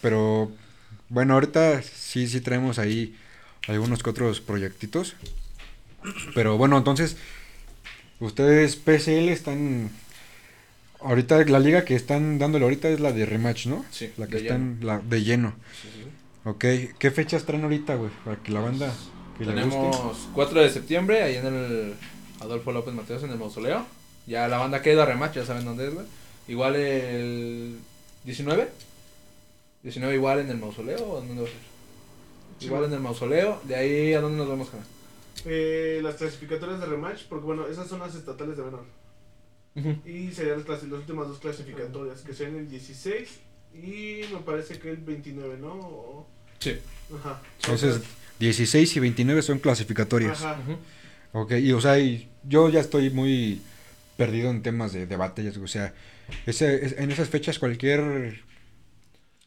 [0.02, 0.52] Pero,
[1.10, 3.16] bueno, ahorita sí, sí traemos ahí
[3.68, 5.16] algunos que otros proyectitos.
[6.34, 7.16] Pero bueno, entonces,
[8.20, 9.92] ustedes PSL están...
[11.06, 13.86] Ahorita la liga que están dándole ahorita es la de rematch, ¿no?
[13.92, 15.54] Sí, La que están la, de lleno.
[15.82, 16.10] Sí, sí.
[16.46, 16.66] Ok,
[16.98, 18.10] ¿qué fechas traen ahorita, güey?
[18.24, 18.92] Para que la banda
[19.38, 19.70] que le guste.
[19.70, 21.94] Tenemos 4 de septiembre ahí en el
[22.40, 23.86] Adolfo López Mateos en el mausoleo.
[24.28, 26.06] Ya la banda queda rematch, ya saben dónde es, güey.
[26.48, 27.78] Igual el
[28.24, 28.70] 19.
[29.84, 31.60] 19 igual en el mausoleo o dónde va a ser?
[32.60, 33.62] Sí, Igual en el mausoleo.
[33.64, 34.84] De ahí a dónde nos vamos, Jana.
[35.46, 38.84] Eh, las clasificatorias de rematch, porque bueno, esas son las estatales de menor.
[39.76, 43.30] Y serían las, las últimas dos clasificatorias, que serían el 16
[43.74, 45.74] y me parece que el 29, ¿no?
[45.74, 46.28] O-
[46.60, 46.78] Sí.
[47.20, 47.42] Ajá.
[47.62, 48.00] Entonces,
[48.40, 50.42] 16 y 29 son clasificatorias.
[50.42, 50.60] Ajá.
[50.62, 50.78] Ujú.
[51.42, 53.62] Ok, y o sea, y yo ya estoy muy
[54.16, 55.94] perdido en temas de, de batallas, o sea,
[56.46, 58.42] ese, es- en esas fechas cualquier...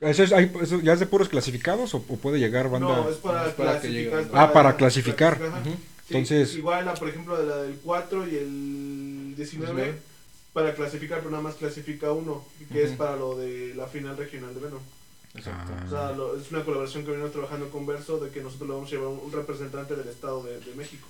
[0.00, 2.86] ¿Eso, es, hay- eso ya es de puros clasificados o, o puede llegar banda?
[2.88, 4.12] No, es para, Es para que llegue.
[4.34, 5.38] Ah, para clasificar.
[5.64, 10.07] Sí, Entonces- igual, la, por ejemplo, de la del 4 y el 19, 19.
[10.58, 14.52] Para clasificar, pero nada más clasifica uno, que es para lo de la final regional
[14.54, 14.80] de Venom.
[15.34, 15.72] Exacto.
[15.78, 15.84] Ah.
[15.86, 18.74] O sea, lo- es una colaboración que venimos trabajando con Verso, de que nosotros le
[18.74, 21.06] vamos a llevar un, un representante del Estado de, de México.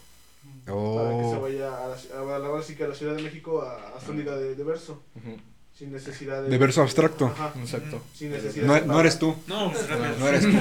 [0.67, 3.15] Para que se Oh, vaya a la, a la, ahora sí que a la Ciudad
[3.17, 5.37] de México a, a su liga de, de Verso, Ujú.
[5.77, 6.49] sin necesidad de...
[6.51, 7.27] De verso abstracto.
[7.27, 8.01] Ajá, Exacto.
[8.15, 9.89] sin necesidad no, de no eres tú, No, pues
[10.19, 10.53] no eres tú.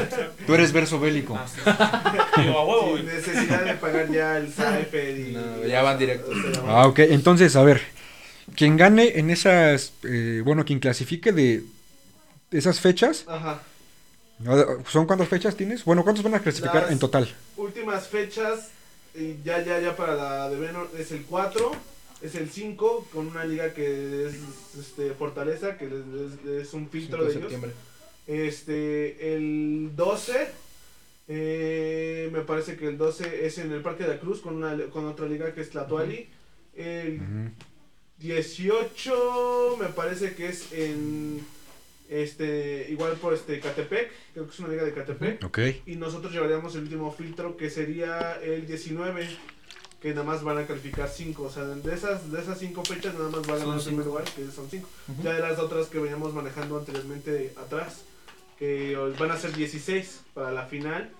[0.46, 1.36] Tú eres verso bélico.
[1.38, 1.60] Ah, sí.
[2.98, 5.34] Sin necesidad de pagar ya el Cypher y...
[5.34, 6.32] No, ya van directo.
[6.32, 7.82] o sea, Ah, ok, entonces, a ver,
[8.58, 11.64] quien gane en esas, eh, bueno, quien clasifique de
[12.52, 13.62] esas fechas, Ajá.
[14.90, 15.86] ¿son cuántas fechas tienes?
[15.86, 17.34] Bueno, ¿cuántos van a clasificar Las- en total?
[17.56, 18.70] últimas fechas,
[19.16, 21.72] eh, ya, ya, ya para la de Venom es el 4,
[22.22, 24.36] es el 5, con una liga que es
[24.80, 27.54] este, Fortaleza, que es, es- es un 5 filtro de de ellos.
[28.28, 30.48] Este, el 12,
[31.28, 34.76] eh, me parece que el 12 es en el Parque de la Cruz, con, una,
[34.92, 36.28] con otra liga que es Tlatuali.
[36.76, 37.52] El Ujú.
[38.20, 41.46] 18 me parece que es en,
[42.10, 45.44] este, igual por este Catepec, creo que es una liga de Catepec.
[45.44, 45.60] Ok.
[45.86, 49.28] Y nosotros llevaríamos el último filtro que sería el 19,
[50.02, 51.44] que nada más van a calificar 5.
[51.44, 54.06] O sea, de esas de esas 5 fechas nada más va a ganar el primer
[54.06, 54.88] lugar, que son 5.
[55.10, 55.24] Ujú.
[55.24, 58.02] Ya de las otras que veníamos manejando anteriormente atrás,
[58.58, 61.12] que van a ser 16 para la final,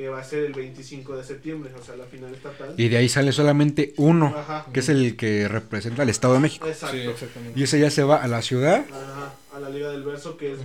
[0.00, 2.72] que va a ser el 25 de septiembre, o sea, la final estatal.
[2.78, 6.40] Y de ahí sale solamente uno, Ajá, que es el que representa al Estado de
[6.40, 6.66] México.
[6.66, 6.96] exacto.
[6.96, 7.60] Sí, exactamente.
[7.60, 10.52] Y ese ya se va a la ciudad Ajá, a la Liga del Verso, que
[10.52, 10.60] es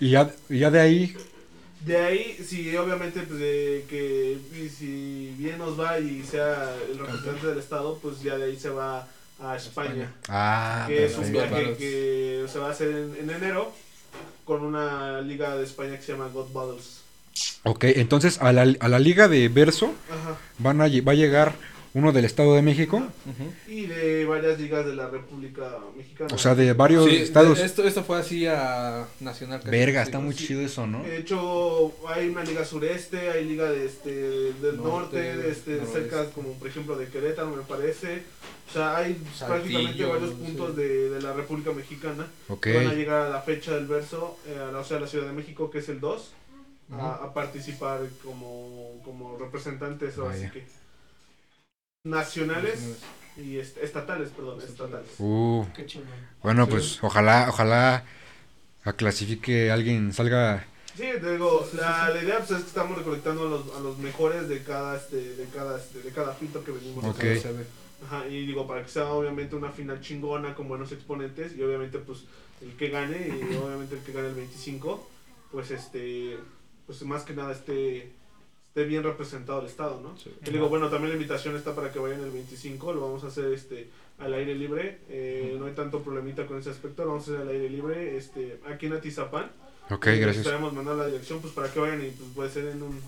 [0.00, 1.16] y ya, y ya de ahí...
[1.84, 6.98] De ahí, sí, obviamente, pues de que y si bien nos va y sea el
[6.98, 9.06] representante del Estado, pues ya de ahí se va
[9.40, 10.12] a España.
[10.26, 11.78] Ah, que es un viaje Battles.
[11.78, 13.72] que se va a hacer en, en enero
[14.44, 17.05] con una liga de España que se llama God Battles.
[17.64, 20.36] Ok, entonces a la, a la liga de verso Ajá.
[20.58, 21.54] van a, va a llegar
[21.94, 23.02] uno del Estado de México.
[23.66, 26.28] Y de varias ligas de la República Mexicana.
[26.34, 27.56] o sea, de varios Sí, estados.
[27.58, 29.60] de- esto, esto fue así a Nacional.
[29.60, 30.46] casi, Verga, está muy sí.
[30.48, 31.02] chido eso, ¿no?
[31.02, 35.80] De hecho, hay una liga sureste, hay liga de este, del norte, Norte, de este,
[35.86, 38.24] cerca como por ejemplo de Querétaro me parece.
[38.68, 40.36] O sea, hay prácticamente Saltillo, varios sí.
[40.44, 42.60] puntos de, de la República Mexicana Ok.
[42.64, 45.00] que van a llegar a la fecha del verso, eh, a la- o sea, a
[45.00, 46.32] la Ciudad de México, que es el 2,
[46.92, 47.06] a, Ujú.
[47.26, 50.66] a participar como, como representantes, o así que
[52.04, 52.80] nacionales
[53.36, 55.10] y est- estatales, perdón, estatales.
[55.18, 55.64] Uh,
[56.42, 56.70] bueno, Sí.
[56.70, 58.04] pues ojalá, ojalá
[58.84, 60.64] a clasifique alguien, salga...
[60.94, 63.98] Sí, te digo, la, la idea pues, es que estamos recolectando a los, a los
[63.98, 67.16] mejores de cada este, de cada este, de cada filtro que venimos Ok.
[67.18, 67.40] haciendo.
[67.42, 67.64] Se ve.
[68.06, 71.98] Ajá, y digo, para que sea obviamente una final chingona con buenos exponentes y obviamente
[71.98, 72.24] pues
[72.62, 75.06] el que gane y obviamente el que gane el 25,
[75.50, 76.38] pues este
[76.86, 78.10] pues más que nada esté
[78.68, 80.18] esté bien representado el estado, ¿no?
[80.18, 80.30] Sí.
[80.46, 83.28] Y digo, bueno, también la invitación está para que vayan el 25, lo vamos a
[83.28, 87.28] hacer este al aire libre, eh, no hay tanto problemita con ese aspecto, lo vamos
[87.28, 89.50] a hacer al aire libre, este aquí en Atizapán.
[89.88, 90.44] Ok, Y les gracias.
[90.46, 93.00] estaremos mandando la dirección pues para que vayan y pues puede ser en un,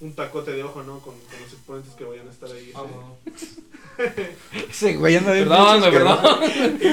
[0.00, 1.00] un tacote de ojo, ¿no?
[1.00, 2.72] Con, con los exponentes que vayan a estar ahí.
[2.74, 2.94] Ah, este.
[2.94, 4.30] bueno.
[4.72, 6.18] Sí, güey, anda bien Perdón, güey, perdón.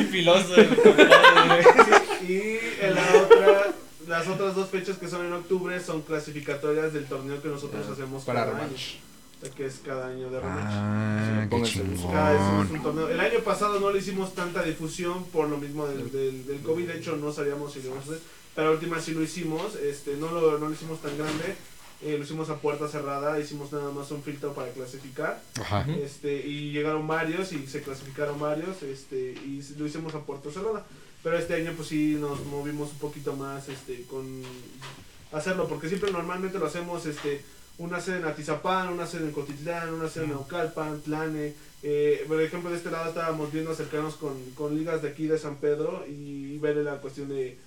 [0.11, 0.53] Filoso
[2.27, 3.73] y en la otra,
[4.07, 7.91] las otras dos fechas que son en octubre son clasificatorias del torneo que nosotros Ah,
[7.93, 8.71] hacemos para cada rematch.
[8.71, 9.01] año.
[9.39, 10.63] O sea, que es cada año de rematch.
[10.67, 11.81] Ah, Sí.
[12.11, 13.09] Cada vez es un torneo.
[13.09, 16.87] El año pasado no le hicimos tanta difusión por lo mismo del, del, del COVID,
[16.87, 18.21] de hecho no sabíamos si lo íbamos a hacer,
[18.55, 21.55] pero la última sí lo hicimos, este, no, lo, no lo hicimos tan grande,
[22.01, 25.41] eh, lo hicimos a puerta cerrada, hicimos nada más un filtro para clasificar.
[25.59, 25.85] Ajá.
[26.03, 30.85] Este y llegaron varios y se clasificaron varios este y lo hicimos a puerta cerrada
[31.27, 34.41] pero este año pues sí nos movimos un poquito más este con
[35.33, 37.41] hacerlo porque siempre normalmente lo hacemos este
[37.79, 41.53] una sede en Atizapán, una sede en Cotitlán, una sede en Naucalpan, Tlane.
[41.83, 45.37] Eh, por ejemplo, de este lado estábamos viendo acercarnos con, con ligas de aquí de
[45.37, 47.57] San Pedro y ver la cuestión de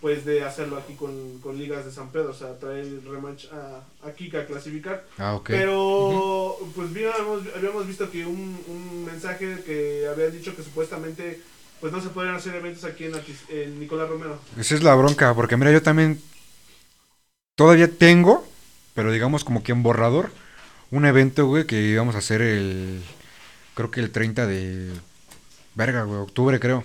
[0.00, 3.52] pues de hacerlo aquí con, con ligas de San Pedro, o sea, traer el rematch
[3.52, 5.04] a, aquí a clasificar.
[5.18, 5.48] Ah, ok.
[5.48, 11.42] Pero, pues habíamos, habíamos visto que un, un mensaje que habían dicho que supuestamente
[11.80, 14.40] pues no se podían hacer eventos aquí en, Atis- en Nicolás Romero.
[14.58, 16.20] Esa es la bronca, porque mira, yo también
[17.56, 18.46] todavía tengo,
[18.94, 20.32] pero digamos como que en borrador,
[20.90, 23.00] un evento, güey, que íbamos a hacer el,
[23.74, 24.90] creo que el 30 de,
[25.74, 26.84] verga, güey, octubre creo,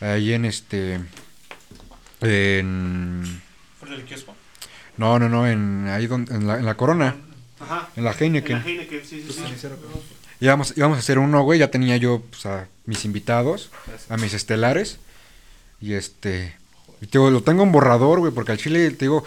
[0.00, 1.00] ahí en este,
[2.20, 3.42] En...
[3.80, 4.34] ¿Por el kiosco?
[4.96, 7.16] No, no, no, en, ahí donde, en, la, en la Corona,
[7.60, 7.88] Ajá.
[7.96, 8.58] en la En Heineken.
[8.58, 9.66] la Heineken, sí, sí, sí.
[10.40, 13.70] Íbamos, íbamos a hacer uno, güey, ya tenía yo pues, a mis invitados,
[14.08, 14.98] a mis estelares.
[15.80, 16.54] Y este...
[17.00, 19.24] y te digo, lo tengo en borrador, güey, porque al chile, te digo...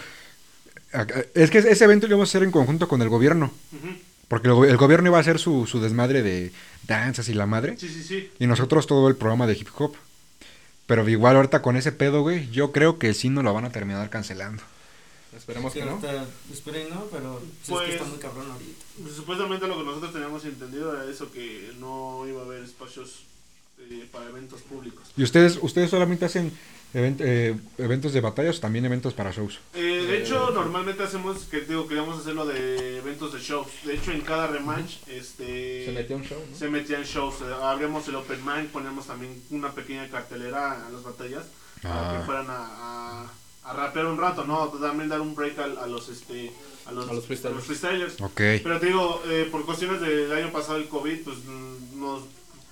[1.34, 3.52] Es que ese evento lo íbamos a hacer en conjunto con el gobierno.
[4.28, 6.52] Porque el, go- el gobierno iba a hacer su, su desmadre de
[6.86, 7.76] danzas y la madre.
[7.78, 8.30] Sí, sí, sí.
[8.38, 9.94] Y nosotros todo el programa de hip hop.
[10.86, 13.70] Pero igual ahorita con ese pedo, güey, yo creo que sí nos lo van a
[13.70, 14.62] terminar cancelando.
[15.36, 15.92] Esperemos que no.
[15.92, 17.04] ahorita, esperen, ¿no?
[17.10, 18.84] Pero pues, es Pues- que está muy cabrón ahorita.
[19.02, 23.24] Pues, supuestamente lo que nosotros teníamos entendido era eso, que no iba a haber espacios
[23.78, 25.04] eh, para eventos públicos.
[25.16, 26.52] ¿Y ustedes ustedes solamente hacen
[26.92, 29.58] event- eh, eventos de batallas o también eventos para shows?
[29.74, 33.68] Eh, de hecho, normalmente hacemos, que digo, queríamos hacerlo de eventos de shows.
[33.84, 35.86] De hecho, en cada rematch, este...
[35.86, 36.56] Se metió un show, ¿no?
[36.56, 41.02] se metían shows, eh, abríamos el open mind, poníamos también una pequeña cartelera a las
[41.02, 41.44] batallas
[41.82, 42.18] para Ah.
[42.20, 42.66] que fueran a,
[43.22, 43.26] a,
[43.70, 44.68] a rapear un rato, ¿no?
[44.68, 46.50] También dar un break a, a los este
[46.86, 47.64] a los, A los freestylers.
[47.64, 48.20] freestylers.
[48.20, 48.34] Ok.
[48.62, 51.36] Pero te digo, eh, por cuestiones del año pasado el COVID, pues
[51.94, 52.22] nos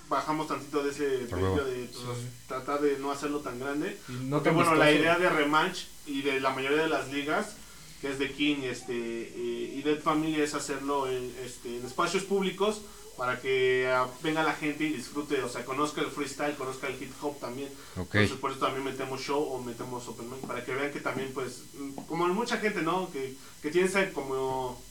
[0.09, 3.97] bajamos tantito de ese precio de pues, tratar de no hacerlo tan grande.
[4.07, 7.55] No Porque bueno, la idea de rematch y de la mayoría de las ligas,
[8.01, 12.23] que es de King este, eh, y Dead Family, es hacerlo en, este, en espacios
[12.23, 12.81] públicos
[13.19, 16.93] para que ah, venga la gente y disfrute, o sea, conozca el freestyle, conozca el
[17.03, 17.67] hip hop también.
[17.97, 18.15] Ok.
[18.15, 21.29] Entonces por eso también metemos show o metemos open mic, para que vean que también,
[21.33, 21.63] pues,
[22.07, 23.11] como mucha gente, ¿no?
[23.11, 24.81] Que, que tiene esa, como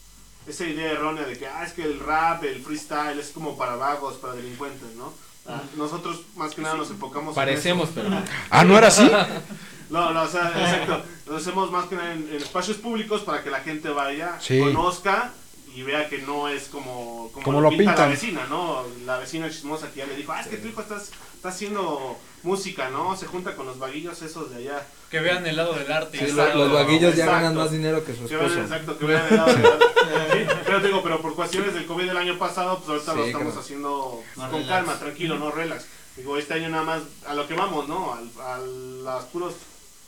[0.47, 3.77] esa idea errónea de que, ah, es que el rap, el freestyle es como para
[3.77, 5.11] vagos, para delincuentes, ¿no?
[5.47, 8.11] Ah, Nosotros más que nada nos enfocamos en Parecemos, pero.
[8.51, 9.11] Ah, ¿no era así?
[9.89, 11.03] No, no, o sea, exacto.
[11.27, 14.61] Lo hacemos más que nada en, en espacios públicos para que la gente vaya, Sí.
[14.61, 15.33] conozca
[15.75, 17.99] y vea que no es como, como, Como lo pinta pintan.
[17.99, 18.85] la vecina, ¿no?
[19.05, 22.17] La vecina chismosa que ya le dijo, ah, es que tu hijo estás, está haciendo
[22.43, 23.17] música, ¿no?
[23.17, 24.87] Se junta con los vaguillos esos de allá.
[25.11, 26.19] Que vean el lado del arte.
[26.19, 28.63] Sí, los vaguillos ya ganan más dinero que su Que vean, esposo.
[28.65, 29.79] exacto, que vean el lado de la-
[30.33, 33.25] Sí, Pero digo, pero por cuestiones del COVID del año pasado, pues ahorita Sí, lo
[33.27, 33.61] estamos claro.
[33.61, 34.69] haciendo pues, con relax.
[34.69, 35.87] calma, tranquilo, no relax.
[36.17, 38.13] Digo, este año nada más a lo que vamos, ¿no?
[38.15, 39.55] Al- A, los puros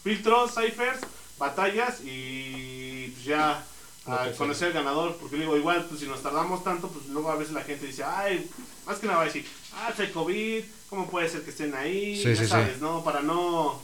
[0.03, 1.01] filtros, ciphers,
[1.39, 3.65] batallas y pues ya
[4.13, 5.17] a conocer al ganador.
[5.17, 8.05] Porque digo, igual, pues si nos tardamos tanto, pues luego a veces la gente dice,
[8.05, 8.49] ay,
[8.87, 12.17] más que nada va a decir, ah, hay COVID, ¿cómo puede ser que estén ahí?
[12.17, 13.05] Sí, ya sí, ¿no?
[13.05, 13.81] Para no,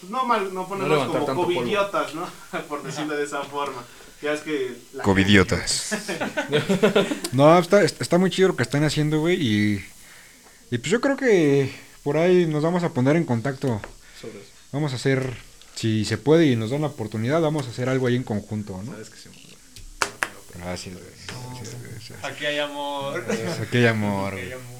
[0.00, 1.44] pues no, mal, no ponernos como polvo.
[1.44, 2.28] covidiotas, ¿no?
[2.68, 3.84] Por decirlo de esa forma.
[4.22, 4.76] Ya es que...
[4.94, 5.94] la Covidiotas.
[7.32, 9.36] No, está, está muy chido lo que están haciendo, güey.
[9.40, 9.84] Y,
[10.70, 11.72] y pues yo creo que
[12.02, 13.80] por ahí nos vamos a poner en contacto.
[14.20, 14.50] Sobre eso.
[14.72, 15.34] Vamos a hacer,
[15.74, 18.80] si se puede y nos dan la oportunidad, vamos a hacer algo ahí en conjunto,
[18.84, 18.92] ¿no?
[18.92, 19.28] Sabes que sí.
[20.58, 21.06] Gracias, güey.
[21.54, 22.24] Gracias, gracias.
[22.24, 23.24] Aquí hay amor.
[23.62, 24.78] Aquí hay amor, Aquí hay amor.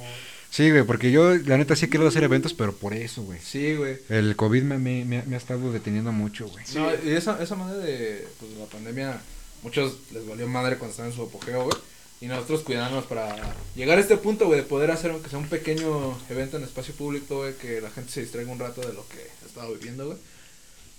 [0.50, 3.38] Sí, güey, porque yo la neta sí quiero hacer eventos, pero por eso, güey.
[3.40, 3.98] Sí, güey.
[4.08, 6.64] El COVID me, me, me ha- me ha estado deteniendo mucho, güey.
[6.74, 9.20] No, y esa, esa madre de pues, la pandemia,
[9.62, 11.76] muchos les valió madre cuando estaban en su apogeo, güey.
[12.20, 13.36] Y nosotros cuidándonos para
[13.76, 16.94] llegar a este punto, güey, de poder hacer aunque sea un pequeño evento en espacio
[16.94, 20.18] público, güey, que la gente se distraiga un rato de lo que estaba viviendo, güey.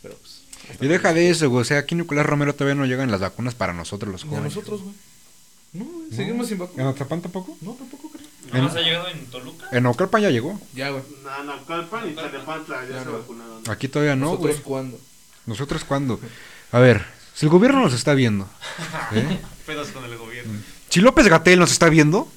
[0.04, 0.39] Pero pues.
[0.82, 1.62] Y deja de eso, güey.
[1.62, 4.32] O sea, aquí en Nicolás Romero todavía no llegan las vacunas para nosotros los Ni
[4.32, 4.56] a jóvenes.
[4.56, 4.96] nosotros, güey.
[5.74, 6.12] No, güey.
[6.12, 6.90] Seguimos sin ¿En vacuna.
[6.90, 7.58] Atapán tampoco?
[7.62, 8.26] No, tampoco creo.
[8.54, 9.68] ¿No más ha llegado en Toluca?
[9.72, 10.60] En Ocalpan ya llegó.
[10.74, 11.04] Ya, güey.
[11.24, 13.64] Na- Naucalpan y Tlalnepantla ya se vacunaron.
[13.70, 14.64] Aquí todavía no, ¿Nosotros güey.
[14.64, 15.00] cuándo?
[15.46, 16.20] ¿Nosotros cuándo?
[16.72, 17.06] A ver,
[17.36, 18.48] si el gobierno nos está viendo.
[19.14, 19.40] ¿eh?
[19.66, 20.54] Pedos con el gobierno.
[20.90, 22.28] Si López Gatel nos está viendo,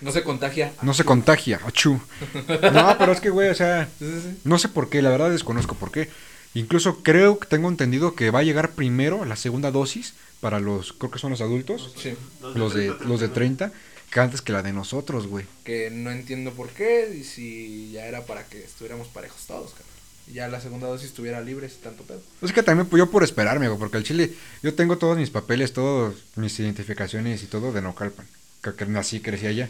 [0.00, 0.72] No se contagia.
[0.82, 1.60] no se contagia.
[1.64, 2.00] Achú.
[2.72, 4.40] No, pero es que, güey, o sea, Sí, sí, sí.
[4.44, 6.10] no sé por qué, la verdad desconozco por qué.
[6.54, 10.92] Incluso creo que tengo entendido que va a llegar primero la segunda dosis para los,
[10.92, 12.14] creo que son los adultos, Sí.
[12.54, 13.34] los de, 30, los de 39.
[13.68, 13.72] 30,
[14.10, 15.46] que antes que la de nosotros, güey.
[15.64, 19.86] Que no entiendo por qué y si ya era para que estuviéramos parejos todos, cabrón.
[20.28, 22.20] Y ya la segunda dosis estuviera libre sin tanto pedo.
[22.42, 24.32] Es que también pues, yo por esperarme, güey, porque al chile
[24.62, 28.26] yo tengo todos mis papeles, todos mis identificaciones y todo de Naucalpan,
[28.62, 29.68] que, que nací, crecí allá.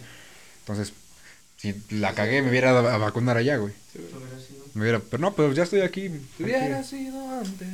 [0.60, 0.92] Entonces,
[1.56, 3.72] si la cagué, me hubiera dado a vacunar allá, güey.
[3.94, 4.51] Hubiera sido.
[4.74, 6.10] Me hubiera, pero no, pues ya estoy aquí.
[6.36, 7.68] Si hubiera sido antes.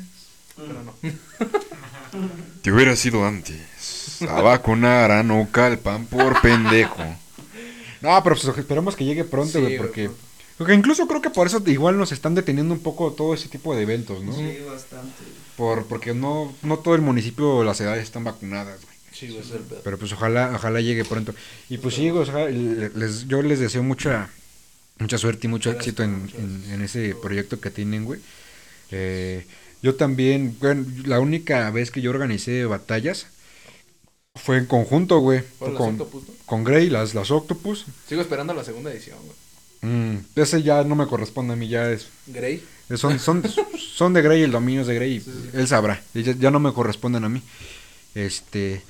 [0.57, 0.95] Pero no.
[2.63, 4.23] Te hubiera sido antes.
[4.29, 7.03] A vacunar a Naucalpan por pendejo.
[8.01, 10.11] No, pero pues esperemos que llegue pronto, güey, porque...
[10.57, 13.77] Porque incluso creo que por eso igual nos están deteniendo un poco todo ese tipo
[13.77, 14.33] de eventos, ¿no?
[14.33, 15.23] Sí, bastante.
[15.57, 18.97] Por, porque no, no todo el municipio, las edades están vacunadas, güey.
[19.13, 19.81] Sí, es el pedo.
[19.85, 21.33] Pero pues ojalá, ojalá llegue pronto.
[21.69, 24.31] Y pues sí, o sea, les, yo les deseo mucha,
[24.99, 26.31] mucha suerte y mucho éxito en,
[26.73, 28.21] en- ese proyecto que tienen, güey.
[28.91, 29.47] Eh,
[29.83, 33.27] yo también, bueno, la única vez que yo organicé batallas
[34.35, 35.43] fue en conjunto, güey.
[35.61, 36.35] Las Con, Octopus, ¿no?
[36.47, 37.87] con Grey, las, las Octopus.
[38.09, 39.37] Sigo esperando la segunda edición, güey.
[39.81, 42.09] Mm, ese ya no me corresponde a mí, ya es...
[42.27, 42.65] Grey.
[42.97, 43.43] Son, son,
[43.77, 45.23] son de Grey, el dominio es de Grey,
[45.55, 46.03] y él sabrá.
[46.15, 47.43] Ya, ya no me corresponden a mí.
[48.15, 48.83] Este.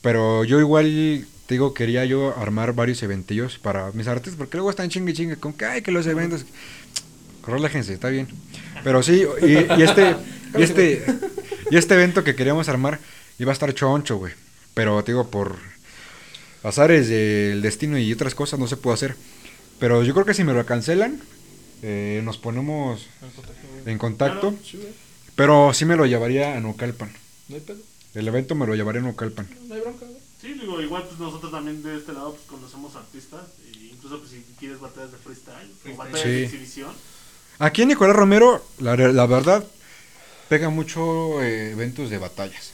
[0.00, 4.70] Pero yo igual, te digo, quería yo armar varios eventillos para mis artistas, porque luego
[4.70, 6.44] están chingue chingue con que, ay, que los eventos.
[7.46, 8.28] Relájense, está bien.
[8.84, 10.16] Pero sí, y, y este,
[10.56, 11.04] y este,
[11.70, 13.00] y este evento que queríamos armar
[13.38, 14.32] iba a estar choncho, güey.
[14.74, 15.56] Pero te digo, por
[16.62, 19.16] azares del destino y otras cosas no se pudo hacer.
[19.78, 21.20] Pero yo creo que si me lo cancelan,
[21.82, 23.08] eh, nos ponemos
[23.84, 24.52] en contacto.
[24.52, 24.88] Güey.
[25.34, 27.10] Pero sí me lo llevaría a Naucalpan.
[27.48, 27.78] No hay pedo.
[28.14, 29.48] El evento me lo llevaría a Naucalpan.
[29.66, 30.06] No hay bronca.
[30.42, 34.32] Sí, digo, igual pues nosotros también de este lado pues conocemos artistas, e incluso pues
[34.32, 36.92] si quieres batallas de freestyle, o batallas de exhibición.
[37.60, 39.64] Aquí en Nicolás Romero, la, la verdad,
[40.48, 42.72] pega mucho eh, eventos de batallas.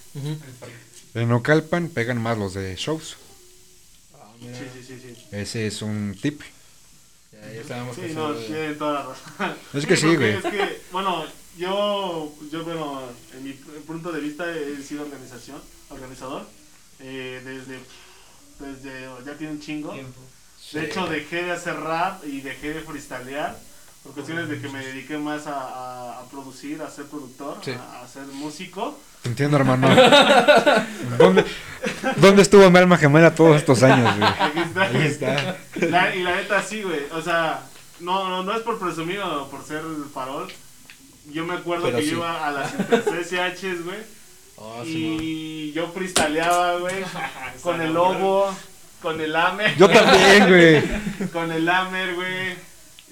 [1.12, 3.18] En Naucalpan pegan más los de shows.
[4.14, 4.58] Ah, mira.
[4.58, 5.26] Sí, sí, sí, sí.
[5.30, 6.40] Ese es un tip.
[7.32, 8.32] Ya, ya sabemos Sí, que no,
[8.78, 9.56] toda la razón.
[9.74, 10.36] Es que sí, güey.
[10.36, 11.26] Es que, bueno,
[11.58, 13.02] yo, yo, bueno,
[13.34, 15.60] en mi punto de vista he sido organización,
[15.90, 16.46] organizador,
[17.00, 17.78] eh, desde,
[18.60, 19.94] desde, ya tiene un chingo.
[20.72, 23.56] De hecho, dejé de hacer rap y dejé de freestylear
[24.02, 27.72] por cuestiones de que me dediqué más a, a- a producir, a ser productor, Sí.
[27.72, 28.98] a, a ser músico.
[29.22, 29.88] Te entiendo, hermano.
[31.18, 31.44] ¿Dónde,
[32.16, 34.28] dónde estuvo mi alma gemela todos estos años, güey?
[34.30, 34.82] Aquí está.
[34.82, 35.56] Ahí está.
[35.88, 37.00] La- y la neta sí, güey.
[37.12, 37.62] O sea,
[38.00, 40.48] no, no, no es por presumir o por ser el farol.
[41.32, 42.10] Yo me acuerdo Pero que sí.
[42.10, 43.98] yo iba a las CCHs, güey.
[44.60, 46.96] Oh, sí, y yo freestyleaba, güey.
[47.62, 48.52] con el lobo,
[49.00, 49.76] con el Amer.
[49.76, 51.30] Yo también, güey.
[51.32, 52.56] con el Amer, güey.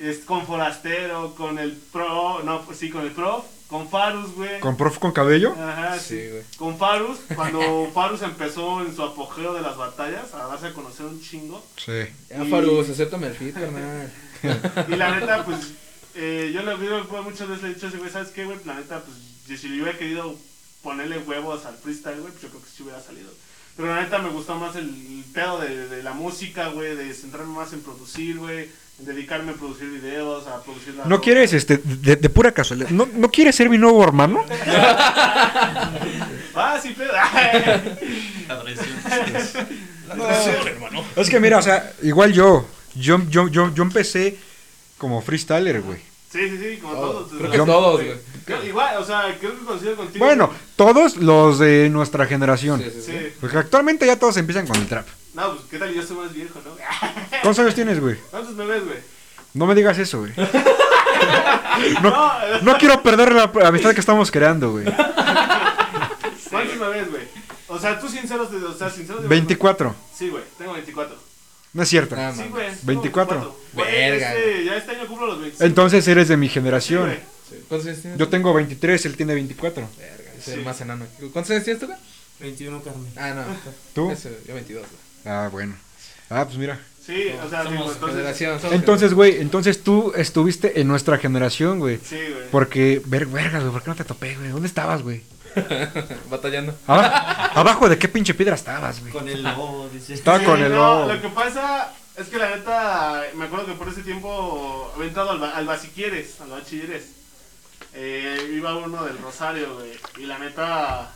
[0.01, 2.43] es- Con Forastero, con el Pro.
[2.43, 3.45] No, pues sí, con el Pro.
[3.69, 4.61] Con Farus, güey.
[4.61, 5.53] ¿Con prof con cabello?
[5.61, 6.21] Ajá, sí.
[6.21, 6.43] Sí, güey.
[6.57, 11.07] Con Farus, cuando Farus empezó en su apogeo de las batallas, a darse a conocer
[11.07, 11.65] un chingo.
[11.77, 11.93] Sí.
[12.31, 14.13] Ya, Y- Farus, acéptame el fit, carnal.
[14.89, 15.73] Y la neta, pues,
[16.15, 18.57] eh, yo le digo, pues, muchas veces le he dicho ese güey, ¿sabes qué, güey?
[18.65, 19.17] La neta, pues,
[19.49, 20.37] yo, si yo hubiera querido
[20.83, 23.31] ponerle huevos al freestyle, güey, pues yo creo que sí hubiera salido.
[23.77, 27.13] Pero la neta me gustó más el, el pedo de, de la música, güey, de
[27.13, 31.05] centrarme más en producir, güey, en dedicarme a producir videos, a producir la...
[31.05, 34.45] ¿No quieres, este, de, de pura casualidad, ¿no, ¿no quieres ser mi nuevo hermano?
[36.59, 37.13] Ah, sí, pedo.
[37.13, 38.87] La traición.
[41.17, 44.39] Es que mira, o sea, igual yo, yo, yo, yo, yo empecé
[44.97, 46.01] como freestyler, güey.
[46.31, 47.29] Sí, sí, sí, como Todos.
[47.29, 47.39] todos.
[47.39, 48.17] Creo que todos, güey.
[48.45, 50.25] Creo- Igual, o sea, creo que coincido contigo.
[50.25, 52.81] Bueno, todos los de nuestra generación.
[52.81, 53.19] Sí, sí, sí.
[53.41, 55.07] Porque actualmente ya todos empiezan con el trap.
[55.35, 55.93] No, pues, ¿qué tal?
[55.93, 56.71] Yo soy más viejo, ¿no?
[57.43, 58.17] ¿Cuántos años tienes, güey?
[58.31, 58.99] ¿Cuántos me ves, güey?
[59.55, 60.33] No me digas eso, güey.
[62.03, 64.85] No, No quiero perder la amistad que estamos creando, güey.
[66.51, 67.23] ¿Cuántos me ves, güey?
[67.69, 69.95] O sea, tú sinceros, de, o sea, sinceros de 24.
[70.15, 71.17] Sí, güey, tengo 24.
[71.75, 72.15] No es cierto.
[72.19, 72.67] Ah, Sí, güey.
[72.69, 73.57] tengo 24.
[73.85, 75.65] Verga, este, ya este año cumplo los 25.
[75.65, 77.17] Entonces eres de mi generación.
[77.49, 77.57] Sí.
[77.69, 78.19] ¿Cuántos años tienes?
[78.19, 79.89] Yo tengo 23, él tiene 24.
[79.99, 80.51] Verga, Sí.
[80.53, 81.07] el más enano.
[81.33, 81.99] ¿Cuántos años tienes tú, güey?
[82.41, 83.13] 21 Carmen.
[83.17, 83.45] Ah, no.
[83.95, 84.11] ¿Tú?
[84.11, 85.35] Ese, yo 22, güey.
[85.35, 85.75] Ah, bueno.
[86.29, 86.79] Ah, pues mira.
[87.05, 88.17] Sí, o sea, digo, entonces.
[88.17, 91.99] Generación, somos Entonces, güey, entonces tú estuviste en nuestra generación, güey.
[92.05, 92.51] Sí, güey.
[92.51, 94.49] Porque, ver, vergas, güey, ¿por qué no te topé, güey?
[94.51, 95.23] ¿Dónde estabas, güey?
[96.31, 96.75] Batallando.
[96.87, 99.13] Aba- ¿Abajo de qué pinche piedra estabas, güey?
[99.13, 100.15] Con el lobo, dice.
[100.15, 101.13] Estaba Sí, con el no, lobo.
[101.15, 105.31] Lo que pasa es que la neta, me acuerdo que por ese tiempo había entrado
[105.33, 107.05] al, ba- al basiquieres, al bachilleres.
[107.95, 109.93] Eh, iba uno del Rosario, güey.
[110.19, 111.13] Y la neta.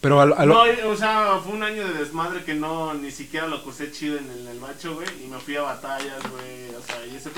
[0.00, 3.46] Pero al, al- No, o sea, fue un año de desmadre que no, ni siquiera
[3.46, 5.08] lo cursé chido en el, en el bacho, güey.
[5.24, 6.74] Y me fui a batallas, güey.
[6.76, 7.30] O sea, y ese.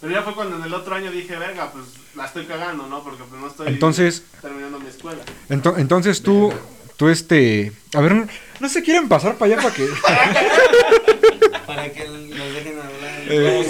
[0.00, 1.84] Pero ya fue cuando en el otro año dije, verga, pues
[2.14, 3.02] la estoy cagando, ¿no?
[3.02, 5.22] Porque pues no estoy entonces, terminando mi escuela.
[5.48, 6.52] ento- entonces tú,
[6.96, 8.26] tú este, a ver, no,
[8.60, 9.88] no se quieren pasar para allá para que,
[11.66, 13.22] Para que nos dejen hablar.
[13.28, 13.64] eh,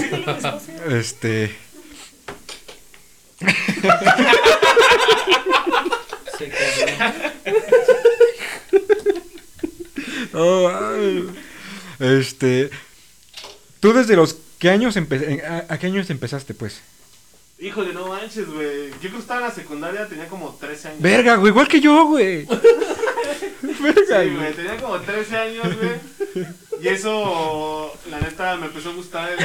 [0.90, 1.56] este,
[6.38, 6.86] Se cayó.
[10.34, 11.30] oh, ay.
[11.98, 12.70] este,
[13.80, 16.80] tú desde los qué años empe- a, a qué años empezaste, pues?
[17.58, 18.90] Híjole, no manches, güey.
[18.90, 21.00] Yo creo que estaba en la secundaria, tenía como 13 años.
[21.00, 22.44] Verga, güey, igual que yo, güey.
[23.62, 26.46] Verga, Sí, güey, tenía como 13 años, güey.
[26.82, 29.30] Y eso, la neta, me empezó a gustar.
[29.30, 29.38] el-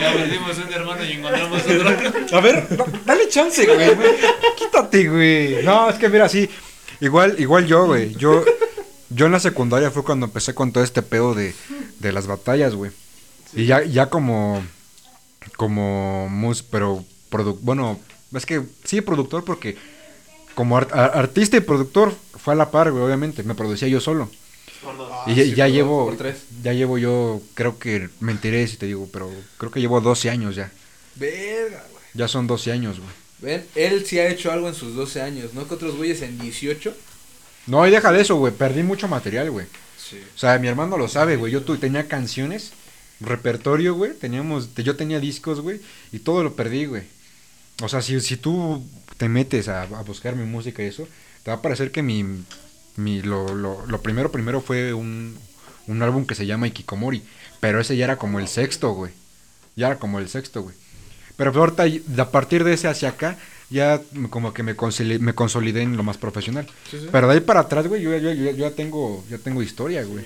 [0.00, 2.36] Ya perdimos un hermano y encontramos otro.
[2.38, 3.90] A ver, da- dale chance, güey.
[4.56, 5.62] Quítate, güey.
[5.64, 6.48] No, es que mira, sí.
[7.00, 8.14] Igual, igual yo, güey.
[8.16, 8.44] Yo,
[9.10, 11.54] yo en la secundaria fue cuando empecé con todo este pedo de,
[12.00, 12.90] de las batallas, güey.
[13.54, 14.64] Y ya, ya como,
[15.56, 18.00] como mus, pero, produ- bueno,
[18.34, 19.76] es que sí, productor, porque
[20.54, 22.12] como ar- ar- artista y productor
[22.42, 23.42] fue a la par, güey, obviamente.
[23.44, 24.28] Me producía yo solo.
[24.84, 25.10] Por dos.
[25.10, 26.36] Ah, y ya, sí, ya por dos, llevo, por tres.
[26.62, 30.54] ya llevo yo, creo que, mentiré si te digo, pero creo que llevo 12 años
[30.54, 30.70] ya.
[31.16, 32.04] Verga, güey.
[32.14, 33.10] Ya son 12 años, güey.
[33.40, 35.66] Ven, él sí ha hecho algo en sus 12 años, ¿no?
[35.66, 36.94] Que otros güeyes en 18.
[37.66, 38.52] No, y deja de eso, güey.
[38.52, 39.66] Perdí mucho material, güey.
[39.98, 40.20] Sí.
[40.34, 41.52] O sea, mi hermano lo sabe, güey.
[41.52, 42.72] Yo tenía canciones,
[43.20, 44.12] repertorio, güey.
[44.12, 45.80] Teníamos, yo tenía discos, güey.
[46.12, 47.02] Y todo lo perdí, güey.
[47.82, 48.82] O sea, si, si tú
[49.16, 51.08] te metes a, a buscar mi música y eso,
[51.42, 52.44] te va a parecer que mi,
[52.96, 55.36] mi lo, lo, lo primero, primero fue un,
[55.86, 57.22] un álbum que se llama Ikikomori.
[57.60, 59.12] Pero ese ya era como el sexto, güey.
[59.76, 60.74] Ya era como el sexto, güey.
[61.36, 61.84] Pero ahorita,
[62.22, 63.36] a partir de ese hacia acá,
[63.70, 66.66] ya me- como que me consolidé, me consolidé en lo más profesional.
[66.90, 67.08] Sí, sí.
[67.10, 70.04] Pero de ahí para atrás, güey, yo, yo, yo- yo ya tengo, ya tengo historia,
[70.04, 70.24] güey.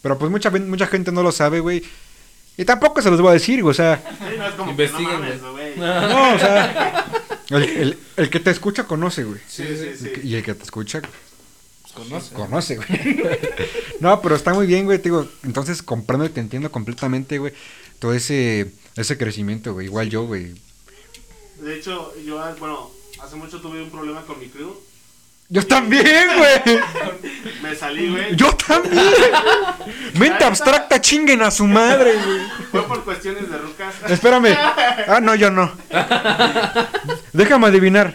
[0.00, 1.82] Pero pues mucha, mucha gente no lo sabe, güey.
[2.56, 3.72] Y tampoco se los voy a decir, güey.
[3.72, 5.74] O sea, Sí, no es como Investiguen, que no mames, güey.
[5.76, 5.78] güey.
[5.90, 7.06] no, o sea,
[7.50, 9.40] el, el- el que te escucha conoce, güey.
[9.46, 10.12] Sí, sí, sí.
[10.24, 11.02] Y el que te escucha
[11.92, 12.34] conoce.
[12.34, 13.22] conoce, güey.
[14.00, 14.98] no, pero está muy bien, güey.
[14.98, 17.52] Te digo, entonces comprendo y te entiendo completamente, güey.
[17.98, 19.86] Todo ese, ese crecimiento, güey.
[19.86, 20.54] Igual yo, güey.
[21.60, 22.90] De hecho, yo, bueno,
[23.22, 24.74] hace mucho tuve un problema con mi crew.
[25.52, 26.80] Yo también, güey.
[27.62, 28.36] Me salí, güey.
[28.36, 29.12] Yo también.
[30.14, 32.40] Mente abstracta, chinguen a su madre, güey.
[32.70, 33.94] Fue por cuestiones de rucas.
[34.08, 34.56] Espérame.
[34.56, 35.72] Ah, no, yo no.
[37.32, 38.14] Déjame adivinar.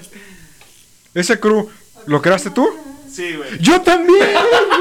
[1.14, 1.70] Ese crew,
[2.08, 2.70] ¿lo creaste tú?
[3.16, 3.58] Sí, güey.
[3.60, 4.28] Yo también,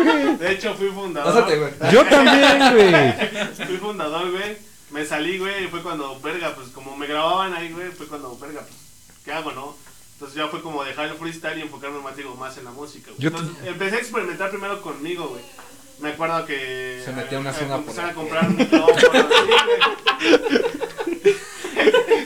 [0.05, 0.37] güey.
[0.39, 1.32] De hecho, fui fundador.
[1.32, 1.72] Pásate, güey.
[1.93, 3.66] Yo también, güey.
[3.68, 4.57] Fui fundador, güey.
[4.91, 8.37] Me salí, güey, y fue cuando, verga, pues como me grababan ahí, güey, fue cuando,
[8.39, 8.74] verga, pues,
[9.24, 9.76] ¿qué hago, no?
[10.14, 13.11] Entonces ya fue como dejar el freestyle y enfocarme más, digo, más en la música,
[13.11, 13.20] güey.
[13.22, 15.43] Yo te- Entonces empecé a experimentar primero conmigo, güey.
[16.01, 17.03] Me acuerdo que...
[17.05, 19.28] Se metió una zona por a comprar un micrófono.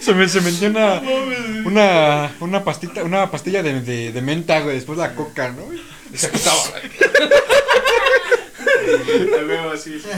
[0.01, 1.03] Se me, se metió una,
[1.67, 4.77] una, una pastita, una pastilla de, de, de menta, güey.
[4.77, 5.65] Después la coca, ¿no?
[6.15, 6.83] Se acusaba, güey.
[9.39, 10.09] A huevo, sí, sí.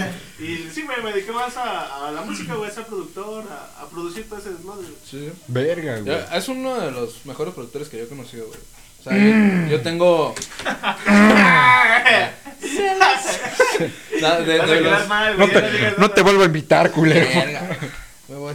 [0.43, 3.83] Y sí, güey, me dediqué más a, a la música, güey, a ser productor, a,
[3.83, 4.87] a producir todo ese desmadre.
[5.09, 5.31] Sí.
[5.49, 6.05] Verga, güey.
[6.07, 8.59] Ya, Es uno de los mejores productores que yo he conocido, güey.
[9.01, 10.35] O sea, yo, yo tengo.
[14.21, 16.15] La- de, Vas a de quedar los, mal, No te, digas no nada.
[16.15, 17.27] te vuelvo a invitar, culero.
[17.27, 17.79] Verga.
[18.29, 18.55] Me voy.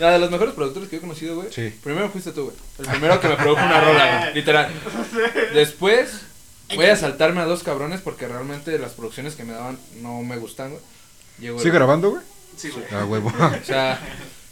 [0.00, 1.48] La de los mejores productores que yo he conocido, güey.
[1.52, 1.72] Sí.
[1.82, 2.56] Primero fuiste tú, güey.
[2.80, 4.34] El primero que me produjo una rola, güey.
[4.34, 4.68] Literal.
[5.54, 6.22] Después
[6.76, 10.36] voy a saltarme a dos cabrones porque realmente las producciones que me daban no me
[10.38, 10.82] gustan, güey.
[11.38, 12.22] Llegó el- ¿Sigue grabando, güey?
[12.56, 12.84] Sí, güey.
[12.92, 13.32] Ah, huevo.
[13.62, 14.00] O sea,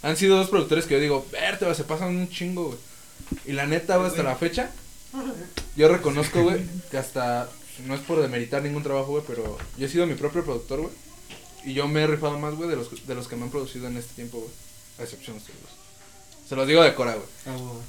[0.03, 2.79] han sido dos productores que yo digo, verte, güey, se pasan un chingo, güey.
[3.47, 4.71] Y la neta, güey, hasta la fecha,
[5.77, 7.49] yo reconozco, güey, que hasta,
[7.87, 10.93] no es por demeritar ningún trabajo, güey, pero yo he sido mi propio productor, güey.
[11.65, 13.87] Y yo me he rifado más, güey, de los, de los que me han producido
[13.87, 14.51] en este tiempo, güey.
[14.99, 15.59] A excepción de ustedes.
[16.49, 17.27] Se los digo de cora, güey.
[17.47, 17.83] Ah, güey.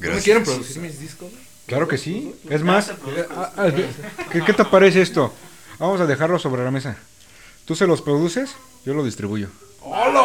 [0.00, 1.42] ¿No me quieren producir mis discos, güey?
[1.66, 2.34] Claro que sí.
[2.50, 3.34] Es más, Ya te produzco.
[3.36, 3.68] ah, ah,
[4.30, 5.32] ¿qué, qué te parece esto?
[5.78, 6.96] Vamos a dejarlo sobre la mesa.
[7.64, 8.54] Tú se los produces,
[8.84, 9.48] yo lo distribuyo.
[9.80, 10.22] ¡Hola!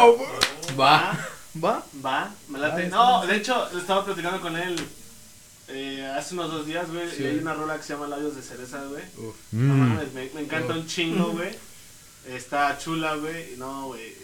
[0.78, 1.18] Va.
[1.64, 1.82] Va.
[2.04, 2.84] Va, me late.
[2.92, 4.76] Ah, No, de hecho, estaba platicando con él
[5.68, 7.08] eh, hace unos dos días, güey.
[7.10, 7.22] Sí.
[7.22, 9.02] Y hay una rola que se llama Labios de Cereza, güey.
[9.16, 9.34] Uf.
[9.52, 9.78] No Mm.
[9.94, 11.50] mames, me, me encanta un chingo, güey.
[12.28, 13.56] Está chula, güey.
[13.56, 14.14] No, güey.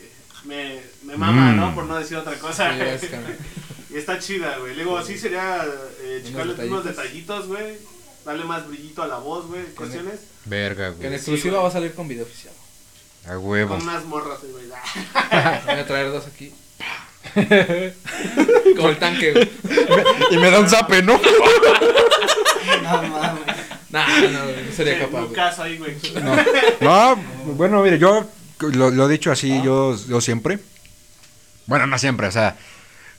[0.44, 1.56] Me, me mama, Mm.
[1.56, 1.74] ¿no?
[1.74, 2.72] Por no decir otra cosa.
[2.74, 3.08] Sí, es que-
[3.95, 4.74] y está chida, güey.
[4.74, 5.64] Luego, sí sería
[6.03, 7.47] eh, checarle unos detallitos.
[7.47, 7.76] güey.
[8.24, 9.64] Darle más brillito a la voz, güey.
[9.74, 10.20] Cuestiones.
[10.47, 11.14] Verga, Que en güey.
[11.14, 11.62] exclusiva güey.
[11.62, 12.55] va a salir con video oficial.
[13.28, 13.74] A huevo.
[13.76, 14.64] Con unas morras, güey.
[15.66, 16.53] Voy a traer dos aquí.
[18.76, 19.51] Como el tanque, güey.
[20.30, 21.20] Y me da un zape, ¿no?
[22.82, 23.42] No mames.
[23.90, 25.34] Nah, no, güey, no sería capaz, Un güey.
[25.34, 25.97] caso ahí, güey.
[26.80, 27.16] No,
[27.55, 28.26] bueno, mire, yo
[28.61, 30.59] lo, lo he dicho así, yo, yo siempre.
[31.66, 32.57] Bueno, no siempre, o sea,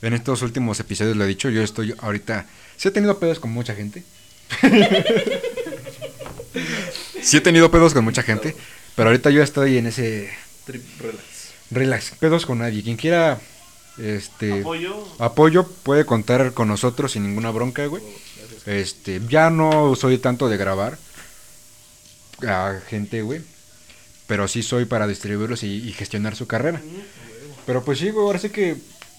[0.01, 2.45] en estos últimos episodios lo he dicho, yo estoy ahorita.
[2.77, 4.03] Sí he tenido pedos con mucha gente.
[7.21, 8.55] sí he tenido pedos con mucha gente,
[8.95, 10.29] pero ahorita yo estoy en ese
[10.65, 11.21] Trip relax.
[11.71, 12.83] relax, pedos con nadie.
[12.83, 13.39] Quien quiera
[13.97, 15.07] este Apoyo.
[15.19, 18.03] apoyo puede contar con nosotros sin ninguna bronca, güey.
[18.65, 20.97] Este, ya no soy tanto de grabar
[22.47, 23.41] a gente, güey.
[24.27, 26.81] Pero sí soy para distribuirlos y, y gestionar su carrera.
[27.67, 28.75] Pero pues sí, güey, ahora sí que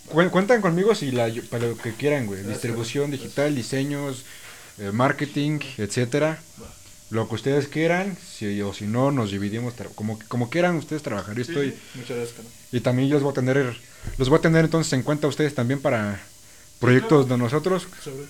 [0.07, 2.43] cuentan conmigo si la, para lo que quieran, güey.
[2.43, 4.24] Distribución digital, diseños,
[4.78, 6.41] eh, marketing, etcétera.
[7.11, 11.37] Lo que ustedes quieran, si, o si no, nos dividimos, como, como quieran ustedes trabajar.
[11.37, 11.77] Yo Sí, estoy, sí.
[11.95, 12.53] Muchas gracias, canal.
[12.73, 13.77] y también yo los voy a tener,
[14.19, 16.20] los voy a tener entonces en cuenta a ustedes también para
[16.81, 18.24] proyectos de nosotros, Sobre.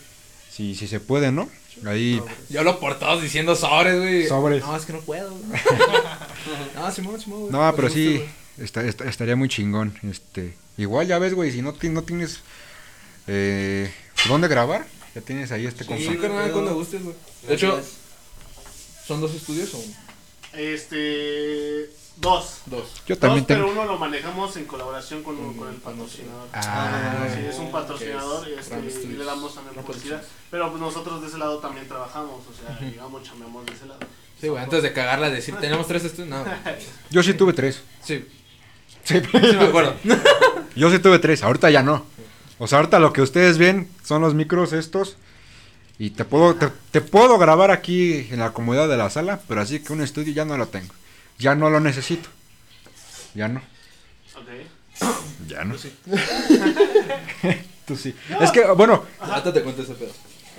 [0.50, 1.48] si, si se puede, ¿no?
[1.86, 4.26] Ahí, Yo hablo por todos diciendo sobres, güey.
[4.28, 4.62] Sobres.
[4.62, 5.60] No, es que no puedo, güey.
[6.74, 7.52] no, Simón, Simón, güey.
[7.52, 8.18] no, pero sí,
[8.58, 12.02] gusta, está- está- estaría muy chingón, este, igual ya ves, güey, si no, ti- no
[12.02, 12.40] tienes,
[13.26, 13.92] eh,
[14.28, 15.84] dónde grabar, ya tienes ahí este.
[15.84, 16.22] Sí, concepto.
[16.22, 16.78] carnal, no cuando pedo.
[16.78, 17.16] gustes, güey.
[17.48, 17.80] De hecho.
[19.06, 19.94] ¿son dos estudios o uno?
[20.52, 21.90] Este.
[22.18, 22.60] Dos.
[22.66, 23.02] Dos.
[23.06, 23.66] Yo también Dos, tengo.
[23.66, 26.48] pero uno lo manejamos en colaboración con, con el patrocinador.
[26.54, 30.22] Ah, Sí, es un patrocinador es este, y le damos también Ram publicidad.
[30.50, 34.00] Pero pues nosotros de ese lado también trabajamos, o sea, digamos, chambeamos de ese lado.
[34.40, 36.28] Sí, güey, antes de cagarla, decir, tenemos tres estudios.
[36.30, 36.42] No.
[37.10, 37.82] Yo sí tuve tres.
[38.02, 38.26] sí,
[39.06, 39.94] Sí, sí me acuerdo.
[40.76, 42.04] Yo sí tuve tres, ahorita ya no.
[42.58, 45.16] O sea, ahorita lo que ustedes ven son los micros estos.
[45.98, 49.62] Y te puedo, te, te puedo grabar aquí en la comodidad de la sala, pero
[49.62, 50.92] así que un estudio ya no lo tengo.
[51.38, 52.28] Ya no lo necesito.
[53.34, 53.60] Ya no.
[54.36, 55.00] Ok.
[55.48, 55.76] Ya no.
[57.86, 58.14] Tú sí.
[58.40, 60.10] Es que, bueno, Ahorita te cuento ese pedo.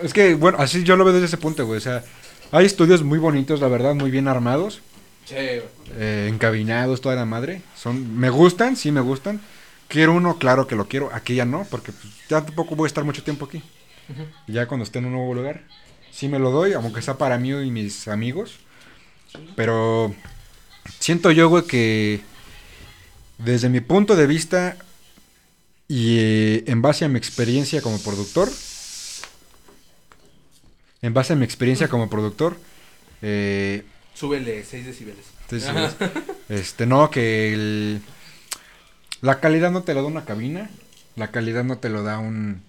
[0.01, 1.79] es que, bueno, así yo lo veo desde ese punto, güey.
[1.79, 2.03] O sea,
[2.51, 4.81] hay estudios muy bonitos, la verdad, muy bien armados, Sí.
[5.31, 7.61] Eh, encabinados, toda la madre.
[7.75, 9.41] Son, me gustan, sí me gustan.
[9.87, 11.09] Quiero uno, claro que lo quiero.
[11.13, 13.63] Aquí ya no, porque pues, ya tampoco voy a estar mucho tiempo aquí.
[14.47, 15.63] Ya cuando esté en un nuevo lugar,
[16.11, 18.59] sí me lo doy, aunque sea para mí y mis amigos.
[19.55, 20.15] Pero
[20.99, 22.21] siento yo, güey, que
[23.37, 24.77] desde mi punto de vista
[25.87, 28.49] y eh, en base a mi experiencia como productor,
[31.01, 32.57] en base a mi experiencia como productor,
[33.21, 33.83] eh,
[34.17, 35.25] Súbele 6 decibeles.
[35.51, 35.95] entonces,
[36.49, 38.01] este, no, que el-
[39.21, 40.69] la calidad no te lo da una cabina,
[41.15, 42.61] la calidad no te lo da un,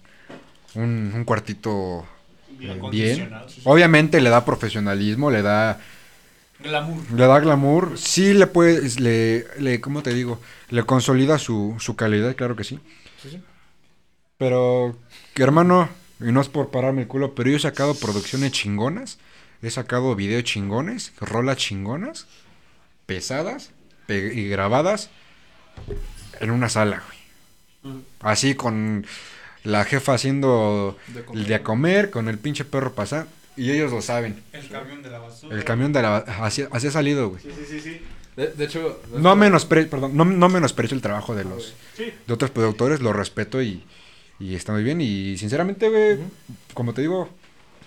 [0.75, 2.05] un, un cuartito
[2.61, 3.31] eh, bien.
[3.63, 5.79] Obviamente le da profesionalismo, le da,
[6.59, 7.11] Glamour.
[7.11, 10.39] le da glamour, sí le puedes, le, le, ¿cómo te digo?
[10.69, 12.79] Le consolida su, su calidad, claro que sí.
[13.21, 13.41] Sí, sí.
[14.37, 14.97] Pero,
[15.35, 15.89] hermano,
[16.19, 19.19] y no es por pararme el culo, pero yo he sacado producciones chingonas,
[19.61, 22.27] he sacado videos chingones, rolas chingonas,
[23.05, 23.71] pesadas
[24.07, 25.09] pe- y grabadas
[26.39, 27.95] en una sala, güey.
[27.95, 28.01] Mm.
[28.21, 29.05] Así con
[29.63, 31.45] la jefa haciendo De comer.
[31.47, 33.27] de a comer, con el pinche perro pasar,
[33.57, 34.41] y ellos lo saben.
[34.53, 35.55] El camión de la basura.
[35.55, 36.17] El camión de la...
[36.17, 37.41] Así, así ha salido, güey.
[37.41, 38.01] Sí, sí, sí, sí.
[38.37, 42.13] De, de hecho, No menosprecio, perdón, no, no menosprecio el trabajo de los Sí.
[42.25, 43.83] de otros productores, lo respeto y,
[44.39, 45.01] y está muy bien.
[45.01, 46.19] Y sinceramente, güey,
[46.73, 47.27] como te digo,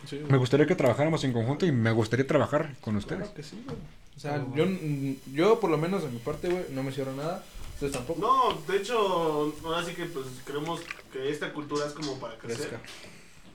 [0.08, 3.20] Sí, me gustaría que trabajáramos en conjunto y me gustaría trabajar con ustedes.
[3.22, 3.76] Claro que sí, güey.
[4.16, 7.14] O sea, yo, mm, yo por lo menos de mi parte, güey, no me cierro
[7.14, 7.44] nada.
[7.74, 8.20] Ustedes tampoco.
[8.20, 10.80] No, de hecho, ahora sí que pues creemos
[11.12, 12.68] que esta cultura es como para crecer.
[12.68, 12.80] Crezca.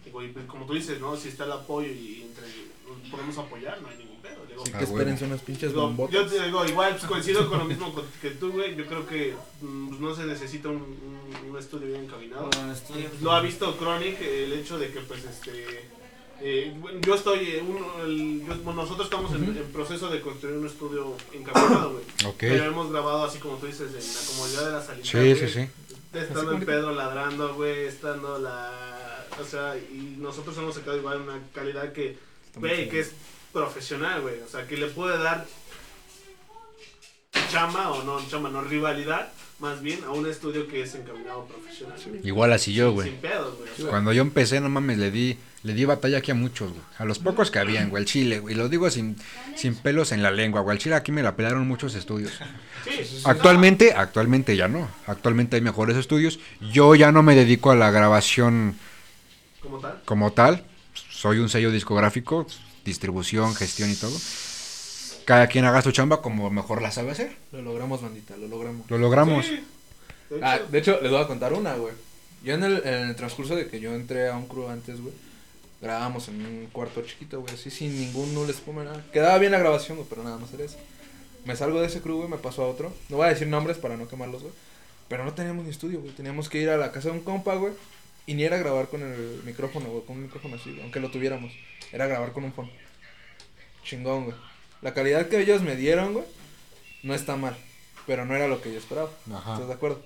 [0.05, 1.15] Y, güey, pues, como tú dices, ¿no?
[1.17, 2.45] Si está el apoyo y entre
[3.11, 4.45] podemos apoyar, no hay ningún pedo.
[4.47, 7.59] Digo, Así Ah, que espérense unas pinches digo, yo te digo, igual pues, coincido con
[7.59, 8.75] lo mismo con- que tú, güey.
[8.75, 12.49] Yo creo que mm, pues, no se necesita un, un- un estudio bien encaminado.
[12.71, 15.89] Estudio- Lo ha visto Chronic, el hecho de que, pues, este.
[16.41, 20.57] Eh, yo estoy, eh, uno, el- yo- bueno, nosotros estamos en, en proceso de construir
[20.57, 22.03] un estudio encaminado, güey.
[22.26, 22.38] Ok.
[22.39, 25.07] Pero hemos grabado así como tú dices, en la comodidad de la salita.
[25.07, 25.68] Sí, sí, sí.
[26.18, 29.26] Estando en Pedro ladrando, güey, estando la...
[29.39, 32.18] O sea, y nosotros hemos sacado igual una calidad que,
[32.55, 33.11] güey, que es
[33.53, 34.39] profesional, güey.
[34.41, 35.45] O sea, que le puede dar
[37.51, 41.99] chama o no, chama, no, rivalidad, más bien, a un estudio que es encaminado profesional.
[42.23, 43.09] Igual así yo, güey.
[43.09, 43.69] Sin pedos, güey.
[43.72, 46.69] o sea, Cuando yo empecé, no mames, le di, le di batalla aquí a muchos,
[46.71, 46.81] güey.
[46.97, 48.03] A los pocos que habían, güey.
[48.03, 48.55] El chile, güey.
[48.55, 49.15] Lo digo sin,
[49.55, 50.75] sin pelos en la lengua, güey.
[50.75, 52.31] Al chile aquí me la pelaron muchos estudios.
[52.85, 54.88] sí, Actualmente, actualmente ya no.
[55.07, 56.39] Actualmente hay mejores estudios.
[56.71, 58.77] Yo ya no me dedico a la grabación
[59.61, 60.01] como tal.
[60.05, 60.63] como tal.
[61.09, 62.47] Soy un sello discográfico,
[62.85, 64.15] distribución, gestión y todo.
[65.25, 67.35] Cada quien haga su chamba como mejor la sabe hacer.
[67.51, 68.89] Lo logramos, bandita, lo logramos.
[68.89, 69.45] Lo logramos.
[69.45, 69.59] Sí,
[70.29, 71.93] de Ah, hecho, de hecho, les voy a contar una, güey.
[72.43, 75.13] Yo en el, en el transcurso de que yo entré a un crew antes, güey,
[75.81, 79.03] grabábamos en un cuarto chiquito, güey, así sin ningún les pongo nada.
[79.11, 80.77] Quedaba bien la grabación, güey, pero nada más era eso.
[81.45, 82.93] Me salgo de ese crew, güey, me paso a otro.
[83.09, 84.53] No voy a decir nombres para no quemarlos, güey.
[85.07, 86.13] Pero no teníamos ni estudio, güey.
[86.13, 87.73] Teníamos que ir a la casa de un compa, güey.
[88.25, 91.09] Y ni era grabar con el micrófono, güey, con un micrófono así, güey, aunque lo
[91.09, 91.53] tuviéramos.
[91.93, 92.69] Era grabar con un phone.
[93.83, 94.35] Chingón, güey.
[94.81, 96.25] La calidad que ellos me dieron, güey,
[97.03, 97.55] no está mal.
[98.05, 99.09] Pero no era lo que yo esperaba.
[99.33, 99.53] Ajá.
[99.53, 100.01] ¿Estás de acuerdo?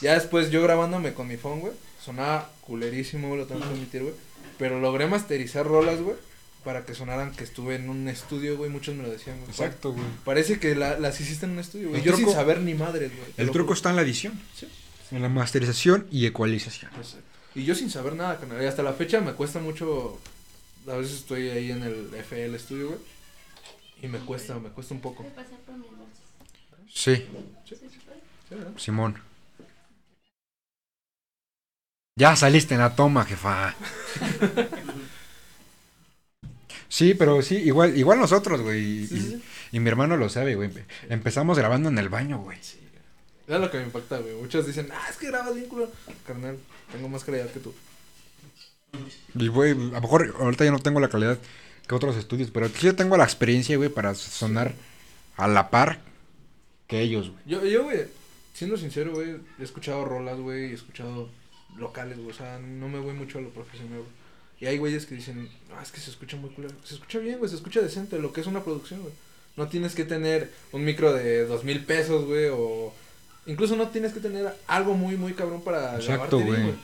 [0.00, 1.72] Ya después yo grabándome con mi phone, güey,
[2.04, 4.14] sonaba culerísimo, güey, lo tengo que admitir, güey.
[4.58, 6.16] Pero logré masterizar rolas, güey,
[6.64, 8.70] para que sonaran que estuve en un estudio, güey.
[8.70, 9.50] Muchos me lo decían, güey.
[9.50, 10.04] Exacto, güey.
[10.24, 12.02] Parece que la- las hiciste en un estudio, güey.
[12.02, 13.28] Yo truco- sin saber ni madres, güey.
[13.36, 14.40] El truco está en la edición.
[14.56, 14.68] Sí.
[15.10, 16.90] En la masterización y ecualización.
[16.96, 17.24] Exacto.
[17.54, 18.62] Y yo sin saber nada, carnal.
[18.62, 20.18] Y hasta la fecha me cuesta mucho.
[20.88, 22.98] A veces estoy ahí en el FL Studio, güey.
[24.02, 25.24] Y me cuesta, me cuesta un poco.
[26.92, 27.24] Sí,
[27.68, 27.76] Sí,
[28.50, 28.72] ¿verdad?
[28.76, 29.16] Simón.
[32.16, 33.74] Ya saliste en la toma, jefa.
[36.88, 38.80] Sí, pero sí, igual, igual nosotros, güey.
[39.02, 39.42] Y, Sí, sí, sí.
[39.72, 40.70] y mi hermano lo sabe, güey.
[41.08, 42.58] Empezamos grabando en el baño, güey.
[42.58, 42.78] Es
[43.48, 44.34] lo que me impacta, güey.
[44.34, 45.90] Muchos dicen, ah, es que grabas bien, culo.
[46.24, 46.56] Carnal,
[46.92, 47.74] tengo más calidad que tú.
[49.34, 51.36] Y, güey, a lo mejor ahorita ya no tengo la calidad
[51.88, 54.72] que otros estudios, pero sí yo tengo la experiencia, güey, para sonar
[55.36, 55.98] a la par
[56.86, 57.42] que ellos, güey.
[57.44, 58.06] Yo, yo, güey,
[58.54, 61.28] siendo sincero, güey, he escuchado rolas, güey, he escuchado
[61.78, 64.10] locales, güey, o sea, no me voy mucho a lo profesional, güey.
[64.60, 66.74] Y hay güeyes que dicen, ah, es que se escucha muy culero.
[66.84, 69.12] Se escucha bien, güey, se escucha decente, lo que es una producción, güey.
[69.56, 72.92] No tienes que tener un micro de dos mil pesos, güey, o...
[73.46, 76.74] Incluso no tienes que tener algo muy, muy cabrón para Exacto, bien, güey.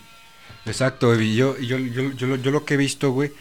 [0.67, 3.33] Exacto, y yo, y yo, yo, yo, lo- yo lo que he visto, güey,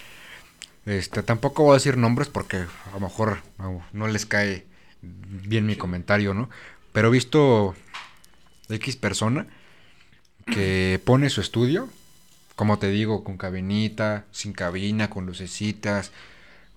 [0.85, 4.65] este, tampoco voy a decir nombres porque a lo mejor no, no les cae
[5.01, 6.49] bien mi comentario, ¿no?
[6.93, 7.75] Pero he visto
[8.69, 9.47] X persona
[10.53, 11.89] que pone su estudio,
[12.55, 16.11] como te digo, con cabinita, sin cabina, con lucecitas,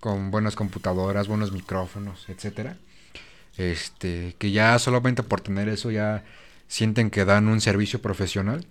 [0.01, 2.77] con buenas computadoras, buenos micrófonos, etcétera.
[3.57, 6.25] Este, que ya solamente por tener eso ya
[6.69, 8.67] sienten que dan un servicio profesional.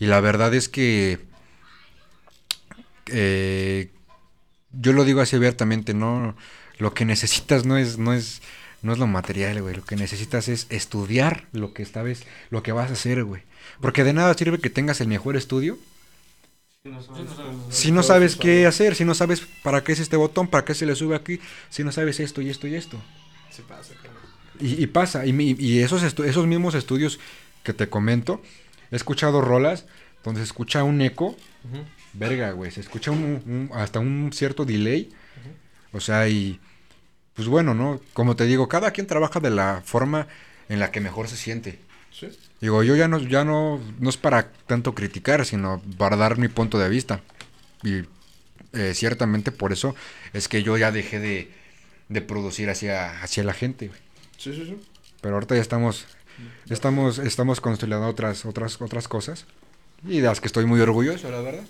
[0.00, 1.20] Y la verdad es que
[3.06, 3.90] eh,
[4.72, 6.36] yo lo digo así abiertamente, no
[6.78, 8.42] lo que necesitas no es no es
[8.82, 12.72] no es lo material, güey, lo que necesitas es estudiar lo que sabes, lo que
[12.72, 13.42] vas a hacer, güey.
[13.80, 15.78] Porque de nada sirve que tengas el mejor estudio
[16.84, 17.30] no sabes
[17.70, 20.74] si no sabes qué hacer, si no sabes para qué es este botón, para qué
[20.74, 23.00] se le sube aquí, si no sabes esto y esto y esto.
[23.50, 23.94] Se pasa.
[24.60, 27.18] Y, y pasa, y, esos, estu- esos mismos estudios
[27.62, 28.42] que te comento,
[28.92, 29.86] he escuchado rolas
[30.22, 31.36] donde se escucha un eco,
[32.12, 35.10] verga, güey, se escucha un, un- hasta un cierto delay,
[35.92, 36.60] o sea, y
[37.34, 38.00] pues bueno, ¿no?
[38.12, 40.28] Como te digo, cada quien trabaja de la forma
[40.68, 41.80] en la que mejor se siente.
[42.12, 42.28] Sí.
[42.60, 46.48] Digo, yo ya no, ya no, no es para tanto criticar, sino para dar mi
[46.48, 47.20] punto de vista.
[47.82, 48.04] Y
[48.72, 49.94] eh, ciertamente por eso
[50.32, 51.50] es que yo ya dejé de,
[52.08, 54.00] de producir hacia, hacia la gente, güey.
[54.38, 54.76] Sí, sí, sí.
[55.20, 56.06] Pero ahorita ya estamos,
[56.68, 59.46] estamos, estamos construyendo otras, otras, otras cosas.
[60.06, 61.64] Y de las que estoy muy orgulloso, la verdad.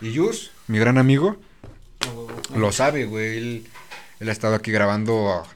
[0.00, 1.36] Y Yus, mi gran amigo,
[2.54, 3.38] lo sabe, güey.
[3.38, 3.66] Él,
[4.20, 5.46] él ha estado aquí grabando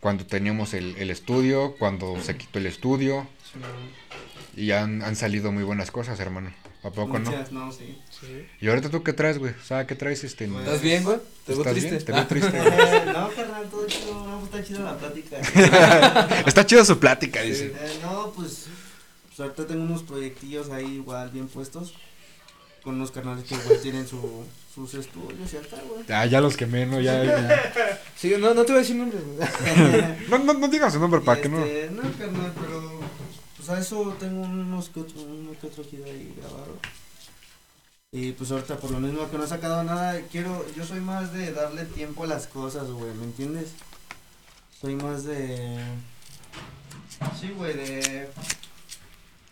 [0.00, 3.26] cuando teníamos el, el estudio, cuando se quitó el estudio.
[4.56, 6.52] Y han, han salido muy buenas cosas, hermano.
[6.82, 7.30] ¿A poco no?
[7.30, 7.96] Muchas, no, sí.
[8.10, 8.44] sí.
[8.60, 9.54] ¿Y ahorita tú qué traes, güey?
[9.64, 10.48] ¿Sabes qué traes este?
[10.48, 11.18] Pues, ¿Estás bien, güey?
[11.46, 11.90] Te veo ¿Estás triste.
[11.90, 12.04] bien?
[12.04, 12.58] Te veo triste.
[12.58, 15.36] Eh, no, carnal, todo chido, no, está chida la plática.
[16.46, 17.66] Está chida su plática, dice.
[17.66, 18.66] Eh, no, pues,
[19.28, 21.94] pues ahorita tengo unos proyectillos ahí igual bien puestos.
[22.82, 26.04] Con unos canales que igual tienen su, sus estudios y acá, güey.
[26.08, 27.00] Ah, ya los quemé, ¿no?
[27.00, 27.72] Ya, ya.
[28.16, 29.48] Sí, no, no te voy a decir nombres, güey.
[30.28, 31.64] No, no, no digas su nombre para que no.
[31.64, 33.01] Este, no, carnal, pero
[33.64, 36.78] pues a eso tengo unos que otro, uno que otro de ahí grabado.
[38.10, 41.32] Y pues ahorita por lo mismo que no he sacado nada, quiero, yo soy más
[41.32, 43.70] de darle tiempo a las cosas, güey, ¿me entiendes?
[44.80, 45.78] Soy más de...
[47.40, 48.28] Sí, güey, de...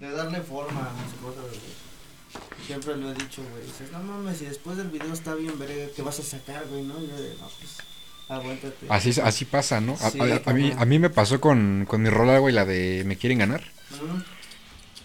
[0.00, 2.66] De darle forma a mis cosas, güey.
[2.66, 3.62] Siempre lo he dicho, güey.
[3.64, 6.82] Dices, no mames, si después del video está bien, verga, ¿qué vas a sacar, güey?
[6.82, 7.76] No, yo de, no, pues,
[8.28, 8.86] aguántate.
[8.88, 9.92] Así, así pasa, ¿no?
[10.00, 12.64] A, Sí, a- a mí, a mí me pasó con, con mi rola, güey, la
[12.64, 13.62] de Me quieren ganar.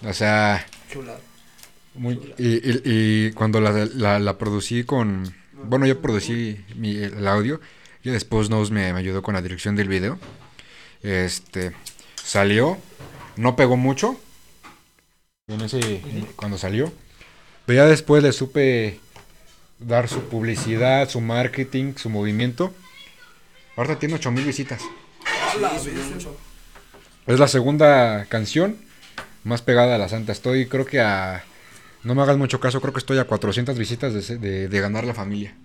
[0.08, 1.20] O sea, Chulada.
[1.96, 5.34] muy, y, y- y cuando la, la, la producí con...
[5.54, 7.60] Bueno, yo producí mi, el audio
[8.04, 10.20] y después Nos me, me ayudó con la dirección del video.
[11.02, 11.72] Este,
[12.16, 12.78] salió,
[13.36, 14.20] no pegó mucho.
[15.48, 16.02] En ese,
[16.36, 16.92] cuando salió.
[17.66, 19.00] Pero ya después le supe
[19.80, 22.74] dar su publicidad, su marketing, su movimiento.
[23.76, 24.82] Ahorita tiene 8000 visitas.
[24.82, 25.60] Sí.
[27.28, 28.78] Es la segunda canción
[29.44, 30.32] más pegada a la Santa.
[30.32, 31.44] Estoy, creo que a.
[32.04, 35.06] No me hagas mucho caso, creo que estoy a 400 visitas de, de, de ganar
[35.06, 35.56] la familia.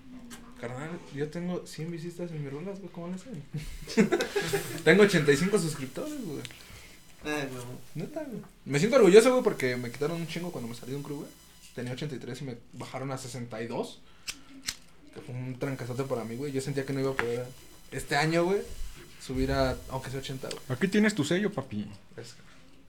[0.59, 3.43] Carnal, yo tengo 100 visitas en mis rolas, güey, ¿cómo le hacen?
[4.83, 6.41] tengo 85 suscriptores, güey.
[7.23, 7.79] Ay, huevo.
[7.93, 8.41] Neta, güey.
[8.65, 11.17] Me siento orgulloso, güey, porque me quitaron un chingo cuando me salí de un crew,
[11.17, 11.29] güey.
[11.75, 14.01] Tenía 83 y me bajaron a 62.
[15.13, 16.51] Que fue un trancazote para mí, güey.
[16.51, 17.45] Yo sentía que no iba a poder
[17.91, 18.61] este año, güey,
[19.21, 20.61] subir a, aunque sea 80, güey.
[20.69, 21.87] Aquí tienes tu sello, papi.
[22.17, 22.35] Es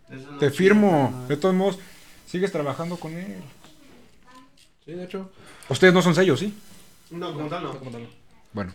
[0.08, 1.26] Te chido, firmo.
[1.28, 1.78] De todos modos,
[2.26, 3.42] sigues trabajando con él.
[4.84, 5.30] Sí, de hecho.
[5.68, 6.54] Ustedes no son sellos, ¿sí?
[7.10, 7.78] No, como tal no.
[7.78, 8.08] como tal no.
[8.52, 8.74] Bueno.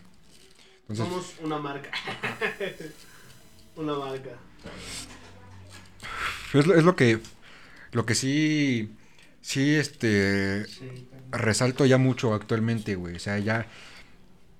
[0.89, 1.91] Entonces, Somos una marca.
[3.75, 4.31] una marca.
[6.53, 7.19] es lo, es lo que.
[7.91, 8.95] Lo que sí.
[9.41, 10.65] Sí, este.
[10.65, 13.15] Sí, resalto ya mucho actualmente, güey.
[13.15, 13.67] O sea, ya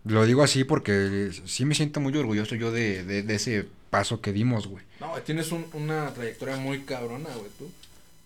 [0.07, 4.21] lo digo así porque sí me siento muy orgulloso yo de, de, de ese paso
[4.21, 4.83] que dimos, güey.
[4.99, 7.69] No, tienes un- una trayectoria muy cabrona, güey, tú.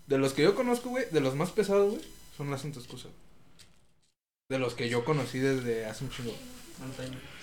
[0.07, 2.01] De los que yo conozco, güey, de los más pesados, güey,
[2.35, 3.07] son las Santa Excusa.
[4.49, 6.33] De los que yo conocí desde hace un chingo.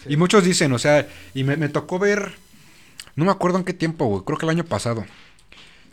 [0.02, 0.12] Sí.
[0.12, 2.35] Y muchos dicen, o sea, y me, me tocó ver,
[3.15, 5.06] no me acuerdo en qué tiempo, güey, creo que el año pasado,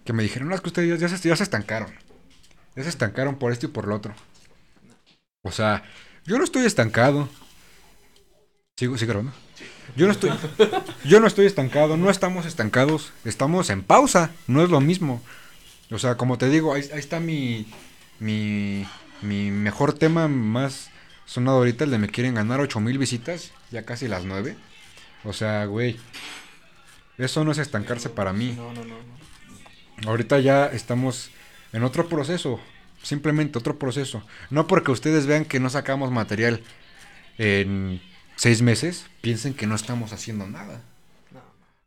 [0.04, 1.94] que me dijeron, no, es que ustedes ya se, ya se estancaron.
[2.76, 4.14] Ya se estancaron por esto y por lo otro.
[5.44, 5.84] O sea,
[6.26, 7.30] yo no estoy estancado.
[8.78, 9.32] ¿Sigo, sigo grabando?
[9.96, 10.32] Yo no estoy,
[11.06, 15.22] yo no estoy estancado, no estamos estancados, estamos en pausa, no es lo mismo.
[15.92, 17.68] O sea, como te digo, ahí, ahí está mi,
[18.20, 18.86] mi,
[19.22, 20.90] mi mejor tema más
[21.26, 24.58] sonado ahorita, el de me quieren ganar 8000 visitas, ya casi las 9.
[25.24, 25.98] O sea, güey,
[27.18, 28.56] eso no es estancarse para mí.
[28.58, 28.96] No, no, no.
[30.02, 30.10] no.
[30.10, 31.32] Ahorita ya estamos
[31.72, 32.60] en otro proceso,
[33.02, 34.22] simplemente otro proceso.
[34.50, 36.62] No porque ustedes vean que no sacamos material
[37.38, 38.02] en
[38.36, 40.82] seis meses, piensen que no estamos haciendo nada.
[41.32, 41.41] No.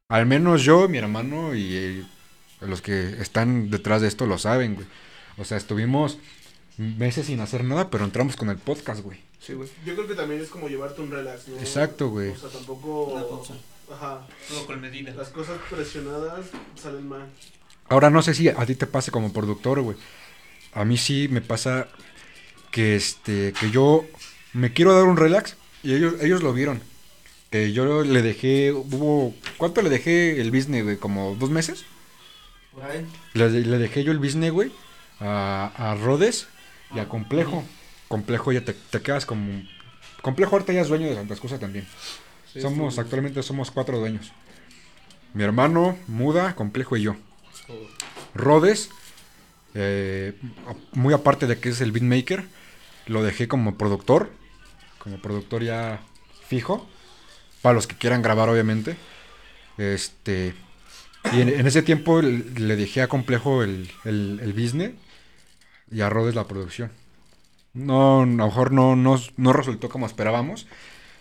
[0.09, 2.07] Al menos yo, mi hermano y eh,
[2.61, 4.87] los que están detrás de esto lo saben, güey.
[5.37, 6.19] O sea, estuvimos
[6.77, 9.21] meses sin hacer nada, pero entramos con el podcast, güey.
[9.41, 9.69] Sí, güey.
[9.85, 11.59] Yo creo que también es como llevarte un relax, ¿no?
[11.59, 12.31] Exacto, güey.
[12.31, 13.05] O sea, tampoco.
[13.05, 13.55] Una pausa.
[13.91, 14.27] Ajá.
[14.49, 15.13] Todo con medida.
[15.15, 16.47] Las cosas presionadas
[16.81, 17.27] salen mal.
[17.89, 19.97] Ahora no sé si a ti te pase como productor, güey.
[20.75, 21.89] A mí sí me pasa
[22.71, 24.05] que este que yo
[24.53, 26.81] me quiero dar un relax y ellos ellos lo vieron.
[27.51, 30.97] Que yo le dejé hubo ¿cuánto le dejé el business, güey?
[30.97, 31.85] Como dos meses.
[32.73, 33.07] Por ahí.
[33.35, 34.71] Le, le dejé yo el business, güey,
[35.21, 36.47] a, a Rodes
[36.95, 37.65] y a Complejo.
[38.09, 39.63] Complejo ya te, te quedas como
[40.23, 41.87] Complejo ahorita ya es dueño de Santas Cosas también.
[42.53, 44.33] Sí, somos sí, actualmente somos cuatro dueños.
[45.35, 47.17] Mi hermano, Muda, Complejo y yo.
[48.35, 48.91] Rodes,
[49.75, 50.35] eh,
[50.93, 52.45] muy aparte de que es el beatmaker,
[53.07, 54.31] lo dejé como productor,
[55.09, 56.01] como productor ya
[56.47, 56.87] fijo,
[57.63, 58.97] para los que quieran grabar obviamente.
[59.79, 60.55] Este,
[61.33, 64.93] y en, ese tiempo le dejé a Complejo el, el, el business
[65.91, 66.91] y a Rodes la producción.
[67.75, 70.67] No, a lo mejor no, no, no resultó como esperábamos.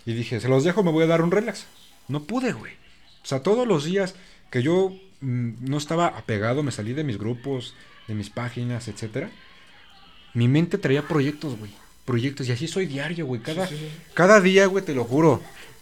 [0.05, 1.65] Y dije, se los dejo, me voy a dar un relax.
[2.07, 2.73] No pude, güey.
[3.23, 4.15] O sea, todos los días
[4.49, 7.75] que yo mm, no estaba apegado, me salí de mis grupos,
[8.07, 9.29] de mis páginas, etcétera.
[10.33, 11.71] Mi mente traía proyectos, güey.
[12.07, 12.47] Proyectos.
[12.47, 13.41] Y así soy diario, güey.
[13.41, 13.91] Cada, Sí, sí, sí.
[14.13, 15.41] cada día, güey, te lo juro.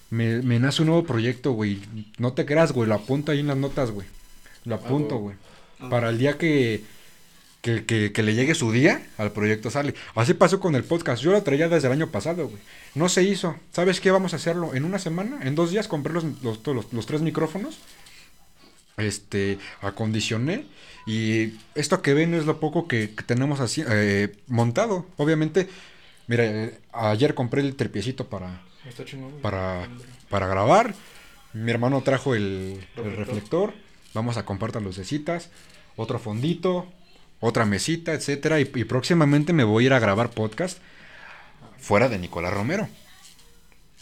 [0.10, 1.81] Me, me nace un nuevo proyecto, güey.
[2.18, 2.89] No te creas, güey.
[2.89, 4.07] Lo apunto ahí en las notas, güey.
[4.65, 5.35] Lo apunto, güey.
[5.80, 5.91] güey.
[5.91, 6.84] Para el día que,
[7.61, 9.93] que, que, que le llegue su día, al proyecto sale.
[10.15, 11.22] Así pasó con el podcast.
[11.22, 12.61] Yo lo traía desde el año pasado, güey.
[12.95, 13.56] No se hizo.
[13.72, 14.10] ¿Sabes qué?
[14.10, 15.39] Vamos a hacerlo en una semana.
[15.43, 17.77] En dos días compré los, los, los, los tres micrófonos.
[18.97, 20.65] Este, acondicioné.
[21.06, 25.06] Y esto que ven es lo poco que, que tenemos así eh, montado.
[25.18, 25.68] Obviamente,
[26.27, 29.03] mira, eh, ayer compré el trepiecito para, Está
[29.41, 29.88] para,
[30.30, 30.93] para grabar.
[31.53, 33.73] Mi hermano trajo el, el Reflector.
[34.14, 35.49] Vamos a comprar las lucecitas.
[35.95, 36.85] Otro fondito.
[37.39, 38.60] Otra mesita, etcétera.
[38.60, 40.77] Y, y próximamente me voy a ir a grabar podcast
[41.77, 42.88] fuera de Nicolás Romero.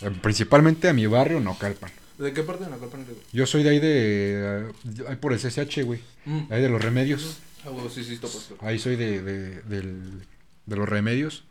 [0.02, 1.92] Eh, Principalmente a mi barrio, Nocalpan.
[2.18, 3.16] ¿De qué parte de copa eres?
[3.32, 4.70] Yo soy de ahí de.
[4.70, 6.00] eh, ahí por el CCH, güey.
[6.26, 6.42] Mm.
[6.52, 7.40] Ahí de los remedios.
[7.66, 8.34] Ah, sí, sí, güey.
[8.62, 10.22] Ahí soy de, de, del-
[10.66, 11.44] de los remedios.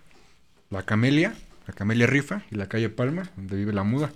[0.73, 1.35] La Camelia,
[1.66, 4.11] la Camelia Rifa y la calle Palma, donde vive la muda.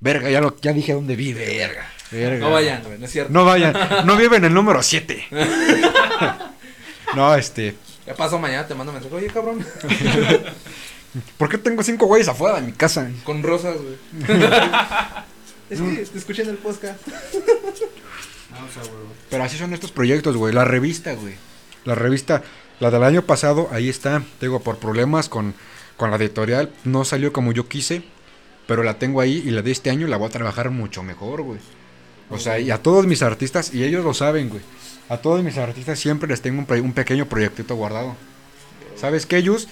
[0.00, 1.90] Verga, ya, lo, ya dije dónde vive, verga.
[2.10, 2.44] verga.
[2.44, 3.32] No vayan, güey, no es cierto.
[3.32, 3.74] No vayan,
[4.04, 5.28] no vive en el número 7.
[7.16, 7.74] no, este.
[8.06, 9.14] Ya pasó mañana, te mando mensaje.
[9.14, 9.64] Oye, cabrón.
[11.38, 13.10] ¿Por qué tengo cinco güeyes afuera de mi casa?
[13.24, 13.96] Con rosas, güey.
[15.70, 17.00] es que te escuché en el podcast.
[18.50, 19.08] Vamos a huevo.
[19.30, 20.52] Pero así son estos proyectos, güey.
[20.52, 21.34] La revista, güey.
[21.86, 22.42] La revista,
[22.78, 24.22] la del año pasado, ahí está.
[24.38, 25.54] Te Digo, por problemas con,
[25.96, 28.02] con la editorial, no salió como yo quise.
[28.66, 31.42] Pero la tengo ahí y la de este año la voy a trabajar mucho mejor,
[31.42, 31.58] güey.
[32.30, 34.62] O sea, y a todos mis artistas, y ellos lo saben, güey.
[35.08, 38.16] A todos mis artistas siempre les tengo un, pequeño proyectito guardado.
[38.96, 39.68] ¿Sabes qué, Yus?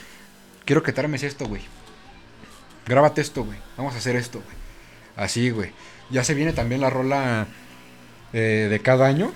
[0.67, 1.63] Quiero que te armes esto, güey.
[2.87, 3.59] Grábate esto, güey.
[3.79, 4.57] Vamos a hacer esto, güey.
[5.17, 5.71] Así, güey.
[6.11, 7.47] Ya se viene también la rola
[8.35, 9.33] eh, de cada año.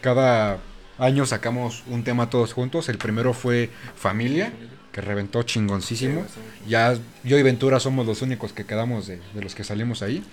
[0.00, 0.60] Cada
[0.98, 2.88] año sacamos un tema todos juntos.
[2.88, 4.52] El primero fue Familia,
[4.92, 6.24] que reventó chingoncísimo.
[6.66, 10.24] Ya yo y Ventura somos los únicos que quedamos de, de los que salimos ahí.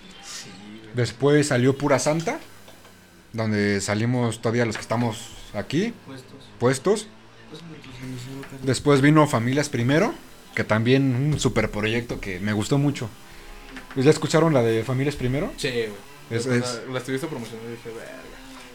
[0.94, 2.38] Después salió Pura Santa,
[3.32, 6.32] donde salimos todavía los que estamos aquí Puestos.
[6.58, 7.06] puestos.
[8.02, 8.66] Inicios, carnal.
[8.66, 10.14] Después vino Familias Primero,
[10.54, 13.08] que también un super proyecto que me gustó mucho.
[13.94, 15.52] Pues ya escucharon la de Familias Primero.
[15.56, 15.90] Sí, güey.
[16.30, 18.12] Es- la, es- la estuviste promocionando y dije, verga.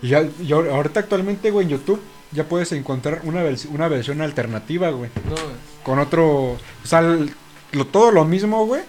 [0.02, 2.02] Y ya, y ahor- ahorita actualmente, güey, en YouTube
[2.32, 5.10] ya puedes encontrar una, vers- una versión alternativa, güey.
[5.26, 5.73] No, güey.
[5.84, 7.34] Con otro, o sea, el-
[7.72, 8.82] lo, todo lo mismo, güey,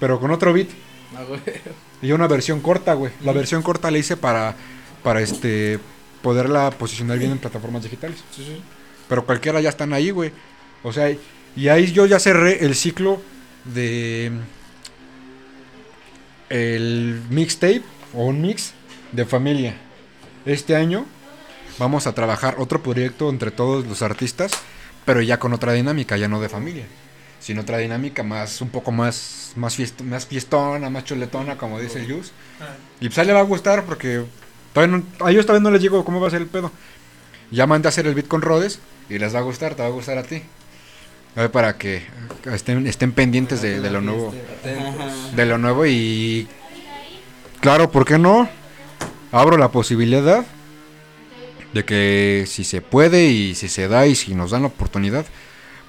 [0.00, 0.68] pero con otro beat.
[1.16, 1.40] Ah, güey.
[2.00, 3.10] Y una versión corta, güey.
[3.24, 4.54] La versión corta la hice para,
[5.02, 5.80] para este,
[6.22, 8.22] poderla posicionar bien en plataformas digitales.
[8.30, 8.62] Sí, sí.
[9.08, 10.30] Pero cualquiera ya están ahí, güey.
[10.84, 11.10] O sea,
[11.56, 13.20] y ahí yo ya cerré el ciclo
[13.64, 14.30] de
[16.48, 17.82] el mixtape
[18.14, 18.72] o un mix
[19.12, 19.74] de familia.
[20.46, 21.04] Este año
[21.78, 24.52] vamos a trabajar otro proyecto entre todos los artistas,
[25.08, 26.84] pero ya con otra dinámica, ya no de familia.
[27.40, 32.04] sin otra dinámica, más, un poco más, más, fiest- más fiestona, más chuletona, como dice
[32.04, 32.32] Yus.
[33.00, 34.24] Y pues a él le va a gustar porque
[34.74, 36.70] todavía no- a ellos todavía no les digo cómo va a ser el pedo.
[37.50, 39.88] Ya mandé a hacer el beat con Rodes y les va a gustar, te va
[39.88, 40.42] a gustar a ti.
[41.36, 42.02] A ver, para que
[42.52, 44.34] estén, estén pendientes de, de lo nuevo.
[45.34, 46.48] De lo nuevo y...
[47.60, 48.46] Claro, ¿por qué no?
[49.32, 50.44] Abro la posibilidad
[51.74, 55.26] de que si se puede y si se da y si nos dan la oportunidad,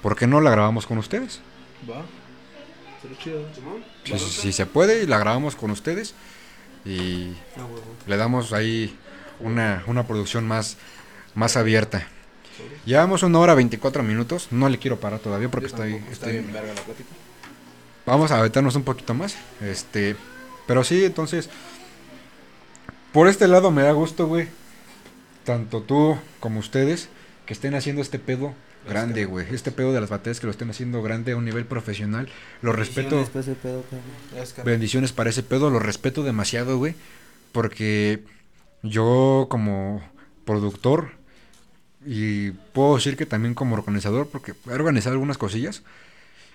[0.02, 1.40] ¿por qué no la grabamos con ustedes?
[1.90, 2.02] Va.
[3.22, 3.46] Chido.
[4.04, 6.14] Si, si- si se puede y la grabamos con ustedes
[6.84, 7.66] y Ah,
[8.06, 8.96] le damos ahí
[9.40, 10.76] una, una producción más,
[11.34, 12.06] más abierta.
[12.84, 16.52] Llevamos una hora 24 minutos, no le quiero parar todavía porque estoy, está estoy- bien
[16.52, 17.08] verga la plática.
[18.04, 19.34] vamos a aventarnos un poquito más.
[19.62, 20.14] Este,
[20.66, 21.48] pero sí, entonces,
[23.12, 24.48] por este lado me da gusto, güey.
[25.44, 27.08] Tanto tú como ustedes
[27.46, 28.54] que estén haciendo este pedo
[28.88, 29.46] grande, güey.
[29.52, 32.28] Este pedo de las batallas que lo estén haciendo grande a un nivel profesional.
[32.62, 33.18] Lo respeto.
[33.18, 33.84] Después de pedo,
[34.64, 36.94] Bendiciones para ese pedo, lo respeto demasiado, güey.
[37.52, 38.22] Porque
[38.82, 40.02] yo como
[40.44, 41.12] productor
[42.04, 45.82] y puedo decir que también como organizador, porque he organizado algunas cosillas,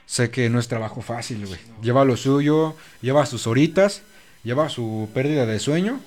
[0.06, 1.60] sé que no es trabajo fácil, güey.
[1.82, 4.02] Lleva lo suyo, lleva sus horitas,
[4.44, 6.00] lleva su pérdida de sueño,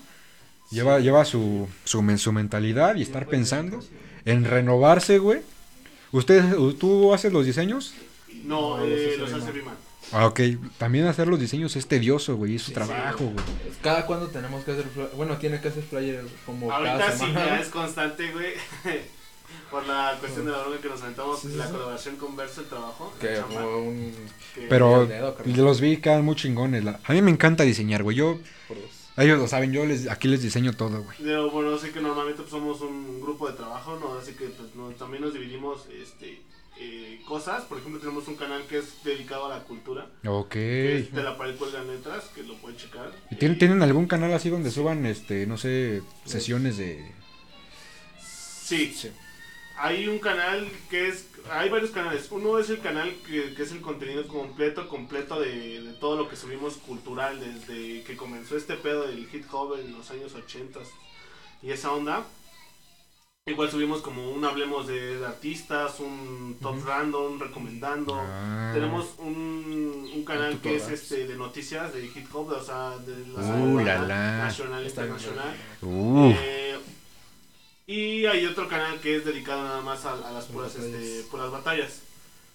[0.71, 3.81] lleva, lleva su, su, su mentalidad y estar pensando
[4.25, 5.41] en renovarse, güey.
[6.13, 7.95] ¿Ustedes, tú haces los diseños?
[8.45, 9.53] No, No, eh, los hace.
[9.53, 9.75] Biman.
[10.13, 10.41] Ah, ok.
[10.79, 12.57] También hacer los diseños es tedioso, güey.
[12.57, 13.45] Es su Sí, trabajo, güey.
[13.83, 14.87] Cada cuando tenemos que hacer.
[15.17, 17.47] Bueno, tiene que hacer flyer como Ahorita cada sí semana.
[17.47, 18.55] ya es constante, güey.
[19.71, 21.73] Por la cuestión de la bronca que nos aventamos, Sí, sí, la sí.
[21.73, 23.13] colaboración con Verso, el trabajo.
[23.21, 24.15] Que un.
[24.55, 26.85] que- Pero dedo, los vi quedan muy chingones.
[26.85, 28.17] la- A mí me encanta diseñar, güey.
[28.17, 28.39] Yo.
[29.25, 31.17] Ellos lo saben, yo les, aquí les diseño todo, güey.
[31.23, 34.15] Pero bueno, sé que normalmente pues, somos un grupo de trabajo, ¿no?
[34.19, 36.41] Así que pues, no- también nos dividimos este,
[36.79, 37.65] eh, cosas.
[37.65, 40.07] Por ejemplo, tenemos un canal que es dedicado a la cultura.
[40.27, 40.51] Ok.
[40.51, 43.11] Que es de la pared cuelgan letras, que lo pueden checar.
[43.31, 47.13] ¿Y tienen, Eh, tienen algún canal así donde suban, este, no sé, sesiones de...
[48.21, 49.11] Sí, Sí.
[49.79, 51.27] Hay un canal que es...
[51.51, 52.29] Hay varios canales.
[52.31, 56.29] Uno es el canal que, que es el contenido completo, completo de, de todo lo
[56.29, 60.81] que subimos cultural desde que comenzó este pedo del hip hop en los años 80
[61.63, 62.25] y esa onda.
[63.47, 68.15] Igual subimos como un hablemos de artistas, un top random recomendando.
[68.15, 68.73] Ah.
[68.75, 73.27] Tenemos un, un canal que es este de noticias de hip hop, o sea, de
[73.29, 74.39] la Uh, la, la.
[74.39, 75.57] nacional, internacional.
[75.81, 76.58] Uh, Eh,
[77.89, 80.95] y hay otro canal que es dedicado nada más a, a las puras, batallas.
[81.03, 82.01] este, puras batallas.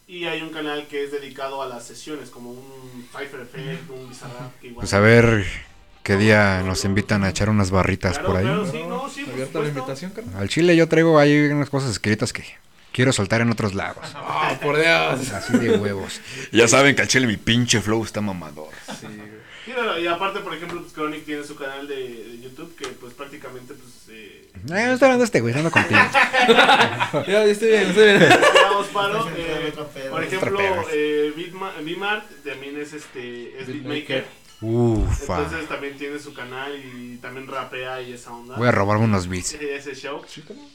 [0.07, 4.07] Y hay un canal que es dedicado a las sesiones, como un Cypher Effect, un
[4.09, 4.59] Bizarrap.
[4.61, 5.45] Que igual- pues a ver
[6.03, 8.43] qué día nos invitan a echar unas barritas Claro, por ahí.
[8.45, 10.41] claro, sí, no, sí, Abierta la invitación, carnal.
[10.41, 12.43] Al chile yo traigo ahí unas cosas escritas que
[12.91, 14.05] quiero soltar en otros lados.
[14.15, 15.31] Ah, por Dios.
[15.31, 16.19] Así de huevos.
[16.51, 18.69] Ya saben que al chile mi pinche flow está mamador.
[18.99, 19.07] Sí,
[20.01, 23.73] y aparte, por ejemplo, pues, Chronic tiene su canal de, de YouTube que pues prácticamente
[24.67, 24.79] pues...
[24.79, 25.99] Eh, no estoy hablando de este güey, ando contigo.
[27.13, 28.19] Ya, ya estoy bien, estoy bien.
[28.19, 29.73] digamos, paro, eh,
[30.09, 30.59] por ejemplo,
[30.91, 34.25] eh, Beatmart también es este es Beatmaker.
[34.63, 35.37] Ufa.
[35.43, 38.55] Entonces también tiene su canal y también rapea y esa onda.
[38.55, 39.53] Voy a robarme unos beats.
[39.55, 40.21] Ese, show.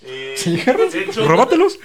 [0.02, 0.90] Eh, Sí, carnal.
[0.90, 1.78] de hecho, Róbatelos.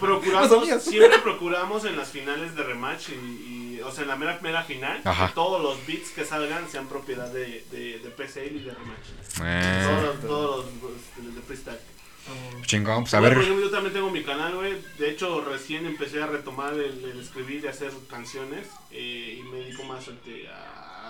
[0.00, 0.82] procuramos, míos.
[0.82, 4.62] siempre procuramos en las finales de rematch y, y, o sea, en la mera, mera
[4.64, 5.28] final, Ajá.
[5.28, 9.06] que todos los beats que salgan sean propiedad de, de, de PCL y de rematch.
[9.36, 11.78] Todos, Eh, los, todos los, los de freestyle.
[12.62, 13.44] chingón, pues a Bueno, ver.
[13.44, 14.74] ejemplo, yo también tengo mi canal, güey.
[14.98, 18.66] De hecho, recién empecé a retomar el, el escribir y hacer canciones.
[18.90, 20.48] eh, y me dedico más este,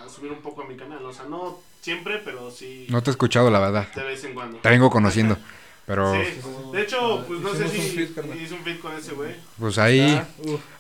[0.07, 1.05] a subir un poco a mi canal.
[1.05, 3.89] O sea, no siempre, pero sí No te he escuchado, la verdad.
[3.95, 4.59] de vez en cuando.
[4.59, 5.37] Te vengo conociendo.
[5.87, 6.41] Pero Sí.
[6.73, 9.35] De hecho, pues no sé si hice un feat con ese güey.
[9.59, 10.27] pues ahí, Ah,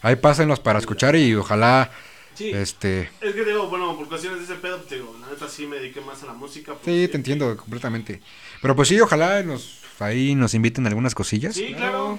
[0.02, 1.90] ahí pásenlos para escuchar y ojalá,
[2.34, 2.50] Sí.
[2.50, 3.08] este...
[3.20, 5.76] Es que digo, bueno, por cuestiones de ese pedo, pues digo, la neta sí me
[5.76, 6.72] dediqué más a la música.
[6.74, 8.20] pues, Sí, te entiendo completamente.
[8.60, 11.54] Pero pues sí, ojalá nos, ahí nos inviten algunas cosillas.
[11.54, 12.18] Sí, claro.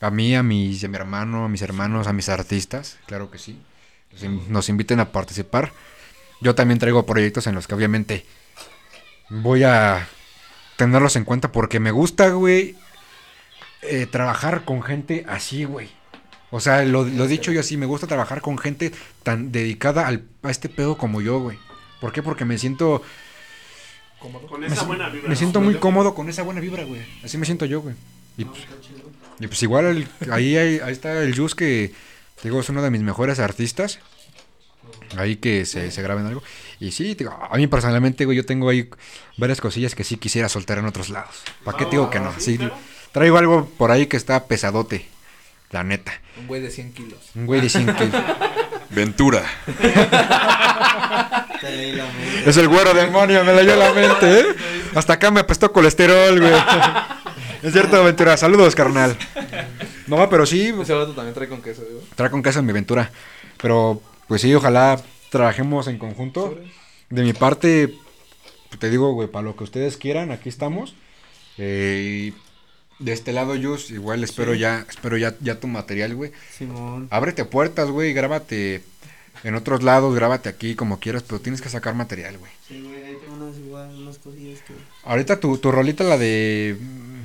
[0.00, 3.38] A mí, a, mis, a mi hermano, a mis hermanos, a mis artistas, claro que
[3.38, 3.56] sí.
[4.48, 5.72] Nos inviten a participar.
[6.42, 8.26] Yo también traigo proyectos en los que obviamente
[9.30, 10.08] voy a
[10.76, 12.76] tenerlos en cuenta porque me gusta, güey,
[13.82, 15.90] eh, trabajar con gente así, güey.
[16.50, 18.92] O sea, lo, lo he dicho yo así, me gusta trabajar con gente
[19.22, 21.58] tan dedicada al, a este pedo como yo, güey.
[22.00, 22.22] ¿Por qué?
[22.22, 23.02] Porque me siento,
[24.18, 24.46] Cómodo.
[24.46, 25.28] Con me, esa si- buena vibra.
[25.28, 25.36] me ¿no?
[25.38, 27.00] siento muy cómodo con esa buena vibra, güey.
[27.24, 27.94] Así me siento yo, güey.
[28.36, 28.60] Y pues,
[29.40, 31.92] y pues igual el- ahí, hay- ahí está el Jus que
[32.42, 33.98] digo es uno de mis mejores artistas.
[35.16, 36.42] Ahí que se, se graben algo.
[36.80, 38.88] Y sí, digo, a mí personalmente, güey, yo tengo ahí
[39.36, 41.42] varias cosillas que sí quisiera soltar en otros lados.
[41.64, 42.28] ¿Para qué te digo que no?
[42.30, 42.58] Ah, Sí,
[43.12, 45.06] traigo algo por ahí que está pesadote.
[45.70, 46.12] La neta.
[46.38, 47.18] Un güey de 100 kilos.
[47.34, 48.22] Un güey de 100 kilos.
[48.90, 49.42] Ventura.
[51.60, 52.50] Te leí la mente.
[52.50, 54.46] Es el güero demonio, me leyó la mente, ¿eh?
[54.94, 56.52] Hasta acá me apestó colesterol, güey.
[57.62, 58.36] Es cierto, Ventura.
[58.36, 59.16] Saludos, carnal.
[60.08, 62.00] No, pero sí, Ese vato también trae con queso, digo.
[62.16, 63.08] trae con casa mi Ventura.
[63.62, 64.02] Pero,
[64.32, 64.98] pues sí, ojalá
[65.28, 66.58] trabajemos en conjunto.
[67.10, 67.92] De mi parte,
[68.78, 70.94] te digo, güey, para lo que ustedes quieran, aquí estamos.
[71.58, 72.32] Eh,
[72.98, 76.32] de este lado, Yus, igual espero ya, espero ya, ya tu material, güey.
[76.50, 77.08] Simón.
[77.10, 78.82] Ábrete puertas, güey, grábate
[79.44, 82.52] en otros lados, grábate aquí como quieras, pero tienes que sacar material, güey.
[82.66, 84.72] Sí, güey, ahí tengo unas igual, unas cosillas que.
[85.04, 87.22] Ahorita tu, tu rolita, la de mm,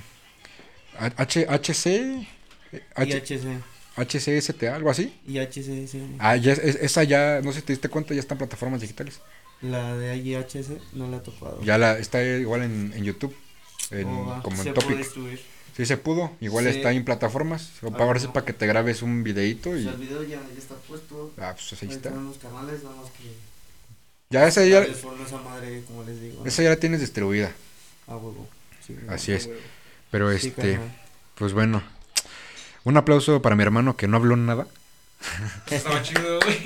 [1.15, 2.27] H, HC,
[2.95, 3.76] H, IHC.
[3.97, 5.13] HCSTA, algo así.
[5.27, 6.15] IHC, sí.
[6.19, 8.81] Ah, ya, es- esa ya, no sé si te diste cuenta, ya está en plataformas
[8.81, 9.19] digitales.
[9.61, 11.61] La de IHC no la he topado.
[11.63, 13.35] Ya la, está igual en, en YouTube,
[13.91, 15.05] en- Oh, como en Topic.
[15.75, 16.71] Sí se pudo, igual Sí.
[16.77, 17.71] está en plataformas.
[17.83, 18.33] O Ah, para bueno.
[18.33, 19.83] para que te grabes un videito O y...
[19.83, 21.31] sea, el video ya, ya está puesto.
[21.37, 22.09] Ah, pues ahí Ahí está.
[22.09, 23.31] están los canales, nada más que.
[24.29, 26.43] Ya esa ya, esa madre, como les digo.
[26.45, 27.51] esa ya la tienes distribuida.
[28.07, 28.47] A huevo.
[28.85, 28.95] Sí.
[29.07, 29.49] Así es.
[30.11, 30.95] Pero Sí, este, carnal.
[31.35, 31.83] pues bueno.
[32.88, 34.65] Un aplauso para mi hermano que no habló nada.
[35.69, 36.57] Estaba chido, güey.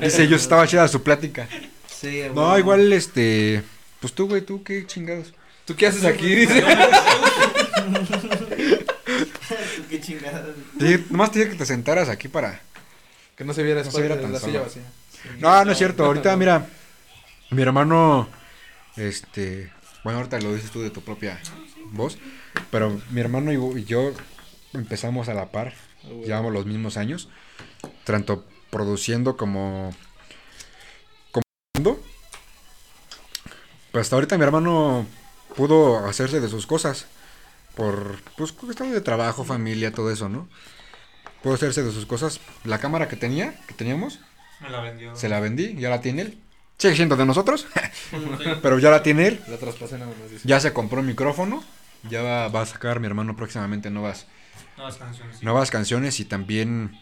[0.00, 1.46] Dice, yo estaba chida su plática.
[1.86, 3.62] Sí, No, igual este,
[4.00, 5.32] pues tú, güey, tú qué chingados.
[5.66, 6.34] ¿Tú qué haces aquí?
[6.34, 6.64] Dice.
[9.76, 10.46] Tú qué chingada.
[10.80, 12.60] Sí, nomás te dije que te sentaras aquí para...
[13.36, 14.82] Que no se viera No se viera tan la silla vacía.
[15.38, 16.06] No, no es cierto.
[16.06, 16.66] Ahorita, mira,
[17.50, 18.28] mi hermano,
[18.96, 19.70] este,
[20.02, 21.38] bueno, ahorita lo dices tú de tu propia
[21.92, 22.18] voz,
[22.72, 24.12] pero mi hermano y yo
[24.72, 25.72] empezamos a la par,
[26.04, 27.28] Ah, llevamos los mismos años,
[28.04, 29.94] tanto produciendo como,
[31.30, 31.44] como
[33.92, 35.06] Pues hasta ahorita mi hermano
[35.56, 37.06] pudo hacerse de sus cosas
[37.74, 40.48] por, pues, cuestiones de trabajo, familia, todo eso, ¿no?
[41.42, 42.40] Pudo hacerse de sus cosas.
[42.64, 44.20] La cámara que tenía, que teníamos,
[44.60, 45.16] Me la vendió.
[45.16, 46.38] se la vendí, ya la tiene él.
[46.78, 47.66] Sigue siendo de nosotros,
[48.62, 49.40] pero ya la tiene él.
[49.48, 50.42] La traspasé nada más.
[50.44, 51.62] Ya se compró un micrófono.
[52.08, 54.26] Ya va, va a sacar mi hermano próximamente nuevas,
[54.80, 55.38] No, las canciones.
[55.38, 55.44] sí.
[55.44, 56.98] nuevas canciones y también,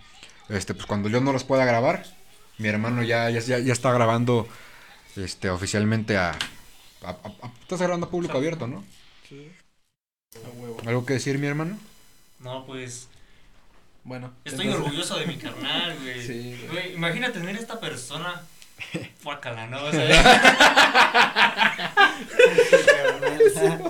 [0.49, 2.05] este, pues cuando yo no los pueda grabar,
[2.59, 4.49] mi hermano ya, ya, ya, está grabando,
[5.17, 6.31] este, oficialmente a,
[7.03, 7.13] a- a-
[7.47, 8.85] a- estás grabando a público abierto, ¿no?
[9.29, 9.51] Sí.
[10.45, 10.77] A huevo.
[10.87, 11.79] ¿Algo que decir, mi hermano?
[12.41, 13.09] No, pues.
[14.05, 14.33] Bueno.
[14.45, 16.21] Estoy entonces- orgulloso de mi carnal, güey.
[16.27, 16.69] Sí, güey.
[16.69, 18.43] Güey, imagina tener esta persona.
[19.25, 19.85] Guácala, ¿no?
[19.85, 20.09] O sea,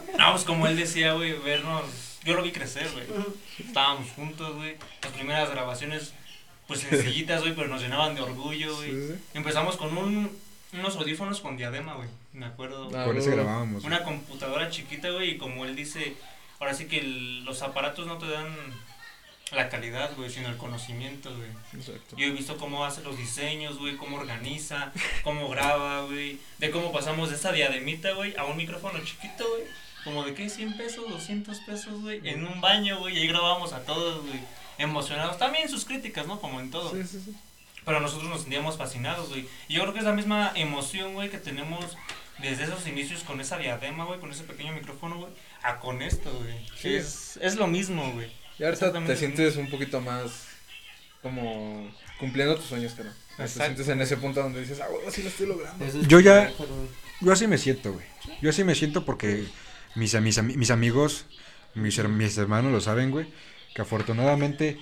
[0.18, 1.84] no, pues como él decía, güey, vernos.
[2.24, 3.04] Yo lo vi crecer, güey.
[3.58, 4.76] Estábamos juntos, güey.
[5.02, 6.12] Las primeras grabaciones,
[6.66, 8.90] pues sencillitas, güey, pero nos llenaban de orgullo, güey.
[8.90, 9.14] Sí, sí.
[9.34, 10.36] Empezamos con un,
[10.72, 12.08] unos audífonos con diadema, güey.
[12.32, 12.90] Me acuerdo.
[12.94, 13.84] Ah, Por eso grabábamos.
[13.84, 16.14] Una computadora chiquita, güey, y como él dice,
[16.60, 18.46] ahora sí que el- los aparatos no te dan
[19.52, 21.48] la calidad, güey, sino el conocimiento, güey.
[21.74, 22.16] Exacto.
[22.18, 24.92] Yo he visto cómo hace los diseños, güey, cómo organiza,
[25.24, 26.38] cómo graba, güey.
[26.58, 29.62] De cómo pasamos de esa diademita, güey, a un micrófono chiquito, güey.
[30.08, 32.20] Como de qué, 100 pesos, 200 pesos, güey.
[32.26, 34.40] En un baño, güey, y ahí grabamos a todos, güey.
[34.78, 35.36] Emocionados.
[35.38, 36.40] También sus críticas, ¿no?
[36.40, 36.90] Como en todo.
[36.92, 37.34] Sí, sí, sí.
[37.84, 39.46] Pero nosotros nos sentíamos fascinados, güey.
[39.68, 41.96] Y yo creo que es la misma emoción, güey, que tenemos
[42.38, 45.32] desde esos inicios con esa diadema, güey, con ese pequeño micrófono, güey,
[45.62, 46.54] a con esto, güey.
[46.80, 46.94] Sí.
[46.94, 48.30] Es, es lo mismo, güey.
[48.58, 50.46] Y ahorita te sientes un poquito más
[51.22, 53.12] como cumpliendo tus sueños, cara.
[53.36, 55.84] Te sientes en ese punto donde dices, ah, güey, sí lo estoy logrando.
[56.08, 56.50] Yo ya-
[57.20, 58.06] Yo así me siento, güey.
[58.40, 59.44] Yo así me siento porque
[59.94, 61.26] mis, mis, mis amigos,
[61.74, 63.32] mis, her- mis hermanos lo saben, güey.
[63.74, 64.78] Que afortunadamente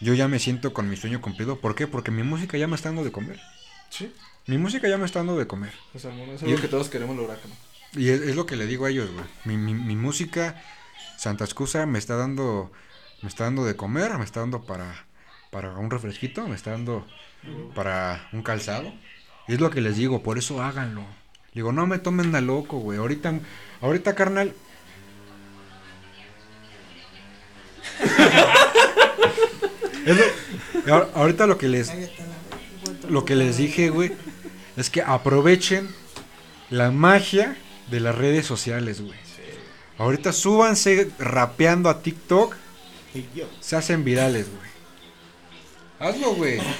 [0.00, 1.60] yo ya me siento con mi sueño cumplido.
[1.60, 1.86] ¿Por qué?
[1.86, 3.40] Porque mi música ya me está dando de comer.
[3.90, 4.12] Sí.
[4.46, 5.72] Mi música ya me está dando de comer.
[5.94, 7.54] O sea, bueno, es Y- algo que todos queremos lograr, cara.
[7.94, 9.24] Y es, es lo que le digo a ellos, güey.
[9.44, 10.60] Mi, mi, mi música,
[11.16, 12.70] Santa Excusa, me está dando,
[13.22, 15.06] me está dando de comer, me está dando para,
[15.50, 17.06] para un refresquito, me está dando
[17.74, 18.92] para un calzado.
[19.48, 21.04] Y es lo que les digo, por eso háganlo.
[21.56, 22.98] Digo, no me tomen a loco, güey.
[22.98, 23.32] Ahorita,
[23.80, 24.52] ahorita, carnal.
[30.06, 30.24] Es lo-
[30.94, 31.92] ahor- ahorita lo que les,
[33.08, 34.12] lo que les dije, güey,
[34.76, 35.88] es que aprovechen
[36.70, 37.56] la magia
[37.90, 39.18] de las redes sociales, güey.
[39.98, 42.54] Ahorita súbanse rapeando a TikTok,
[43.60, 44.75] se hacen virales, güey.
[45.98, 46.58] Hazlo, güey.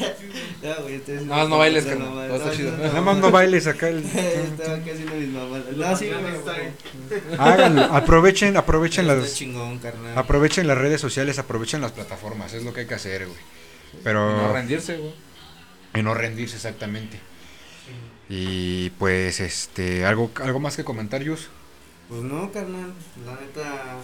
[0.63, 2.71] Ya, güey, entonces Nada más no bailes, no, carnal, no, todo está no, chido.
[2.73, 3.89] no, Nada más no bailes acá.
[3.89, 5.63] el- Estaba casi haciendo mis mamás.
[5.77, 7.39] No, sí, güey.
[7.39, 10.17] Háganlo, aprovechen, aprovechen las, chingón, carnal.
[10.19, 13.39] aprovechen las redes sociales, aprovechen las plataformas, es lo que hay que hacer, güey.
[14.03, 15.13] Pero No rendirse, güey.
[15.95, 17.21] y no rendirse exactamente.
[18.29, 21.49] Y pues, este, algo, algo más que comentar, Yus.
[22.09, 22.93] Pues no, carnal.
[23.25, 23.97] La neta.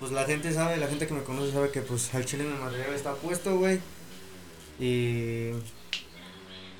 [0.00, 2.58] pues la gente sabe, la gente que me conoce sabe que pues al chile mi
[2.62, 3.80] material está puesto, güey.
[4.84, 5.52] Y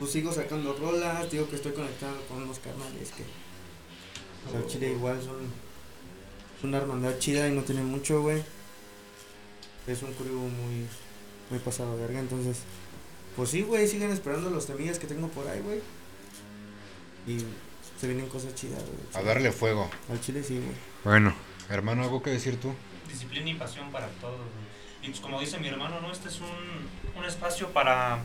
[0.00, 3.22] pues sigo sacando rolas, digo que estoy conectado con unos carnales que
[4.42, 5.36] pues, al chile igual son
[6.58, 8.42] es una hermandad chida y no tienen mucho, güey.
[9.86, 10.88] Es un crew muy
[11.48, 12.62] muy pasado de verga, entonces
[13.36, 15.80] pues sí, güey, sigan esperando los temillas que tengo por ahí, güey.
[17.28, 17.38] Y
[18.00, 18.98] se vienen cosas chidas, güey.
[19.14, 19.88] A darle fuego.
[20.10, 20.74] Al chile sí, güey.
[21.04, 21.32] Bueno,
[21.70, 22.74] hermano, ¿algo que decir tú?
[23.08, 24.38] Disciplina y pasión para todos.
[24.38, 24.61] güey.
[25.02, 26.12] Y pues como dice mi hermano, ¿no?
[26.12, 28.18] Este es un, un espacio para,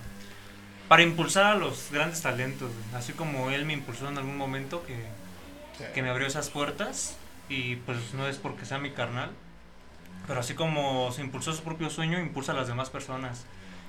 [0.88, 2.72] para impulsar a los grandes talentos.
[2.72, 2.96] güey.
[2.96, 5.06] Así como él me impulsó en algún momento que,
[5.94, 7.18] que me abrió esas puertas.
[7.50, 9.32] Y pues no es porque sea mi carnal.
[10.28, 13.46] Pero así como se impulsó su propio sueño, impulsa a las demás personas.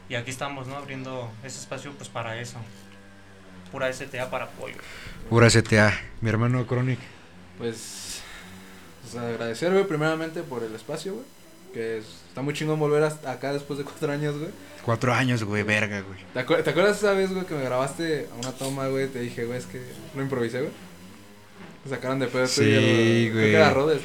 [0.09, 0.77] Y aquí estamos, ¿no?
[0.77, 2.59] Abriendo ese espacio pues para eso.
[3.71, 4.77] Pura STA para apoyo.
[5.29, 5.93] Pura STA.
[6.23, 6.99] Mi hermano Chronic.
[7.59, 8.23] Pues,
[9.03, 11.27] pues agradecer, güey, primeramente por el espacio, güey.
[11.73, 14.51] Que es- está muy chingón volver hasta acá después de cuatro años, güey.
[14.85, 16.19] Cuatro años, güey, verga, güey.
[16.33, 19.07] ¿Te, acuer- te acuerdas esa vez, güey, que me grabaste a una toma, güey?
[19.09, 19.81] Te dije, güey, es que
[20.17, 20.73] lo improvisé, güey.
[21.85, 22.45] Me sacaron de pedo.
[22.45, 23.51] y Sí, Creo güey.
[23.51, 24.01] que era Rodes,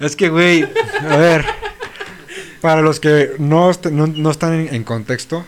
[0.00, 0.06] ¿no?
[0.06, 0.68] Es que, güey,
[1.00, 1.44] a ver,
[2.60, 5.44] para los que no, est- no, no están en, en contexto,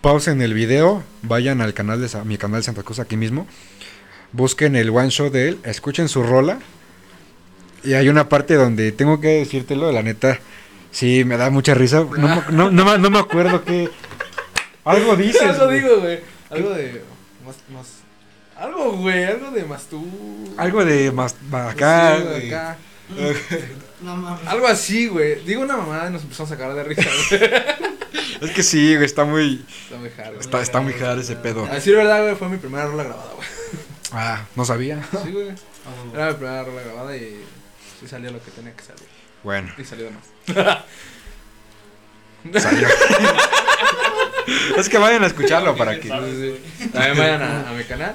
[0.00, 3.46] pausen el video, vayan al canal de Sa- mi canal de Santa Cruz aquí mismo,
[4.32, 6.58] busquen el one shot de él, escuchen su rola
[7.84, 10.38] y hay una parte donde tengo que decírtelo, la neta,
[10.90, 13.88] sí, me da mucha risa, no, me- no, no, me- no me acuerdo qué,
[14.84, 15.80] algo dices, Algo güey.
[15.80, 16.20] digo, güey.
[16.50, 17.02] Algo de.
[17.44, 17.86] Más, más.
[18.56, 19.24] Algo, güey.
[19.24, 20.04] Algo de más tú.
[20.56, 22.46] algo de más más acá, Sí, güey.
[22.54, 22.76] acá.
[24.00, 24.46] No mames.
[24.46, 25.42] Algo así, güey.
[25.44, 27.50] Digo una mamada y nos empezamos a sacar de risa, güey.
[28.42, 31.64] es que sí, güey, está muy, Está muy hard, está, está muy hard ese pedo.
[31.64, 33.48] A decir verdad, güey, fue mi primera rola grabada, güey.
[34.12, 35.02] Ah, no sabía.
[35.24, 35.48] Sí, güey.
[35.50, 35.54] Ah,
[36.10, 36.14] güey.
[36.14, 37.42] Era mi primera rola grabada y
[38.06, 39.06] sí salió lo que tenía que salir.
[39.42, 39.72] Bueno.
[39.76, 40.24] Y salió de más.
[42.62, 42.88] Salió.
[44.76, 46.08] es que vayan a escucharlo para que.
[46.08, 46.88] Sí, sí, sí.
[46.90, 48.14] También vayan a, a mi canal.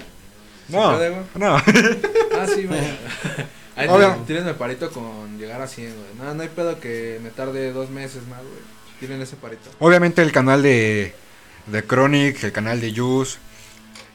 [0.69, 0.97] No,
[1.35, 1.55] no.
[1.57, 2.79] Ah, sí, güey.
[3.75, 6.07] Ahí tienes, tienes mi parito con llegar a 100, güey.
[6.17, 8.59] No, no hay pedo que me tarde dos meses más, güey.
[8.99, 9.69] Tienen ese parito.
[9.79, 11.15] Obviamente el canal de,
[11.67, 13.37] de Chronic, el canal de Juice.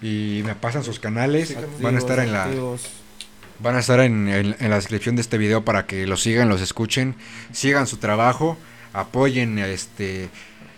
[0.01, 1.49] Y me pasan sus canales.
[1.49, 2.45] Sí, van a estar en la.
[2.45, 2.83] Activos.
[3.61, 6.49] Van a estar en, en- en la descripción de este video para que los sigan,
[6.49, 7.15] los escuchen,
[7.53, 8.57] sigan su trabajo,
[8.93, 10.29] apoyen este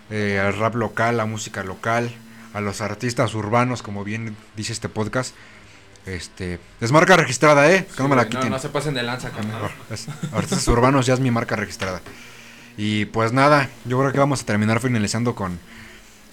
[0.09, 2.09] eh, al rap local, la música local,
[2.53, 5.35] a los artistas urbanos, como bien dice este podcast.
[6.05, 8.49] Este, es marca registrada, eh, que no me la quiten.
[8.49, 9.61] No, se pasen de lanza, carnal.
[10.31, 12.01] Artistas urbanos ya es mi marca registrada.
[12.77, 15.59] Y pues nada, yo creo que vamos a terminar finalizando con.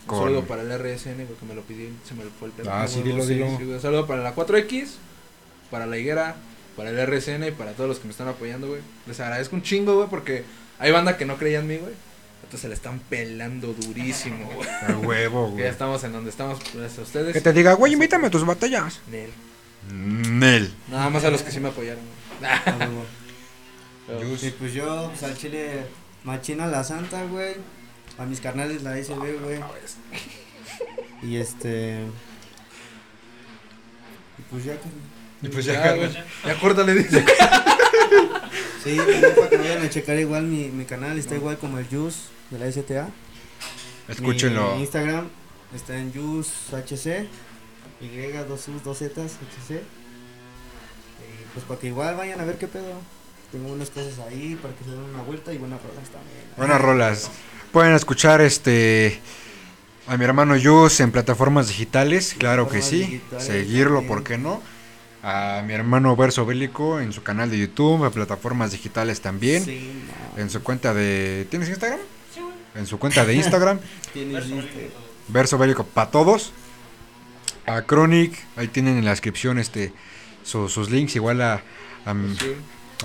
[0.09, 2.73] Un saludo para el RSN, güey, que me lo pidió, se me fue el pedo.
[2.73, 3.59] Ah, sí, güey, dilo, dilo.
[3.59, 3.65] sí.
[3.65, 4.87] Un saludo para la 4X,
[5.71, 6.37] para la higuera,
[6.77, 8.81] para el RSN y para todos los que me están apoyando, güey.
[9.07, 10.45] Les agradezco un chingo, güey, porque
[10.79, 11.93] hay banda que no creía en mí, güey.
[12.43, 14.69] Entonces se le están pelando durísimo, güey.
[14.89, 15.71] el huevo, Que ya güey.
[15.71, 17.33] estamos en donde estamos, gracias a ustedes.
[17.33, 19.01] Que te diga, güey, invítame a tus batallas.
[19.11, 19.31] Nel.
[19.93, 20.73] Nel.
[20.89, 22.51] Nada más a los que sí me apoyaron, güey.
[22.51, 22.89] Ah,
[24.43, 25.83] Y pues yo, pues al chile,
[26.23, 27.55] machina la santa, güey.
[28.19, 29.61] A mis carnales la SB, güey.
[31.23, 31.99] Y este.
[34.39, 34.93] Y pues ya, carnal.
[35.43, 36.11] Y pues Ya, ya, güey.
[36.45, 37.25] Ya córtale, dice.
[38.83, 41.79] Sí, pues ya para que vayan a checar igual mi, mi canal, está igual como
[41.79, 42.19] el Juice
[42.51, 43.09] de la STA.
[44.07, 44.77] escúchenlo.
[44.77, 45.29] Mi Instagram
[45.75, 47.27] está en Juice HC.
[48.01, 48.09] Y
[48.49, 49.73] dos U's, dos Z's, HC.
[49.73, 53.01] Y pues para que igual vayan a ver qué pedo.
[53.51, 56.45] Tengo unas cosas ahí para que se den una vuelta y buenas rolas también.
[56.57, 57.31] Buenas rolas.
[57.73, 59.21] Pueden escuchar este
[60.07, 63.21] a mi hermano Yus en plataformas digitales, claro que sí.
[63.39, 64.09] Seguirlo, también.
[64.09, 64.63] ¿por qué no?
[65.29, 69.65] A mi hermano Verso Bélico en su canal de YouTube, a plataformas digitales también.
[69.65, 69.91] Sí,
[70.37, 70.41] no.
[70.41, 71.49] En su cuenta de.
[71.51, 71.99] ¿Tienes Instagram?
[72.77, 73.81] En su cuenta de Instagram,
[74.13, 74.45] Tienes
[75.27, 76.53] Verso Bélico para todos.
[77.67, 79.93] A Chronic, ahí tienen en la descripción este
[80.45, 81.63] su- sus links, igual a,
[82.39, 82.53] Sí.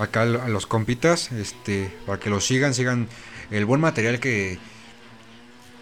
[0.00, 3.08] acá a los compitas, este, para que los sigan, sigan
[3.50, 4.58] el buen material que.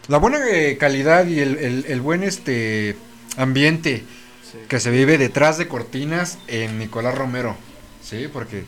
[0.08, 2.96] La buena eh, calidad y el, el- el buen este
[3.36, 4.04] ambiente
[4.50, 4.58] Sí.
[4.68, 7.56] que se vive detrás de cortinas en Nicolás Romero.
[8.02, 8.64] Sí, porque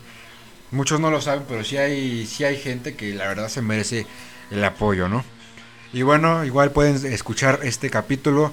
[0.71, 4.05] muchos no lo saben, pero sí hay, sí hay gente que la verdad se merece
[4.51, 5.25] el apoyo, ¿no?
[5.91, 8.51] Y bueno, igual pueden escuchar este capítulo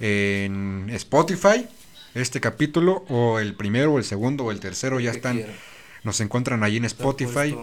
[0.00, 1.68] en Spotify,
[2.14, 5.44] este capítulo, o el primero, o el segundo, o el tercero, ya están,
[6.04, 7.56] nos encuentran ahí en Spotify.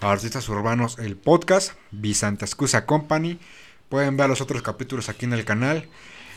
[0.00, 1.72] Artistas Urbanos, el podcast,
[2.02, 3.38] Excusa Company.
[3.88, 5.88] Pueden ver los otros capítulos aquí en el canal.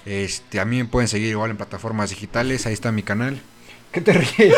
[0.06, 3.40] Este, a mí me pueden seguir igual en plataformas digitales, ahí está mi canal.
[3.92, 4.34] ¿Qué te ríes?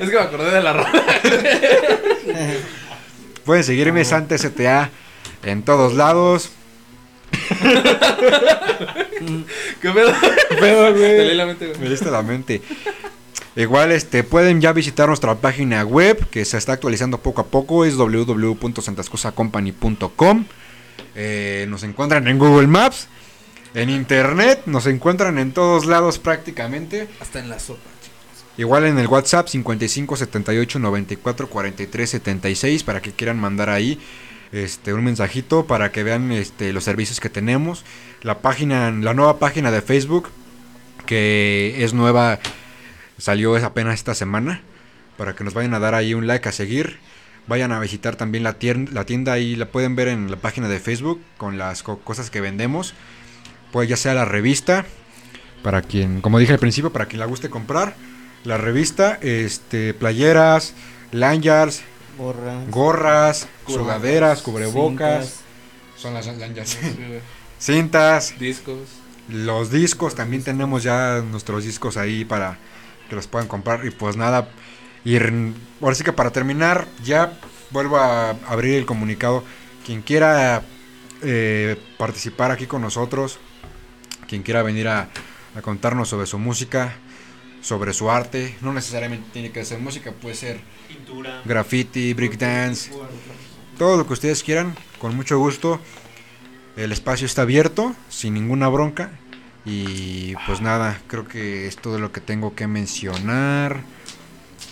[0.00, 0.92] Es que me acordé de la rola.
[3.44, 4.90] Pueden seguirme Santa STA
[5.44, 6.50] en todos lados.
[9.80, 10.12] ¿Qué pedo?
[10.60, 11.16] Pedo, güey.
[11.16, 11.80] Te leí la mente, güey.
[11.80, 12.60] Me diste la mente.
[13.54, 17.84] Igual este pueden ya visitar nuestra página web que se está actualizando poco a poco,
[17.84, 20.44] es www.santascosacompany.com.
[21.14, 23.08] Eh, nos encuentran en Google Maps,
[23.74, 27.08] en internet, nos encuentran en todos lados prácticamente.
[27.20, 27.80] Hasta en la sopa.
[28.58, 33.98] Igual en el WhatsApp 55 78 94 43 76 para que quieran mandar ahí
[34.52, 37.84] este un mensajito para que vean este los servicios que tenemos.
[38.20, 40.28] La página la nueva página de Facebook
[41.06, 42.40] que es nueva
[43.18, 44.60] salió apenas esta semana
[45.16, 46.98] para que nos vayan a dar ahí un like a seguir.
[47.48, 50.68] Vayan a visitar también la tienda, la tienda ahí la pueden ver en la página
[50.68, 52.94] de Facebook con las co- cosas que vendemos.
[53.72, 54.84] Pues ya sea la revista
[55.62, 57.94] para quien, como dije al principio, para quien la guste comprar,
[58.44, 60.74] la revista, este, playeras,
[61.12, 61.82] lanyards,
[62.18, 62.68] Gorras.
[62.70, 65.40] gorras, Cubrebocas, sudaderas, cubrebocas, cintas.
[65.96, 66.78] son las lanyards,
[67.58, 68.88] cintas, Discos.
[69.28, 72.58] los discos, también tenemos ya nuestros discos ahí para
[73.08, 73.86] que los puedan comprar.
[73.86, 74.48] Y pues nada,
[75.04, 77.38] y ahora sí que para terminar, ya
[77.70, 79.42] vuelvo a abrir el comunicado.
[79.86, 80.62] Quien quiera
[81.22, 83.38] eh, participar aquí con nosotros,
[84.32, 85.10] quien quiera venir a,
[85.54, 86.94] a contarnos sobre su música,
[87.60, 91.42] sobre su arte, no necesariamente tiene que ser música, puede ser Pintura.
[91.44, 92.90] graffiti, breakdance,
[93.76, 95.78] todo lo que ustedes quieran, con mucho gusto.
[96.78, 99.10] El espacio está abierto, sin ninguna bronca.
[99.66, 103.82] Y pues nada, creo que es todo lo que tengo que mencionar.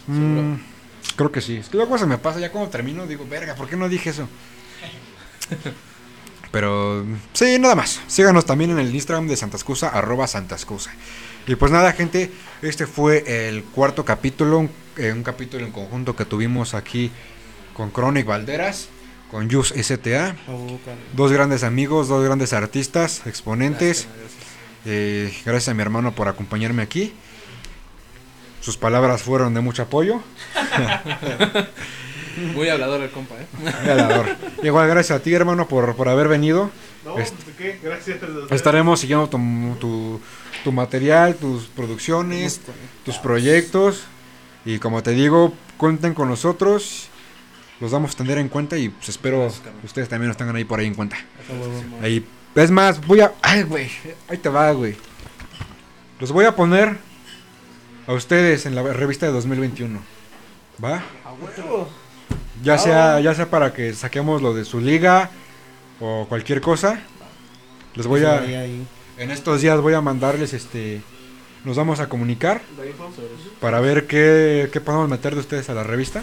[0.07, 0.55] Mm,
[1.17, 1.57] creo que sí.
[1.57, 4.09] Es que luego se me pasa ya cuando termino, digo, verga, ¿por qué no dije
[4.09, 4.27] eso?
[6.51, 8.01] Pero sí, nada más.
[8.07, 10.91] Síganos también en el Instagram de Santascusa, arroba Santascusa.
[11.47, 12.31] Y pues nada, gente,
[12.63, 17.11] este fue el cuarto capítulo, un, eh, un capítulo en conjunto que tuvimos aquí
[17.75, 18.89] con Chronic Valderas,
[19.31, 20.79] con Yus STA, Oh,
[21.15, 24.07] dos grandes amigos, dos grandes artistas, exponentes.
[24.07, 24.51] Gracias, gracias.
[24.87, 27.15] Eh, gracias a mi hermano por acompañarme aquí.
[28.61, 30.21] Sus palabras fueron de mucho apoyo.
[32.55, 33.47] Muy hablador el compa, ¿eh?
[33.87, 34.27] Galador.
[34.63, 36.71] Igual gracias a ti, hermano, por, por haber venido.
[37.05, 37.79] No, Este- pues, ¿qué?
[37.83, 38.19] Gracias.
[38.51, 39.39] Estaremos siguiendo tu,
[39.81, 40.21] tu,
[40.65, 42.61] tu material, tus producciones,
[43.05, 44.05] tus proyectos.
[44.65, 47.09] Y como te digo, cuenten con nosotros.
[47.81, 49.51] Los vamos a tener en cuenta y pues espero
[49.83, 51.17] ustedes también nos tengan ahí por ahí en cuenta.
[52.03, 53.33] Ahí, es más, voy a.
[53.41, 53.89] Ay, güey.
[54.29, 54.95] Ahí te va, güey.
[56.21, 56.99] Los voy a poner
[58.07, 59.99] a ustedes en la revista de 2021.
[60.85, 60.97] ¿Va?
[61.25, 61.89] A huevo.
[62.63, 65.31] Ya sea, ya sea para que saquemos lo de su liga
[66.01, 67.01] o cualquier cosa.
[67.95, 68.45] Les voy a.
[69.19, 71.01] En estos días voy a mandarles este.
[71.65, 72.63] Nos vamos a comunicar
[73.61, 76.23] para ver qué, qué podemos meter de ustedes a la revista.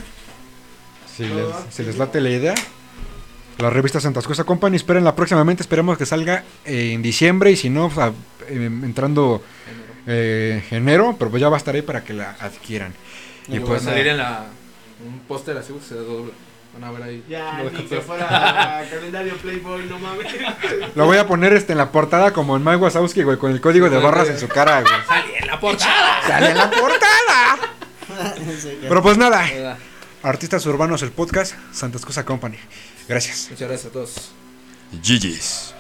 [1.15, 2.55] Si Ah, les, si les late la idea.
[3.59, 7.89] La revista Santas Cosa Company, espérenla próximamente, esperemos que salga en diciembre y si no,
[7.89, 8.11] pues,
[8.49, 9.41] em, entrando
[10.05, 12.93] eh, enero, pero pues ya va a estar ahí para que la adquieran.
[13.47, 14.45] Y Y pues va a salir en la.
[15.05, 16.33] Un póster así, se dobla.
[16.73, 17.23] Van a ver ahí.
[17.29, 20.27] Ya, Lo ni de que fuera calendario Playboy, no mames.
[20.95, 23.61] lo voy a poner este en la portada como en Mike Wazowski, güey, con el
[23.61, 24.93] código de barras en su cara, güey.
[25.07, 26.21] ¡Salí en la portada!
[26.27, 27.57] ¡Sale en la portada!
[28.81, 29.77] Pero pues nada.
[30.23, 32.57] Artistas Urbanos, el podcast, Santas Cosa Company.
[33.07, 33.47] Gracias.
[33.49, 34.31] Muchas gracias a todos.
[34.91, 35.73] GG's.